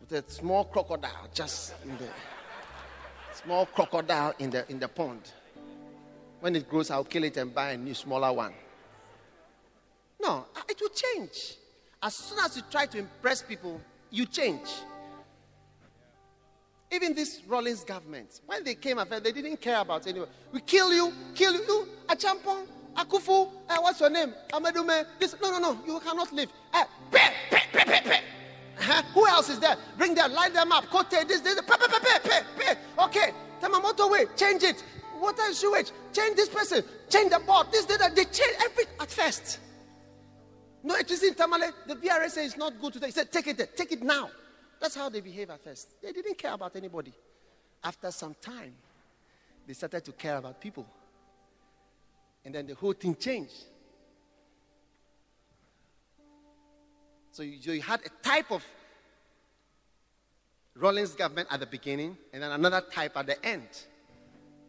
With 0.00 0.24
a 0.24 0.30
small 0.30 0.64
crocodile 0.64 1.28
just 1.34 1.74
in 1.84 1.96
the 1.98 2.08
small 3.42 3.66
crocodile 3.66 4.34
in 4.38 4.50
the 4.50 4.70
in 4.70 4.78
the 4.78 4.88
pond. 4.88 5.20
When 6.40 6.54
it 6.54 6.68
grows, 6.68 6.90
I'll 6.90 7.04
kill 7.04 7.24
it 7.24 7.36
and 7.36 7.54
buy 7.54 7.72
a 7.72 7.76
new 7.76 7.94
smaller 7.94 8.32
one. 8.32 8.54
No, 10.20 10.46
it 10.68 10.80
will 10.80 10.90
change. 10.90 11.56
As 12.02 12.14
soon 12.14 12.38
as 12.40 12.56
you 12.56 12.62
try 12.70 12.86
to 12.86 12.98
impress 12.98 13.42
people, 13.42 13.80
you 14.10 14.26
change. 14.26 14.68
Even 16.90 17.14
this 17.14 17.42
Rawlings 17.46 17.84
government, 17.84 18.40
when 18.46 18.64
they 18.64 18.74
came 18.74 18.98
they 19.10 19.32
didn't 19.32 19.60
care 19.60 19.80
about 19.80 20.06
anyone. 20.06 20.28
We 20.52 20.60
kill 20.60 20.92
you, 20.92 21.12
kill 21.34 21.52
you, 21.52 21.88
Acheampong, 22.06 22.66
Akuffo, 22.96 23.50
uh, 23.68 23.76
what's 23.80 24.00
your 24.00 24.10
name? 24.10 24.32
Amedume. 24.52 25.04
This, 25.18 25.36
no, 25.42 25.50
no, 25.50 25.58
no, 25.58 25.80
you 25.86 26.00
cannot 26.00 26.32
live. 26.32 26.48
Uh, 26.72 26.84
pe, 27.10 27.18
pe, 27.50 27.58
pe, 27.72 27.84
pe. 27.84 28.14
Uh-huh. 28.14 29.02
Who 29.12 29.26
else 29.28 29.50
is 29.50 29.60
there? 29.60 29.76
Bring 29.98 30.14
them, 30.14 30.32
line 30.32 30.52
them 30.52 30.72
up. 30.72 30.86
Kote, 30.86 31.10
this, 31.28 31.40
this, 31.40 31.60
pe, 31.60 31.76
pe, 31.76 31.86
pe, 31.88 31.98
pe, 32.00 32.28
pe, 32.28 32.40
pe. 32.56 33.04
Okay, 33.04 33.32
Tamamoto 33.60 34.10
way, 34.10 34.24
change 34.36 34.62
it. 34.62 34.82
Water 35.20 35.42
and 35.44 35.54
sewage, 35.54 35.90
change 36.12 36.36
this 36.36 36.48
person, 36.48 36.82
change 37.10 37.30
the 37.30 37.40
board, 37.40 37.66
this, 37.70 37.84
this, 37.84 37.98
that. 37.98 38.16
They 38.16 38.24
change 38.24 38.54
everything 38.64 38.94
at 39.00 39.10
first. 39.10 39.58
No, 40.82 40.94
it 40.94 41.10
is 41.10 41.22
in 41.22 41.34
Tamale. 41.34 41.66
The 41.86 41.96
VRS 41.96 42.38
is 42.44 42.56
not 42.56 42.80
good 42.80 42.94
today. 42.94 43.06
He 43.06 43.12
said, 43.12 43.30
take 43.30 43.48
it, 43.48 43.76
take 43.76 43.92
it 43.92 44.02
now. 44.02 44.30
That's 44.80 44.94
how 44.94 45.08
they 45.08 45.20
behave 45.20 45.50
at 45.50 45.62
first. 45.62 46.00
They 46.02 46.12
didn't 46.12 46.38
care 46.38 46.52
about 46.52 46.76
anybody. 46.76 47.12
After 47.82 48.10
some 48.10 48.34
time, 48.40 48.74
they 49.66 49.72
started 49.72 50.04
to 50.04 50.12
care 50.12 50.36
about 50.36 50.60
people. 50.60 50.86
And 52.44 52.54
then 52.54 52.66
the 52.66 52.74
whole 52.74 52.92
thing 52.92 53.14
changed. 53.16 53.64
So 57.32 57.42
you, 57.42 57.74
you 57.74 57.82
had 57.82 58.00
a 58.00 58.08
type 58.22 58.50
of 58.50 58.64
Rawlings 60.74 61.14
government 61.14 61.48
at 61.50 61.60
the 61.60 61.66
beginning 61.66 62.16
and 62.32 62.42
then 62.42 62.52
another 62.52 62.80
type 62.80 63.16
at 63.16 63.26
the 63.26 63.44
end. 63.44 63.68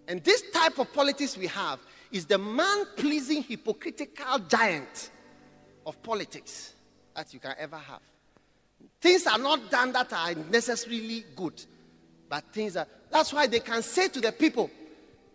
And 0.08 0.24
this 0.24 0.44
type 0.52 0.80
of 0.80 0.92
politics 0.92 1.38
we 1.38 1.48
have 1.48 1.80
is 2.12 2.26
the 2.26 2.38
man 2.38 2.86
pleasing 2.96 3.44
hypocritical 3.44 4.40
giant 4.40 5.12
of 5.86 6.02
politics 6.02 6.74
that 7.16 7.34
you 7.34 7.40
can 7.40 7.54
ever 7.60 7.78
have. 7.78 8.02
Things 9.02 9.26
are 9.28 9.38
not 9.38 9.72
done 9.72 9.94
that 9.94 10.12
are 10.12 10.36
necessarily 10.52 11.24
good, 11.36 11.64
but 12.28 12.44
things 12.52 12.76
are. 12.76 12.88
That's 13.10 13.32
why 13.32 13.48
they 13.48 13.60
can 13.60 13.82
say 13.82 14.10
to 14.10 14.20
the 14.20 14.32
people, 14.32 14.70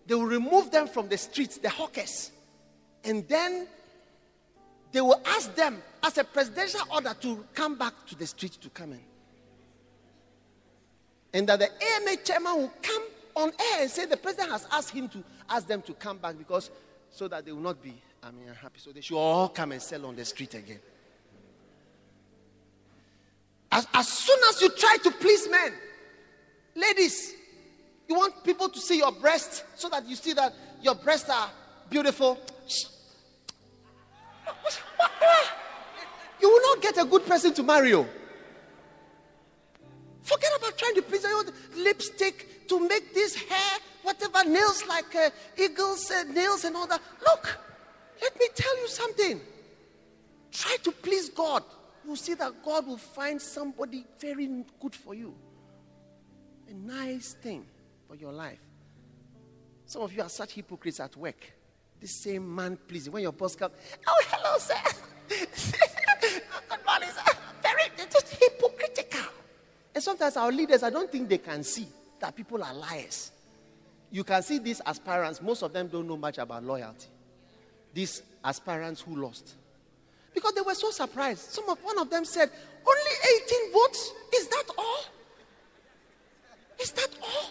they 0.06 0.14
will 0.14 0.26
remove 0.26 0.70
them 0.70 0.86
from 0.86 1.08
the 1.08 1.16
streets, 1.16 1.58
the 1.58 1.70
hawkers, 1.70 2.30
and 3.04 3.26
then 3.26 3.66
they 4.92 5.00
will 5.00 5.20
ask 5.26 5.54
them 5.54 5.82
as 6.02 6.18
a 6.18 6.24
presidential 6.24 6.82
order 6.92 7.14
to 7.20 7.44
come 7.54 7.76
back 7.76 7.94
to 8.06 8.14
the 8.14 8.26
street 8.26 8.52
to 8.60 8.68
come 8.68 8.92
in. 8.92 9.00
And 11.32 11.48
that 11.48 11.58
the 11.58 11.68
AMA 11.68 12.16
chairman 12.22 12.56
will 12.56 12.72
come 12.80 13.02
on 13.34 13.48
air 13.48 13.82
and 13.82 13.90
say 13.90 14.06
the 14.06 14.16
president 14.16 14.52
has 14.52 14.68
asked 14.70 14.90
him 14.90 15.08
to 15.08 15.24
ask 15.48 15.66
them 15.66 15.82
to 15.82 15.94
come 15.94 16.18
back 16.18 16.38
because 16.38 16.70
so 17.10 17.26
that 17.28 17.44
they 17.44 17.50
will 17.50 17.60
not 17.60 17.82
be, 17.82 17.94
I 18.22 18.30
mean, 18.30 18.48
unhappy. 18.48 18.78
So 18.78 18.92
they 18.92 19.00
should 19.00 19.16
all 19.16 19.48
come 19.48 19.72
and 19.72 19.82
sell 19.82 20.06
on 20.06 20.14
the 20.14 20.24
street 20.24 20.54
again. 20.54 20.78
As, 23.74 23.88
as 23.92 24.06
soon 24.06 24.38
as 24.48 24.62
you 24.62 24.68
try 24.70 24.98
to 25.02 25.10
please 25.10 25.50
men, 25.50 25.72
ladies, 26.76 27.34
you 28.08 28.14
want 28.14 28.44
people 28.44 28.68
to 28.68 28.78
see 28.78 28.98
your 28.98 29.10
breasts 29.10 29.64
so 29.74 29.88
that 29.88 30.08
you 30.08 30.14
see 30.14 30.32
that 30.32 30.54
your 30.80 30.94
breasts 30.94 31.28
are 31.28 31.50
beautiful. 31.90 32.38
You 36.40 36.50
will 36.50 36.76
not 36.76 36.82
get 36.82 36.98
a 36.98 37.04
good 37.04 37.26
person 37.26 37.52
to 37.54 37.64
marry 37.64 37.88
you. 37.88 38.06
Forget 40.22 40.50
about 40.56 40.78
trying 40.78 40.94
to 40.94 41.02
please 41.02 41.24
your 41.24 41.44
lipstick 41.76 42.68
to 42.68 42.78
make 42.88 43.12
this 43.12 43.34
hair, 43.34 43.78
whatever 44.04 44.48
nails 44.48 44.84
like 44.86 45.12
uh, 45.16 45.30
eagles' 45.58 46.10
uh, 46.12 46.22
nails 46.32 46.64
and 46.64 46.76
all 46.76 46.86
that. 46.86 47.00
Look, 47.26 47.58
let 48.22 48.38
me 48.38 48.46
tell 48.54 48.80
you 48.80 48.88
something. 48.88 49.40
Try 50.52 50.76
to 50.84 50.92
please 50.92 51.28
God 51.30 51.64
you 52.06 52.16
see 52.16 52.34
that 52.34 52.52
God 52.64 52.86
will 52.86 52.98
find 52.98 53.40
somebody 53.40 54.04
very 54.18 54.64
good 54.80 54.94
for 54.94 55.14
you. 55.14 55.34
A 56.68 56.74
nice 56.74 57.34
thing 57.34 57.66
for 58.08 58.14
your 58.14 58.32
life. 58.32 58.60
Some 59.86 60.02
of 60.02 60.12
you 60.12 60.22
are 60.22 60.28
such 60.28 60.52
hypocrites 60.52 61.00
at 61.00 61.16
work. 61.16 61.52
The 62.00 62.08
same 62.08 62.54
man 62.54 62.78
pleasing. 62.88 63.12
When 63.12 63.22
your 63.22 63.32
boss 63.32 63.56
comes, 63.56 63.74
oh, 64.06 64.22
hello, 64.28 64.58
sir. 64.58 64.74
Good 65.28 66.84
morning, 66.86 67.08
sir. 67.10 67.32
Very, 67.62 68.08
just 68.10 68.36
hypocritical. 68.40 69.32
And 69.94 70.02
sometimes 70.02 70.36
our 70.36 70.50
leaders, 70.50 70.82
I 70.82 70.90
don't 70.90 71.10
think 71.10 71.28
they 71.28 71.38
can 71.38 71.62
see 71.62 71.86
that 72.20 72.34
people 72.34 72.62
are 72.62 72.74
liars. 72.74 73.30
You 74.10 74.24
can 74.24 74.42
see 74.42 74.58
these 74.58 74.80
aspirants, 74.84 75.42
most 75.42 75.62
of 75.62 75.72
them 75.72 75.88
don't 75.88 76.06
know 76.06 76.16
much 76.16 76.38
about 76.38 76.64
loyalty. 76.64 77.08
These 77.92 78.22
aspirants 78.44 79.00
who 79.00 79.16
lost. 79.16 79.54
Because 80.34 80.52
they 80.52 80.60
were 80.60 80.74
so 80.74 80.90
surprised. 80.90 81.52
Some 81.52 81.68
of 81.68 81.78
one 81.82 81.98
of 81.98 82.10
them 82.10 82.24
said, 82.24 82.50
Only 82.86 83.42
18 83.46 83.72
votes? 83.72 84.12
Is 84.34 84.48
that 84.48 84.64
all? 84.76 85.04
Is 86.80 86.90
that 86.92 87.08
all? 87.22 87.50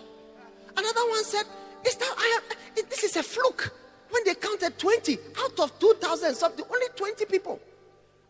Another 0.76 1.10
one 1.10 1.24
said, 1.24 1.46
Is 1.86 1.96
that 1.96 2.14
I 2.18 2.40
this 2.76 3.04
is 3.04 3.16
a 3.16 3.24
fluke. 3.24 3.74
When 4.10 4.24
they 4.26 4.36
counted 4.36 4.78
20 4.78 5.18
out 5.40 5.60
of 5.60 5.80
2,000 5.80 6.36
something, 6.36 6.66
only 6.70 6.86
20 6.96 7.26
people. 7.26 7.60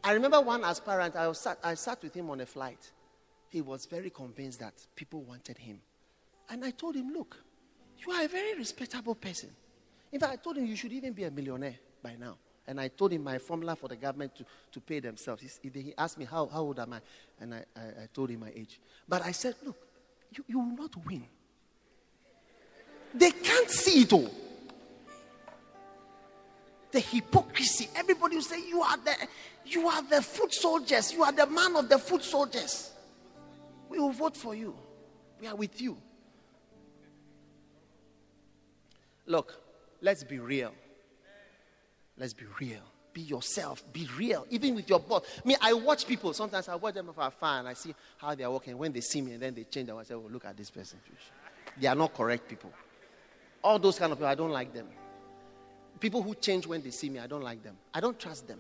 I 0.04 0.14
remember 0.14 0.40
one 0.40 0.64
aspirant, 0.64 1.16
I, 1.16 1.32
sat, 1.34 1.58
I 1.64 1.74
sat 1.74 2.02
with 2.02 2.14
him 2.14 2.30
on 2.30 2.42
a 2.42 2.46
flight. 2.46 2.92
He 3.50 3.62
was 3.62 3.86
very 3.86 4.10
convinced 4.10 4.60
that 4.60 4.74
people 4.96 5.22
wanted 5.24 5.58
him. 5.58 5.80
And 6.50 6.64
I 6.64 6.72
told 6.72 6.96
him, 6.96 7.12
Look, 7.14 7.38
you 8.06 8.14
are 8.14 8.24
a 8.24 8.28
very 8.28 8.58
respectable 8.58 9.16
person. 9.16 9.50
In 10.12 10.20
fact, 10.20 10.34
I 10.34 10.36
told 10.38 10.58
him 10.58 10.66
you 10.66 10.76
should 10.76 10.92
even 10.92 11.14
be 11.14 11.24
a 11.24 11.32
millionaire 11.32 11.76
by 12.02 12.16
now. 12.20 12.38
And 12.68 12.80
I 12.80 12.88
told 12.88 13.12
him 13.12 13.24
my 13.24 13.38
formula 13.40 13.76
for 13.76 13.90
the 13.90 13.96
government 13.96 14.36
to, 14.36 14.46
to 14.72 14.80
pay 14.80 15.00
themselves. 15.00 15.44
He, 15.62 15.70
he 15.70 15.94
asked 15.98 16.18
me, 16.18 16.26
how, 16.26 16.48
how 16.48 16.62
old 16.62 16.80
am 16.80 16.94
I? 16.94 17.00
And 17.40 17.56
I, 17.56 17.64
I, 17.76 17.82
I, 17.82 18.08
told 18.14 18.30
him 18.30 18.40
my 18.40 18.52
age. 18.56 18.80
But 19.08 19.22
I 19.22 19.32
said, 19.32 19.56
Look, 19.66 19.76
you, 20.32 20.46
you 20.48 20.60
will 20.60 20.76
not 20.76 20.96
win. 21.06 21.26
They 23.14 23.32
can't 23.32 23.70
see 23.70 24.04
it 24.04 24.14
all. 24.14 24.32
The 26.92 27.00
hypocrisy. 27.00 27.90
Everybody 27.96 28.36
will 28.38 28.44
say, 28.44 28.66
You 28.66 28.82
are 28.82 28.98
the 28.98 29.16
you 29.66 29.88
are 29.88 30.02
the 30.04 30.22
foot 30.22 30.54
soldiers. 30.54 31.12
You 31.14 31.24
are 31.24 31.32
the 31.32 31.48
man 31.48 31.76
of 31.76 31.90
the 31.90 31.98
foot 31.98 32.24
soldiers. 32.24 32.92
We 33.90 34.00
will 34.00 34.12
vote 34.12 34.36
for 34.36 34.56
you. 34.56 34.76
We 35.40 35.48
are 35.48 35.56
with 35.56 35.80
you. 35.82 35.98
Look, 39.26 39.62
let's 40.02 40.24
be 40.24 40.40
real. 40.40 40.74
Let's 42.18 42.34
be 42.34 42.46
real. 42.60 42.82
Be 43.14 43.22
yourself. 43.22 43.84
Be 43.94 44.08
real. 44.18 44.46
Even 44.50 44.76
with 44.76 44.90
your 44.90 45.00
boss. 45.00 45.24
Me, 45.46 45.56
I 45.62 45.74
watch 45.74 46.08
people. 46.08 46.34
Sometimes 46.34 46.68
I 46.68 46.76
watch 46.76 46.96
them 46.96 47.12
from 47.14 47.24
afar 47.24 47.60
and 47.60 47.68
I 47.68 47.74
see 47.74 47.94
how 48.18 48.34
they 48.34 48.44
are 48.44 48.52
walking. 48.52 48.78
When 48.78 48.92
they 48.92 49.02
see 49.02 49.22
me 49.22 49.34
and 49.34 49.42
then 49.42 49.54
they 49.54 49.64
change, 49.66 49.90
I 49.90 50.04
say, 50.04 50.16
oh, 50.16 50.28
look 50.30 50.46
at 50.46 50.58
this 50.58 50.72
person. 50.72 51.00
They 51.80 51.88
are 51.88 51.96
not 51.96 52.14
correct 52.14 52.48
people. 52.50 52.72
All 53.64 53.80
those 53.80 53.98
kind 53.98 54.12
of 54.12 54.18
people, 54.18 54.28
I 54.28 54.36
don't 54.36 54.52
like 54.52 54.74
them. 54.74 54.88
People 56.00 56.22
who 56.22 56.36
change 56.36 56.68
when 56.68 56.82
they 56.82 56.92
see 56.92 57.10
me, 57.10 57.20
I 57.20 57.28
don't 57.28 57.44
like 57.44 57.64
them. 57.64 57.78
I 57.94 58.00
don't 58.00 58.20
trust 58.20 58.48
them. 58.48 58.60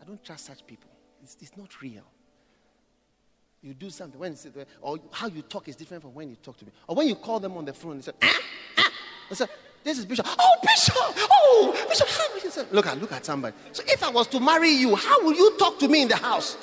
I 0.00 0.04
don't 0.04 0.22
trust 0.24 0.46
such 0.46 0.66
people. 0.66 0.90
It's, 1.22 1.36
it's 1.40 1.56
not 1.56 1.80
real. 1.82 2.04
You 3.62 3.74
do 3.74 3.90
something 3.90 4.18
when 4.18 4.36
or 4.80 4.98
how 5.10 5.26
you 5.26 5.42
talk 5.42 5.68
is 5.68 5.76
different 5.76 6.02
from 6.02 6.14
when 6.14 6.30
you 6.30 6.36
talk 6.36 6.56
to 6.58 6.64
me. 6.64 6.72
Or 6.86 6.96
when 6.96 7.08
you 7.08 7.16
call 7.16 7.40
them 7.40 7.56
on 7.56 7.64
the 7.64 7.72
phone 7.72 7.92
and 7.92 8.04
say, 8.04 8.12
ah, 8.22 8.40
ah. 8.78 8.90
I 9.30 9.34
said, 9.34 9.48
this 9.84 9.98
is 9.98 10.04
Bishop. 10.04 10.26
Oh, 10.28 10.56
Bishop. 10.62 10.94
Oh, 11.30 11.86
Bishop. 11.88 12.72
Look 12.72 12.86
at 12.86 13.00
look 13.00 13.12
at 13.12 13.24
somebody. 13.24 13.56
So 13.72 13.82
if 13.86 14.02
I 14.02 14.10
was 14.10 14.26
to 14.28 14.40
marry 14.40 14.70
you, 14.70 14.94
how 14.96 15.22
will 15.24 15.34
you 15.34 15.56
talk 15.58 15.78
to 15.78 15.88
me 15.88 16.02
in 16.02 16.08
the 16.08 16.16
house? 16.16 16.56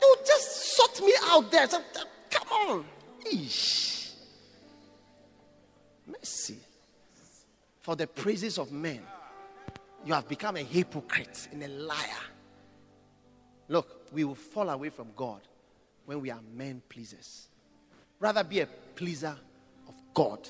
You 0.00 0.16
just 0.26 0.76
sort 0.76 1.00
me 1.04 1.12
out 1.24 1.50
there. 1.50 1.68
So, 1.68 1.78
uh, 1.78 2.04
come 2.30 2.48
on. 2.48 2.84
Eesh. 3.30 4.14
Mercy. 6.06 6.56
For 7.80 7.96
the 7.96 8.06
praises 8.06 8.58
of 8.58 8.72
men, 8.72 9.00
you 10.04 10.12
have 10.12 10.28
become 10.28 10.56
a 10.56 10.62
hypocrite 10.62 11.48
and 11.52 11.62
a 11.62 11.68
liar. 11.68 11.96
Look, 13.68 14.12
we 14.12 14.24
will 14.24 14.34
fall 14.34 14.68
away 14.68 14.88
from 14.90 15.08
God 15.16 15.40
when 16.06 16.20
we 16.20 16.30
are 16.30 16.40
men 16.54 16.82
pleasers. 16.88 17.48
Rather 18.18 18.42
be 18.42 18.60
a 18.60 18.66
pleaser 18.94 19.36
of 19.88 19.94
God 20.12 20.48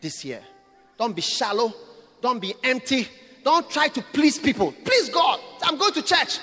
this 0.00 0.24
year. 0.24 0.42
Don't 0.98 1.14
be 1.14 1.22
shallow. 1.22 1.72
Don't 2.20 2.40
be 2.40 2.54
empty. 2.64 3.08
Don't 3.44 3.68
try 3.70 3.88
to 3.88 4.02
please 4.02 4.38
people. 4.38 4.72
Please 4.84 5.08
God. 5.08 5.40
I'm 5.62 5.76
going 5.76 5.92
to 5.94 6.02
church. 6.02 6.38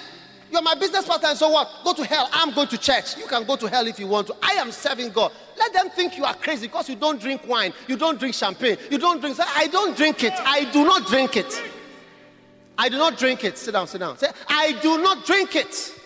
You're 0.51 0.61
my 0.61 0.75
business 0.75 1.05
partner, 1.05 1.29
and 1.29 1.37
so 1.37 1.49
what? 1.49 1.67
Go 1.83 1.93
to 1.93 2.05
hell. 2.05 2.29
I'm 2.31 2.53
going 2.53 2.67
to 2.67 2.77
church. 2.77 3.17
You 3.17 3.25
can 3.25 3.43
go 3.43 3.55
to 3.55 3.67
hell 3.67 3.87
if 3.87 3.99
you 3.99 4.07
want 4.07 4.27
to. 4.27 4.35
I 4.41 4.51
am 4.51 4.71
serving 4.71 5.09
God. 5.09 5.31
Let 5.57 5.73
them 5.73 5.89
think 5.89 6.15
you 6.15 6.25
are 6.25 6.35
crazy 6.35 6.67
because 6.67 6.87
you 6.87 6.95
don't 6.95 7.19
drink 7.19 7.47
wine, 7.47 7.73
you 7.87 7.97
don't 7.97 8.19
drink 8.19 8.35
champagne, 8.35 8.77
you 8.91 8.99
don't 8.99 9.19
drink. 9.19 9.37
I 9.39 9.67
don't 9.67 9.97
drink 9.97 10.23
it. 10.23 10.33
I 10.37 10.69
do 10.71 10.85
not 10.85 11.07
drink 11.07 11.37
it. 11.37 11.61
I 12.77 12.89
do 12.89 12.97
not 12.97 13.17
drink 13.17 13.43
it. 13.43 13.57
Sit 13.57 13.71
down, 13.71 13.87
sit 13.87 13.99
down. 13.99 14.17
Say, 14.17 14.27
I 14.47 14.73
do 14.81 15.01
not 15.01 15.25
drink 15.25 15.55
it. 15.55 15.99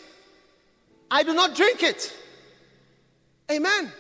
I 1.12 1.24
do 1.24 1.34
not 1.34 1.56
drink 1.56 1.84
it. 1.84 2.14
Amen. 3.52 3.92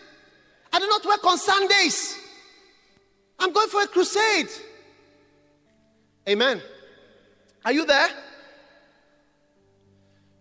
I 0.72 0.80
do 0.80 0.88
not 0.88 1.06
work 1.06 1.26
on 1.26 1.38
Sundays. 1.38 2.18
I'm 3.39 3.53
going 3.53 3.69
for 3.69 3.81
a 3.81 3.88
crusade. 3.88 4.49
Amen. 6.27 6.61
Are 7.63 7.71
you 7.71 7.85
there? 7.85 8.09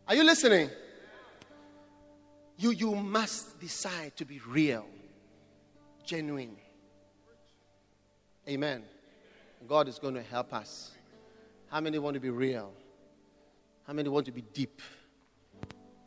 Are 0.09 0.15
you 0.15 0.25
listening? 0.25 0.71
You, 2.59 2.71
you 2.71 2.95
must 2.95 3.61
decide 3.61 4.17
to 4.17 4.25
be 4.25 4.41
real, 4.47 4.87
genuine. 6.05 6.57
Amen. 8.49 8.83
God 9.69 9.89
is 9.89 9.99
going 9.99 10.15
to 10.15 10.23
help 10.23 10.55
us. 10.55 10.93
How 11.69 11.81
many 11.81 11.99
want 11.99 12.15
to 12.15 12.21
be 12.21 12.31
real? 12.31 12.73
How 13.87 13.93
many 13.93 14.09
want 14.09 14.27
to 14.27 14.33
be 14.33 14.43
deep? 14.43 14.81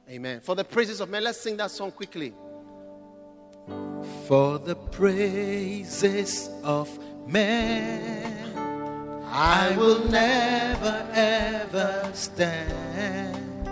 Amen. 0.09 0.39
For 0.39 0.55
the 0.55 0.63
praises 0.63 1.01
of 1.01 1.09
men, 1.09 1.23
let's 1.23 1.39
sing 1.39 1.57
that 1.57 1.69
song 1.69 1.91
quickly. 1.91 2.33
For 4.29 4.59
the 4.59 4.75
praises 4.75 6.51
of 6.63 6.87
men, 7.25 8.53
I 9.25 9.75
will 9.75 10.07
never 10.07 11.03
ever 11.15 12.11
stand. 12.13 13.67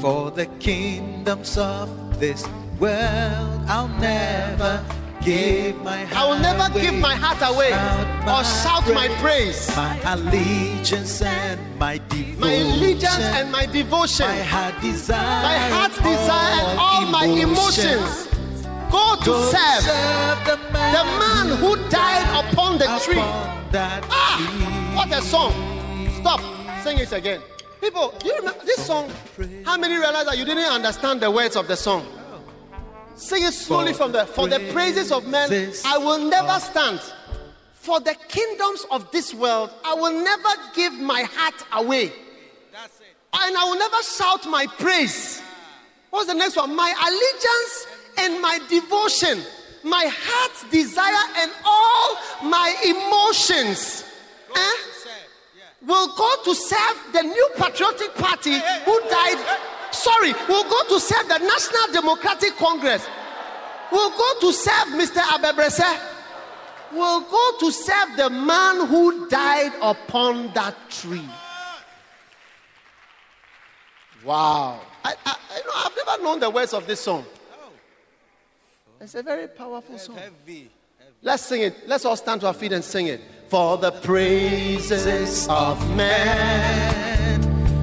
For 0.00 0.30
the 0.30 0.46
kingdoms 0.60 1.58
of 1.58 2.20
this 2.20 2.46
world, 2.78 3.60
I'll 3.66 3.88
never 3.98 4.84
give 5.20 5.82
my 5.82 6.04
heart 6.04 6.16
I 6.16 6.30
will 6.30 6.38
never 6.38 6.72
away. 6.72 6.80
give 6.80 6.94
my 6.94 7.16
heart 7.16 7.42
away 7.42 7.72
or 8.22 8.44
shout 8.44 8.86
my 8.94 9.08
praise. 9.18 9.66
My 9.74 9.98
allegiance 10.04 11.22
and 11.22 11.58
my 11.80 11.98
devotion. 12.08 12.38
My 12.38 12.52
allegiance 12.52 13.18
and 13.18 13.50
my 13.50 13.66
devotion, 13.66 14.28
my 14.28 14.42
heart 14.42 14.80
desire. 14.80 15.42
my 15.42 15.58
heart's 15.74 15.96
desire, 15.96 16.70
and 16.70 16.78
all 16.78 17.06
my 17.10 17.24
emotions 17.26 18.21
go 18.92 19.16
to 19.16 19.24
Go 19.24 19.50
serve 19.50 19.84
the 20.46 20.56
man, 20.72 20.92
the 20.94 21.04
man 21.18 21.46
who 21.58 21.76
died 21.88 22.26
upon 22.44 22.78
the 22.78 22.86
tree. 23.04 23.18
upon 23.18 23.72
that 23.72 24.04
Ah, 24.10 24.36
tree. 24.36 24.96
what 24.96 25.08
a 25.12 25.22
song! 25.22 25.52
Stop, 26.20 26.40
sing 26.84 26.98
it 26.98 27.12
again. 27.12 27.40
People, 27.80 28.14
do 28.20 28.28
you 28.28 28.36
remember 28.36 28.64
this 28.64 28.84
song? 28.86 29.10
How 29.64 29.76
many 29.76 29.94
realize 29.96 30.26
that 30.26 30.38
you 30.38 30.44
didn't 30.44 30.70
understand 30.70 31.20
the 31.20 31.30
words 31.30 31.56
of 31.56 31.66
the 31.66 31.76
song? 31.76 32.06
Sing 33.16 33.42
it 33.42 33.52
slowly 33.54 33.92
from 33.92 34.12
the 34.12 34.24
for 34.26 34.46
the 34.48 34.60
praises 34.72 35.10
of 35.12 35.26
men 35.26 35.72
I 35.84 35.98
will 35.98 36.18
never 36.18 36.58
stand. 36.60 37.00
For 37.74 37.98
the 37.98 38.14
kingdoms 38.28 38.86
of 38.92 39.10
this 39.10 39.34
world, 39.34 39.70
I 39.84 39.94
will 39.94 40.12
never 40.22 40.48
give 40.74 40.92
my 40.94 41.22
heart 41.24 41.54
away. 41.72 42.12
And 43.34 43.56
I 43.56 43.64
will 43.64 43.78
never 43.78 44.00
shout 44.02 44.46
my 44.48 44.66
praise. 44.78 45.42
What's 46.10 46.26
the 46.28 46.34
next 46.34 46.56
one? 46.56 46.76
My 46.76 46.90
allegiance 47.06 47.91
and 48.18 48.40
my 48.40 48.58
devotion, 48.68 49.42
my 49.82 50.06
heart's 50.10 50.64
desire 50.70 51.26
and 51.38 51.50
all 51.64 52.48
my 52.48 52.74
emotions. 52.84 54.04
Eh? 54.54 54.70
Will 55.86 56.14
go 56.16 56.30
to 56.44 56.54
serve 56.54 57.12
the 57.12 57.22
new 57.22 57.48
patriotic 57.56 58.14
party 58.14 58.52
who 58.52 59.00
died. 59.10 59.58
Sorry, 59.90 60.32
will 60.48 60.64
go 60.64 60.88
to 60.88 61.00
serve 61.00 61.28
the 61.28 61.38
National 61.38 61.92
Democratic 61.92 62.56
Congress. 62.56 63.06
Will 63.90 64.10
go 64.10 64.40
to 64.40 64.52
serve 64.52 64.88
Mr. 64.94 65.20
Abebrese. 65.20 66.00
Will 66.92 67.20
go 67.22 67.52
to 67.60 67.72
serve 67.72 68.16
the 68.16 68.30
man 68.30 68.86
who 68.86 69.28
died 69.28 69.72
upon 69.82 70.52
that 70.54 70.74
tree. 70.88 71.28
Wow. 74.24 74.80
I, 75.04 75.14
I, 75.26 75.36
I 75.50 75.58
know, 75.58 75.72
I've 75.76 76.06
never 76.06 76.22
known 76.22 76.40
the 76.40 76.50
words 76.50 76.72
of 76.72 76.86
this 76.86 77.00
song. 77.00 77.24
It's 79.02 79.16
a 79.16 79.22
very 79.22 79.48
powerful 79.48 79.98
song. 79.98 80.16
Let's 81.22 81.42
sing 81.42 81.62
it. 81.62 81.88
Let's 81.88 82.04
all 82.04 82.14
stand 82.14 82.42
to 82.42 82.46
our 82.46 82.54
feet 82.54 82.70
and 82.70 82.84
sing 82.84 83.08
it. 83.08 83.20
For 83.48 83.76
the 83.76 83.90
praises 83.90 85.48
of 85.50 85.76
man, 85.96 87.40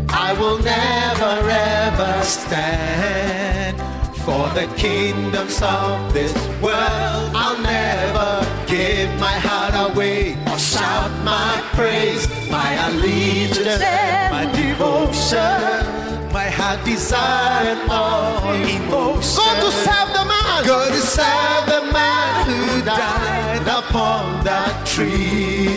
I 0.09 0.31
will 0.39 0.59
never 0.59 1.49
ever 1.49 2.23
stand 2.23 3.77
for 4.23 4.47
the 4.55 4.73
kingdoms 4.77 5.61
of 5.61 6.13
this 6.13 6.33
world. 6.61 7.31
I'll 7.35 7.61
never 7.61 8.47
give 8.65 9.09
my 9.19 9.33
heart 9.43 9.91
away 9.91 10.37
or 10.47 10.57
shout 10.57 11.11
my 11.25 11.61
praise, 11.73 12.29
my 12.49 12.71
allegiance, 12.87 13.81
my 14.31 14.45
devotion, 14.55 15.98
my 16.31 16.49
heart 16.49 16.83
desire, 16.85 17.73
and 17.73 17.91
all 17.91 18.53
emotion. 18.53 19.43
Go 19.43 19.49
to 19.65 19.71
serve 19.71 20.09
the 20.13 20.25
man. 20.25 20.65
Go 20.65 20.89
to 20.89 21.01
serve 21.01 21.65
the 21.65 21.91
man 21.91 22.45
who 22.45 22.81
died 22.85 23.67
upon 23.67 24.43
that 24.43 24.85
tree. 24.85 25.67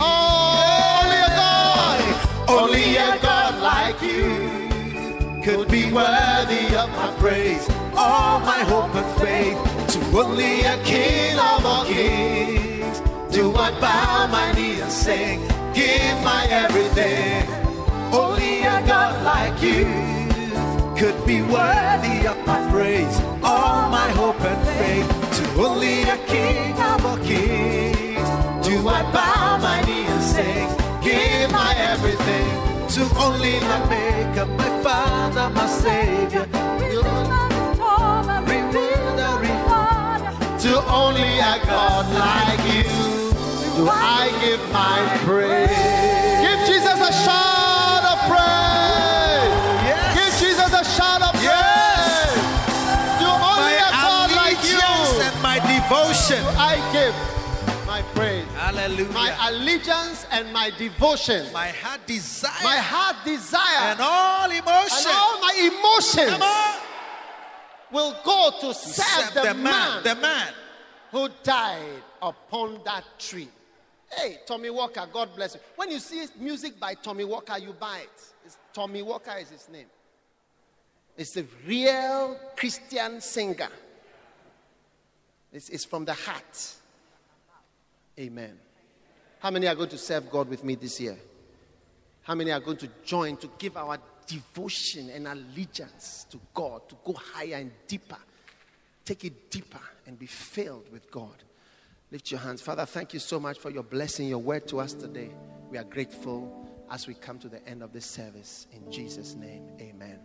Only 0.00 1.20
a 1.28 1.32
God. 1.42 2.00
Only 2.48 2.96
a 2.96 3.18
God 3.20 3.60
like 3.62 4.00
you 4.02 5.42
could 5.42 5.68
be 5.70 5.92
worthy 5.92 6.74
of 6.76 6.88
my 6.90 7.14
praise. 7.18 7.68
All 7.96 8.40
my 8.40 8.60
hope 8.64 8.94
and 8.94 9.20
faith 9.20 9.58
to 9.92 10.18
only 10.18 10.62
a 10.62 10.76
King 10.84 11.38
of 11.38 11.66
all 11.66 11.84
kings. 11.84 13.00
Do 13.30 13.54
I 13.54 13.70
bow 13.80 14.26
my 14.28 14.52
knee 14.52 14.80
and 14.80 14.90
sing, 14.90 15.40
give 15.74 16.16
my 16.22 16.46
everything? 16.50 17.63
Like 19.04 19.60
you 19.62 19.84
could 20.96 21.26
be 21.26 21.42
worthy 21.42 22.26
of 22.26 22.38
my 22.46 22.60
praise. 22.70 23.20
All 23.42 23.88
my 23.90 24.08
hope 24.10 24.40
and 24.40 24.62
faith 24.68 25.08
to 25.36 25.44
only 25.60 26.02
a 26.02 26.16
King 26.26 26.72
of 26.72 27.04
all 27.04 27.18
kings. 27.18 28.28
Do 28.66 28.88
I 28.88 29.02
bow 29.12 29.58
my 29.58 29.82
knee 29.82 30.06
and 30.06 30.22
sing, 30.22 30.68
give 31.02 31.50
my 31.52 31.74
everything 31.76 32.48
to 32.94 33.02
only 33.18 33.58
the 33.58 33.78
Maker, 33.90 34.46
my 34.46 34.82
Father, 34.82 35.50
my 35.50 35.66
Savior. 35.66 36.46
To 40.64 40.82
only 40.88 41.38
a 41.40 41.60
God 41.66 42.06
like 42.24 42.74
you 42.74 43.14
do 43.76 43.88
I 43.90 44.30
give 44.40 44.62
my 44.72 45.18
praise. 45.24 45.53
Hallelujah. 58.96 59.12
My 59.12 59.48
allegiance 59.48 60.26
and 60.30 60.52
my 60.52 60.70
devotion. 60.78 61.52
My 61.52 61.68
heart 61.68 62.00
desire 62.06 62.50
My 62.62 62.76
heart 62.76 63.16
desire 63.24 63.90
and 63.92 64.00
all 64.00 64.44
and 64.44 64.52
emotion. 64.52 65.10
all 65.14 65.40
my 65.40 65.54
emotions 65.72 66.44
will 67.90 68.16
go 68.24 68.50
to 68.60 68.74
serve, 68.74 69.32
Serve 69.32 69.44
the, 69.44 69.54
man, 69.54 70.02
the 70.02 70.14
man. 70.16 70.52
who 71.10 71.28
died 71.42 72.02
upon 72.22 72.80
that 72.84 73.04
tree. 73.18 73.48
Hey, 74.16 74.38
Tommy 74.46 74.70
Walker, 74.70 75.06
God 75.12 75.30
bless 75.34 75.54
you. 75.54 75.60
When 75.76 75.90
you 75.90 75.98
see 75.98 76.26
music 76.38 76.78
by 76.78 76.94
Tommy 76.94 77.24
Walker, 77.24 77.58
you 77.58 77.72
buy 77.72 77.98
it. 77.98 78.22
It's, 78.44 78.56
Tommy 78.72 79.02
Walker 79.02 79.34
is 79.40 79.50
his 79.50 79.68
name. 79.68 79.86
It's 81.16 81.36
a 81.36 81.44
real 81.66 82.36
Christian 82.56 83.20
singer. 83.20 83.68
It's, 85.52 85.68
it's 85.68 85.84
from 85.84 86.04
the 86.04 86.14
heart. 86.14 86.74
Amen. 88.18 88.58
How 89.44 89.50
many 89.50 89.66
are 89.66 89.74
going 89.74 89.90
to 89.90 89.98
serve 89.98 90.30
God 90.30 90.48
with 90.48 90.64
me 90.64 90.74
this 90.74 90.98
year? 90.98 91.18
How 92.22 92.34
many 92.34 92.50
are 92.50 92.60
going 92.60 92.78
to 92.78 92.88
join 93.04 93.36
to 93.36 93.50
give 93.58 93.76
our 93.76 93.98
devotion 94.26 95.10
and 95.10 95.28
allegiance 95.28 96.24
to 96.30 96.40
God, 96.54 96.88
to 96.88 96.96
go 97.04 97.12
higher 97.12 97.56
and 97.56 97.70
deeper? 97.86 98.16
Take 99.04 99.26
it 99.26 99.50
deeper 99.50 99.82
and 100.06 100.18
be 100.18 100.24
filled 100.24 100.90
with 100.90 101.10
God. 101.10 101.44
Lift 102.10 102.30
your 102.30 102.40
hands. 102.40 102.62
Father, 102.62 102.86
thank 102.86 103.12
you 103.12 103.20
so 103.20 103.38
much 103.38 103.58
for 103.58 103.68
your 103.68 103.82
blessing, 103.82 104.28
your 104.28 104.38
word 104.38 104.66
to 104.68 104.80
us 104.80 104.94
today. 104.94 105.28
We 105.70 105.76
are 105.76 105.84
grateful 105.84 106.66
as 106.90 107.06
we 107.06 107.12
come 107.12 107.38
to 107.40 107.48
the 107.50 107.62
end 107.68 107.82
of 107.82 107.92
this 107.92 108.06
service. 108.06 108.66
In 108.72 108.90
Jesus' 108.90 109.34
name, 109.34 109.68
amen. 109.78 110.20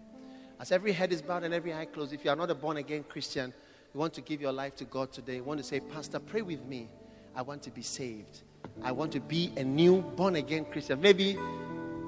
As 0.61 0.71
every 0.71 0.93
head 0.93 1.11
is 1.11 1.21
bowed 1.21 1.43
and 1.43 1.53
every 1.53 1.73
eye 1.73 1.87
closed, 1.87 2.13
if 2.13 2.23
you 2.23 2.31
are 2.31 2.37
not 2.37 2.51
a 2.51 2.55
born 2.55 2.77
again 2.77 3.03
Christian, 3.03 3.53
you 3.93 3.99
want 3.99 4.13
to 4.13 4.21
give 4.21 4.39
your 4.39 4.53
life 4.53 4.77
to 4.77 4.85
God 4.85 5.11
today, 5.11 5.35
you 5.35 5.43
want 5.43 5.59
to 5.59 5.65
say, 5.65 5.81
Pastor, 5.81 6.19
pray 6.19 6.41
with 6.41 6.63
me. 6.63 6.87
I 7.35 7.41
want 7.41 7.61
to 7.63 7.69
be 7.69 7.81
saved. 7.81 8.43
I 8.83 8.91
want 8.91 9.11
to 9.13 9.19
be 9.19 9.51
a 9.57 9.63
new 9.63 10.01
born 10.01 10.35
again 10.35 10.65
Christian. 10.65 11.01
Maybe 11.01 11.37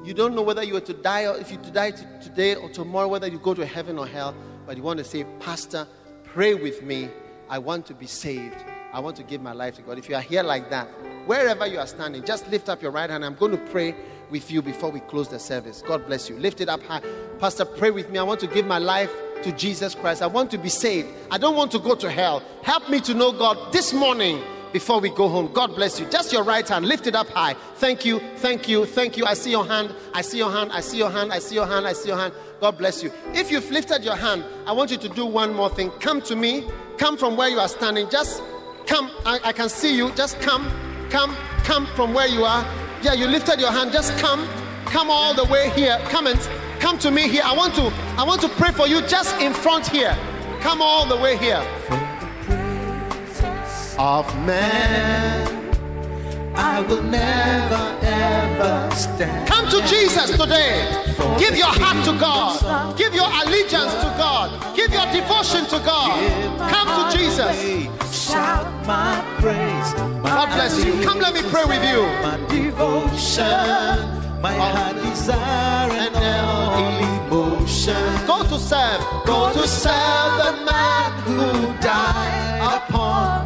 you 0.04 0.14
don't 0.14 0.34
know 0.34 0.42
whether 0.42 0.64
you 0.64 0.76
are 0.78 0.82
to 0.82 0.94
die 0.94 1.26
or 1.28 1.38
if 1.38 1.52
you 1.52 1.58
to 1.58 1.72
die 1.72 1.92
today 1.92 2.56
or 2.56 2.70
tomorrow, 2.70 3.08
whether 3.08 3.28
you 3.28 3.38
go 3.38 3.54
to 3.54 3.66
heaven 3.66 4.00
or 4.00 4.08
hell, 4.08 4.36
but 4.66 4.78
you 4.78 4.84
want 4.84 5.00
to 5.00 5.04
say, 5.04 5.26
Pastor, 5.40 5.88
pray 6.24 6.54
with 6.54 6.82
me. 6.82 7.10
I 7.50 7.60
want 7.60 7.86
to 7.88 7.94
be 7.94 8.08
saved. 8.08 8.56
I 8.94 9.00
want 9.00 9.16
to 9.18 9.24
give 9.24 9.42
my 9.42 9.52
life 9.54 9.76
to 9.76 9.82
God. 9.82 9.98
If 9.98 10.10
you 10.10 10.16
are 10.16 10.22
here 10.22 10.44
like 10.44 10.70
that, 10.70 10.88
wherever 11.26 11.66
you 11.68 11.80
are 11.80 11.88
standing, 11.88 12.24
just 12.24 12.50
lift 12.50 12.70
up 12.70 12.82
your 12.82 12.92
right 12.92 13.10
hand. 13.10 13.24
I'm 13.24 13.36
going 13.36 13.52
to 13.52 13.58
pray 13.58 13.96
with 14.30 14.50
you 14.50 14.62
before 14.62 14.90
we 14.90 15.02
close 15.02 15.28
the 15.28 15.40
service. 15.40 15.84
God 15.86 16.06
bless 16.08 16.30
you. 16.30 16.38
Lift 16.38 16.62
it 16.62 16.70
up 16.70 16.82
high. 16.84 17.02
Pastor, 17.40 17.66
pray 17.66 17.92
with 17.92 18.10
me. 18.10 18.20
I 18.20 18.24
want 18.24 18.40
to 18.40 18.48
give 18.48 18.66
my 18.66 18.78
life 18.78 19.12
to 19.44 19.52
Jesus 19.52 19.94
Christ. 19.94 20.22
I 20.22 20.28
want 20.28 20.52
to 20.52 20.58
be 20.58 20.70
saved. 20.70 21.10
I 21.30 21.38
don't 21.38 21.56
want 21.56 21.72
to 21.72 21.80
go 21.80 21.96
to 21.96 22.10
hell. 22.10 22.42
Help 22.64 22.90
me 22.90 23.00
to 23.02 23.14
know 23.14 23.32
God 23.32 23.74
this 23.74 23.94
morning 23.94 24.42
before 24.74 25.00
we 25.00 25.10
go 25.10 25.28
home. 25.28 25.52
God 25.54 25.76
bless 25.76 26.00
you. 26.00 26.06
Just 26.10 26.32
your 26.32 26.44
right 26.44 26.68
hand, 26.68 26.86
lift 26.86 27.08
it 27.08 27.16
up 27.16 27.30
high. 27.30 27.54
Thank 27.76 28.06
you, 28.06 28.20
thank 28.38 28.68
you, 28.68 28.86
thank 28.86 29.18
you. 29.18 29.26
I 29.26 29.34
see 29.34 29.52
your 29.52 29.66
hand, 29.66 29.94
I 30.14 30.22
see 30.22 30.38
your 30.38 30.52
hand, 30.52 30.72
I 30.72 30.82
see 30.82 30.98
your 30.98 31.10
hand, 31.10 31.32
I 31.32 31.40
see 31.40 31.56
your 31.56 31.68
hand, 31.68 31.88
I 31.88 31.94
see 31.94 32.10
your 32.10 32.18
hand. 32.18 32.34
God 32.60 32.78
bless 32.78 33.04
you. 33.04 33.12
If 33.34 33.52
you've 33.52 33.70
lifted 33.72 34.04
your 34.04 34.16
hand, 34.16 34.44
I 34.66 34.72
want 34.72 34.92
you 34.92 34.98
to 34.98 35.10
do 35.10 35.26
one 35.26 35.54
more 35.54 35.70
thing. 35.70 35.90
Come 36.00 36.22
to 36.24 36.36
me, 36.36 36.68
come 36.98 37.18
from 37.18 37.36
where 37.36 37.50
you 37.50 37.60
are 37.60 37.68
standing. 37.68 38.10
Just 38.10 38.42
come. 38.86 39.12
I, 39.26 39.40
I 39.46 39.54
can 39.54 39.70
see 39.70 39.96
you. 39.96 40.12
Just 40.12 40.40
come, 40.42 40.70
come, 41.10 41.36
come 41.64 41.86
from 41.96 42.14
where 42.14 42.28
you 42.28 42.44
are. 42.44 42.66
Yeah, 43.02 43.14
you 43.14 43.28
lifted 43.28 43.60
your 43.60 43.72
hand. 43.72 43.92
Just 43.92 44.18
come, 44.20 44.48
come 44.86 45.10
all 45.10 45.34
the 45.34 45.46
way 45.46 45.70
here. 45.72 45.98
Come 46.06 46.28
and 46.28 46.40
come 46.80 47.00
to 47.00 47.10
me 47.12 47.28
here. 47.28 47.44
I 47.44 47.56
want 47.56 47.74
to, 47.76 47.92
I 48.18 48.24
want 48.24 48.42
to 48.42 48.50
pray 48.50 48.72
for 48.72 48.88
you 48.88 49.02
just 49.08 49.40
in 49.42 49.54
front 49.54 49.88
here. 49.88 50.16
Come 50.60 50.82
all 50.82 51.08
the 51.08 51.18
way 51.18 51.38
here. 51.38 51.66
Of 54.04 54.26
man, 54.48 55.76
I 56.56 56.82
will 56.82 57.04
never 57.04 58.00
ever 58.02 58.96
stand. 58.96 59.48
Come 59.48 59.70
to 59.70 59.80
Jesus 59.86 60.32
today. 60.32 60.90
Give 61.38 61.56
your 61.56 61.70
heart 61.70 62.04
to 62.06 62.20
God. 62.20 62.98
Give 62.98 63.14
your 63.14 63.30
allegiance 63.30 63.94
to 64.02 64.10
God. 64.18 64.76
Give 64.76 64.92
your 64.92 65.06
devotion 65.14 65.68
to 65.68 65.78
God. 65.86 66.18
Come 66.74 66.88
to 66.98 67.16
Jesus. 67.16 67.56
Shout 68.12 68.66
my 68.88 69.22
praise. 69.40 69.94
God 69.94 70.48
bless 70.48 70.84
you. 70.84 71.00
Come, 71.04 71.20
let 71.20 71.36
me 71.36 71.42
pray 71.52 71.66
with 71.66 71.84
you. 71.86 72.02
My 72.26 72.38
devotion, 72.50 73.46
my 74.42 74.58
oh. 74.58 74.62
heart 74.62 74.96
desire 74.96 75.92
and 75.92 76.16
uh, 76.16 76.50
all 76.50 77.54
emotion. 77.54 78.26
Go 78.26 78.42
to 78.42 78.58
serve. 78.58 79.00
Go 79.28 79.54
to 79.54 79.68
serve 79.68 80.34
the 80.42 80.66
man 80.66 81.12
who 81.22 81.80
died 81.84 82.80
upon 82.90 83.41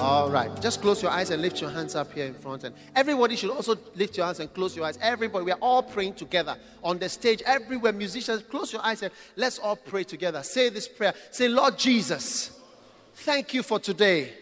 All 0.00 0.30
right. 0.30 0.50
Just 0.62 0.80
close 0.80 1.02
your 1.02 1.10
eyes 1.10 1.28
and 1.28 1.42
lift 1.42 1.60
your 1.60 1.68
hands 1.68 1.94
up 1.94 2.10
here 2.14 2.24
in 2.24 2.32
front. 2.32 2.64
And 2.64 2.74
everybody 2.96 3.36
should 3.36 3.50
also 3.50 3.76
lift 3.94 4.16
your 4.16 4.24
hands 4.24 4.40
and 4.40 4.52
close 4.54 4.74
your 4.74 4.86
eyes. 4.86 4.98
Everybody, 5.02 5.44
we 5.44 5.52
are 5.52 5.58
all 5.60 5.82
praying 5.82 6.14
together 6.14 6.56
on 6.82 6.98
the 6.98 7.06
stage, 7.10 7.42
everywhere. 7.44 7.92
Musicians, 7.92 8.42
close 8.44 8.72
your 8.72 8.82
eyes 8.82 9.02
and 9.02 9.12
let's 9.36 9.58
all 9.58 9.76
pray 9.76 10.04
together. 10.04 10.42
Say 10.42 10.70
this 10.70 10.88
prayer. 10.88 11.12
Say, 11.30 11.48
Lord 11.48 11.78
Jesus, 11.78 12.58
thank 13.12 13.52
you 13.52 13.62
for 13.62 13.78
today. 13.78 14.32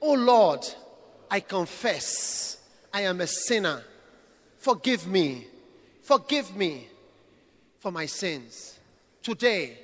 Oh 0.00 0.14
Lord, 0.14 0.64
I 1.28 1.40
confess 1.40 2.58
I 2.94 3.02
am 3.02 3.20
a 3.20 3.26
sinner. 3.26 3.82
Forgive 4.56 5.04
me. 5.04 5.48
Forgive 6.02 6.54
me 6.54 6.86
for 7.80 7.90
my 7.90 8.06
sins. 8.06 8.78
Today, 9.20 9.78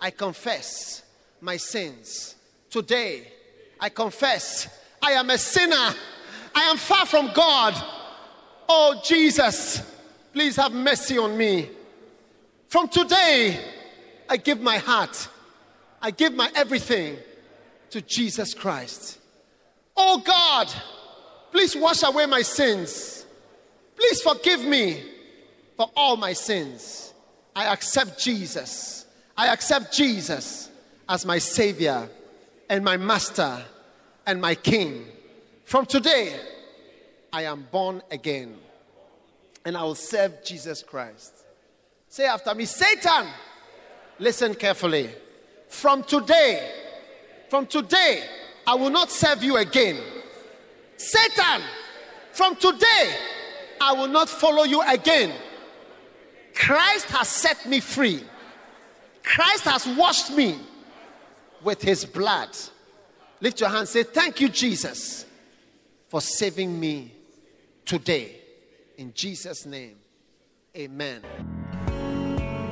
I 0.00 0.12
confess 0.12 1.02
my 1.40 1.56
sins. 1.56 2.36
Today, 2.70 3.32
I 3.80 3.88
confess 3.88 4.68
I 5.02 5.12
am 5.12 5.30
a 5.30 5.38
sinner. 5.38 5.94
I 6.54 6.62
am 6.64 6.76
far 6.76 7.06
from 7.06 7.32
God. 7.32 7.74
Oh, 8.68 9.00
Jesus, 9.04 9.80
please 10.32 10.56
have 10.56 10.72
mercy 10.72 11.16
on 11.18 11.36
me. 11.36 11.70
From 12.68 12.88
today, 12.88 13.58
I 14.28 14.36
give 14.36 14.60
my 14.60 14.78
heart, 14.78 15.28
I 16.02 16.10
give 16.10 16.34
my 16.34 16.50
everything 16.54 17.16
to 17.90 18.02
Jesus 18.02 18.52
Christ. 18.52 19.18
Oh, 19.96 20.18
God, 20.18 20.68
please 21.50 21.74
wash 21.74 22.02
away 22.02 22.26
my 22.26 22.42
sins. 22.42 23.24
Please 23.96 24.20
forgive 24.20 24.60
me 24.60 25.02
for 25.76 25.90
all 25.96 26.16
my 26.16 26.32
sins. 26.32 27.12
I 27.56 27.72
accept 27.72 28.20
Jesus. 28.20 29.06
I 29.36 29.48
accept 29.48 29.92
Jesus 29.92 30.70
as 31.08 31.24
my 31.24 31.38
Savior 31.38 32.08
and 32.68 32.84
my 32.84 32.96
Master 32.96 33.62
and 34.26 34.40
my 34.40 34.54
King. 34.54 35.06
From 35.64 35.86
today, 35.86 36.38
I 37.32 37.42
am 37.42 37.66
born 37.70 38.02
again 38.10 38.56
and 39.64 39.76
I 39.76 39.82
will 39.82 39.94
serve 39.94 40.44
Jesus 40.44 40.82
Christ. 40.82 41.32
Say 42.08 42.26
after 42.26 42.54
me, 42.54 42.64
Satan, 42.64 43.26
listen 44.18 44.54
carefully. 44.54 45.10
From 45.68 46.02
today, 46.02 46.72
from 47.50 47.66
today, 47.66 48.24
I 48.66 48.74
will 48.74 48.90
not 48.90 49.10
serve 49.10 49.42
you 49.42 49.56
again. 49.56 49.98
Satan, 50.96 51.62
from 52.32 52.56
today, 52.56 53.14
I 53.80 53.92
will 53.92 54.08
not 54.08 54.28
follow 54.28 54.64
you 54.64 54.82
again. 54.82 55.32
Christ 56.54 57.06
has 57.10 57.28
set 57.28 57.66
me 57.66 57.80
free. 57.80 58.22
Christ 59.22 59.64
has 59.64 59.86
washed 59.86 60.30
me 60.32 60.58
with 61.62 61.82
his 61.82 62.04
blood. 62.04 62.50
Lift 63.40 63.60
your 63.60 63.70
hand, 63.70 63.88
say, 63.88 64.02
Thank 64.02 64.40
you, 64.40 64.48
Jesus, 64.48 65.24
for 66.08 66.20
saving 66.20 66.78
me 66.78 67.12
today. 67.84 68.34
In 68.96 69.12
Jesus' 69.14 69.64
name, 69.64 69.96
amen. 70.76 71.22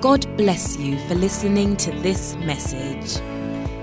God 0.01 0.27
bless 0.37 0.77
you 0.77 0.99
for 1.09 1.15
listening 1.15 1.77
to 1.79 1.91
this 2.03 2.35
message. 2.37 3.19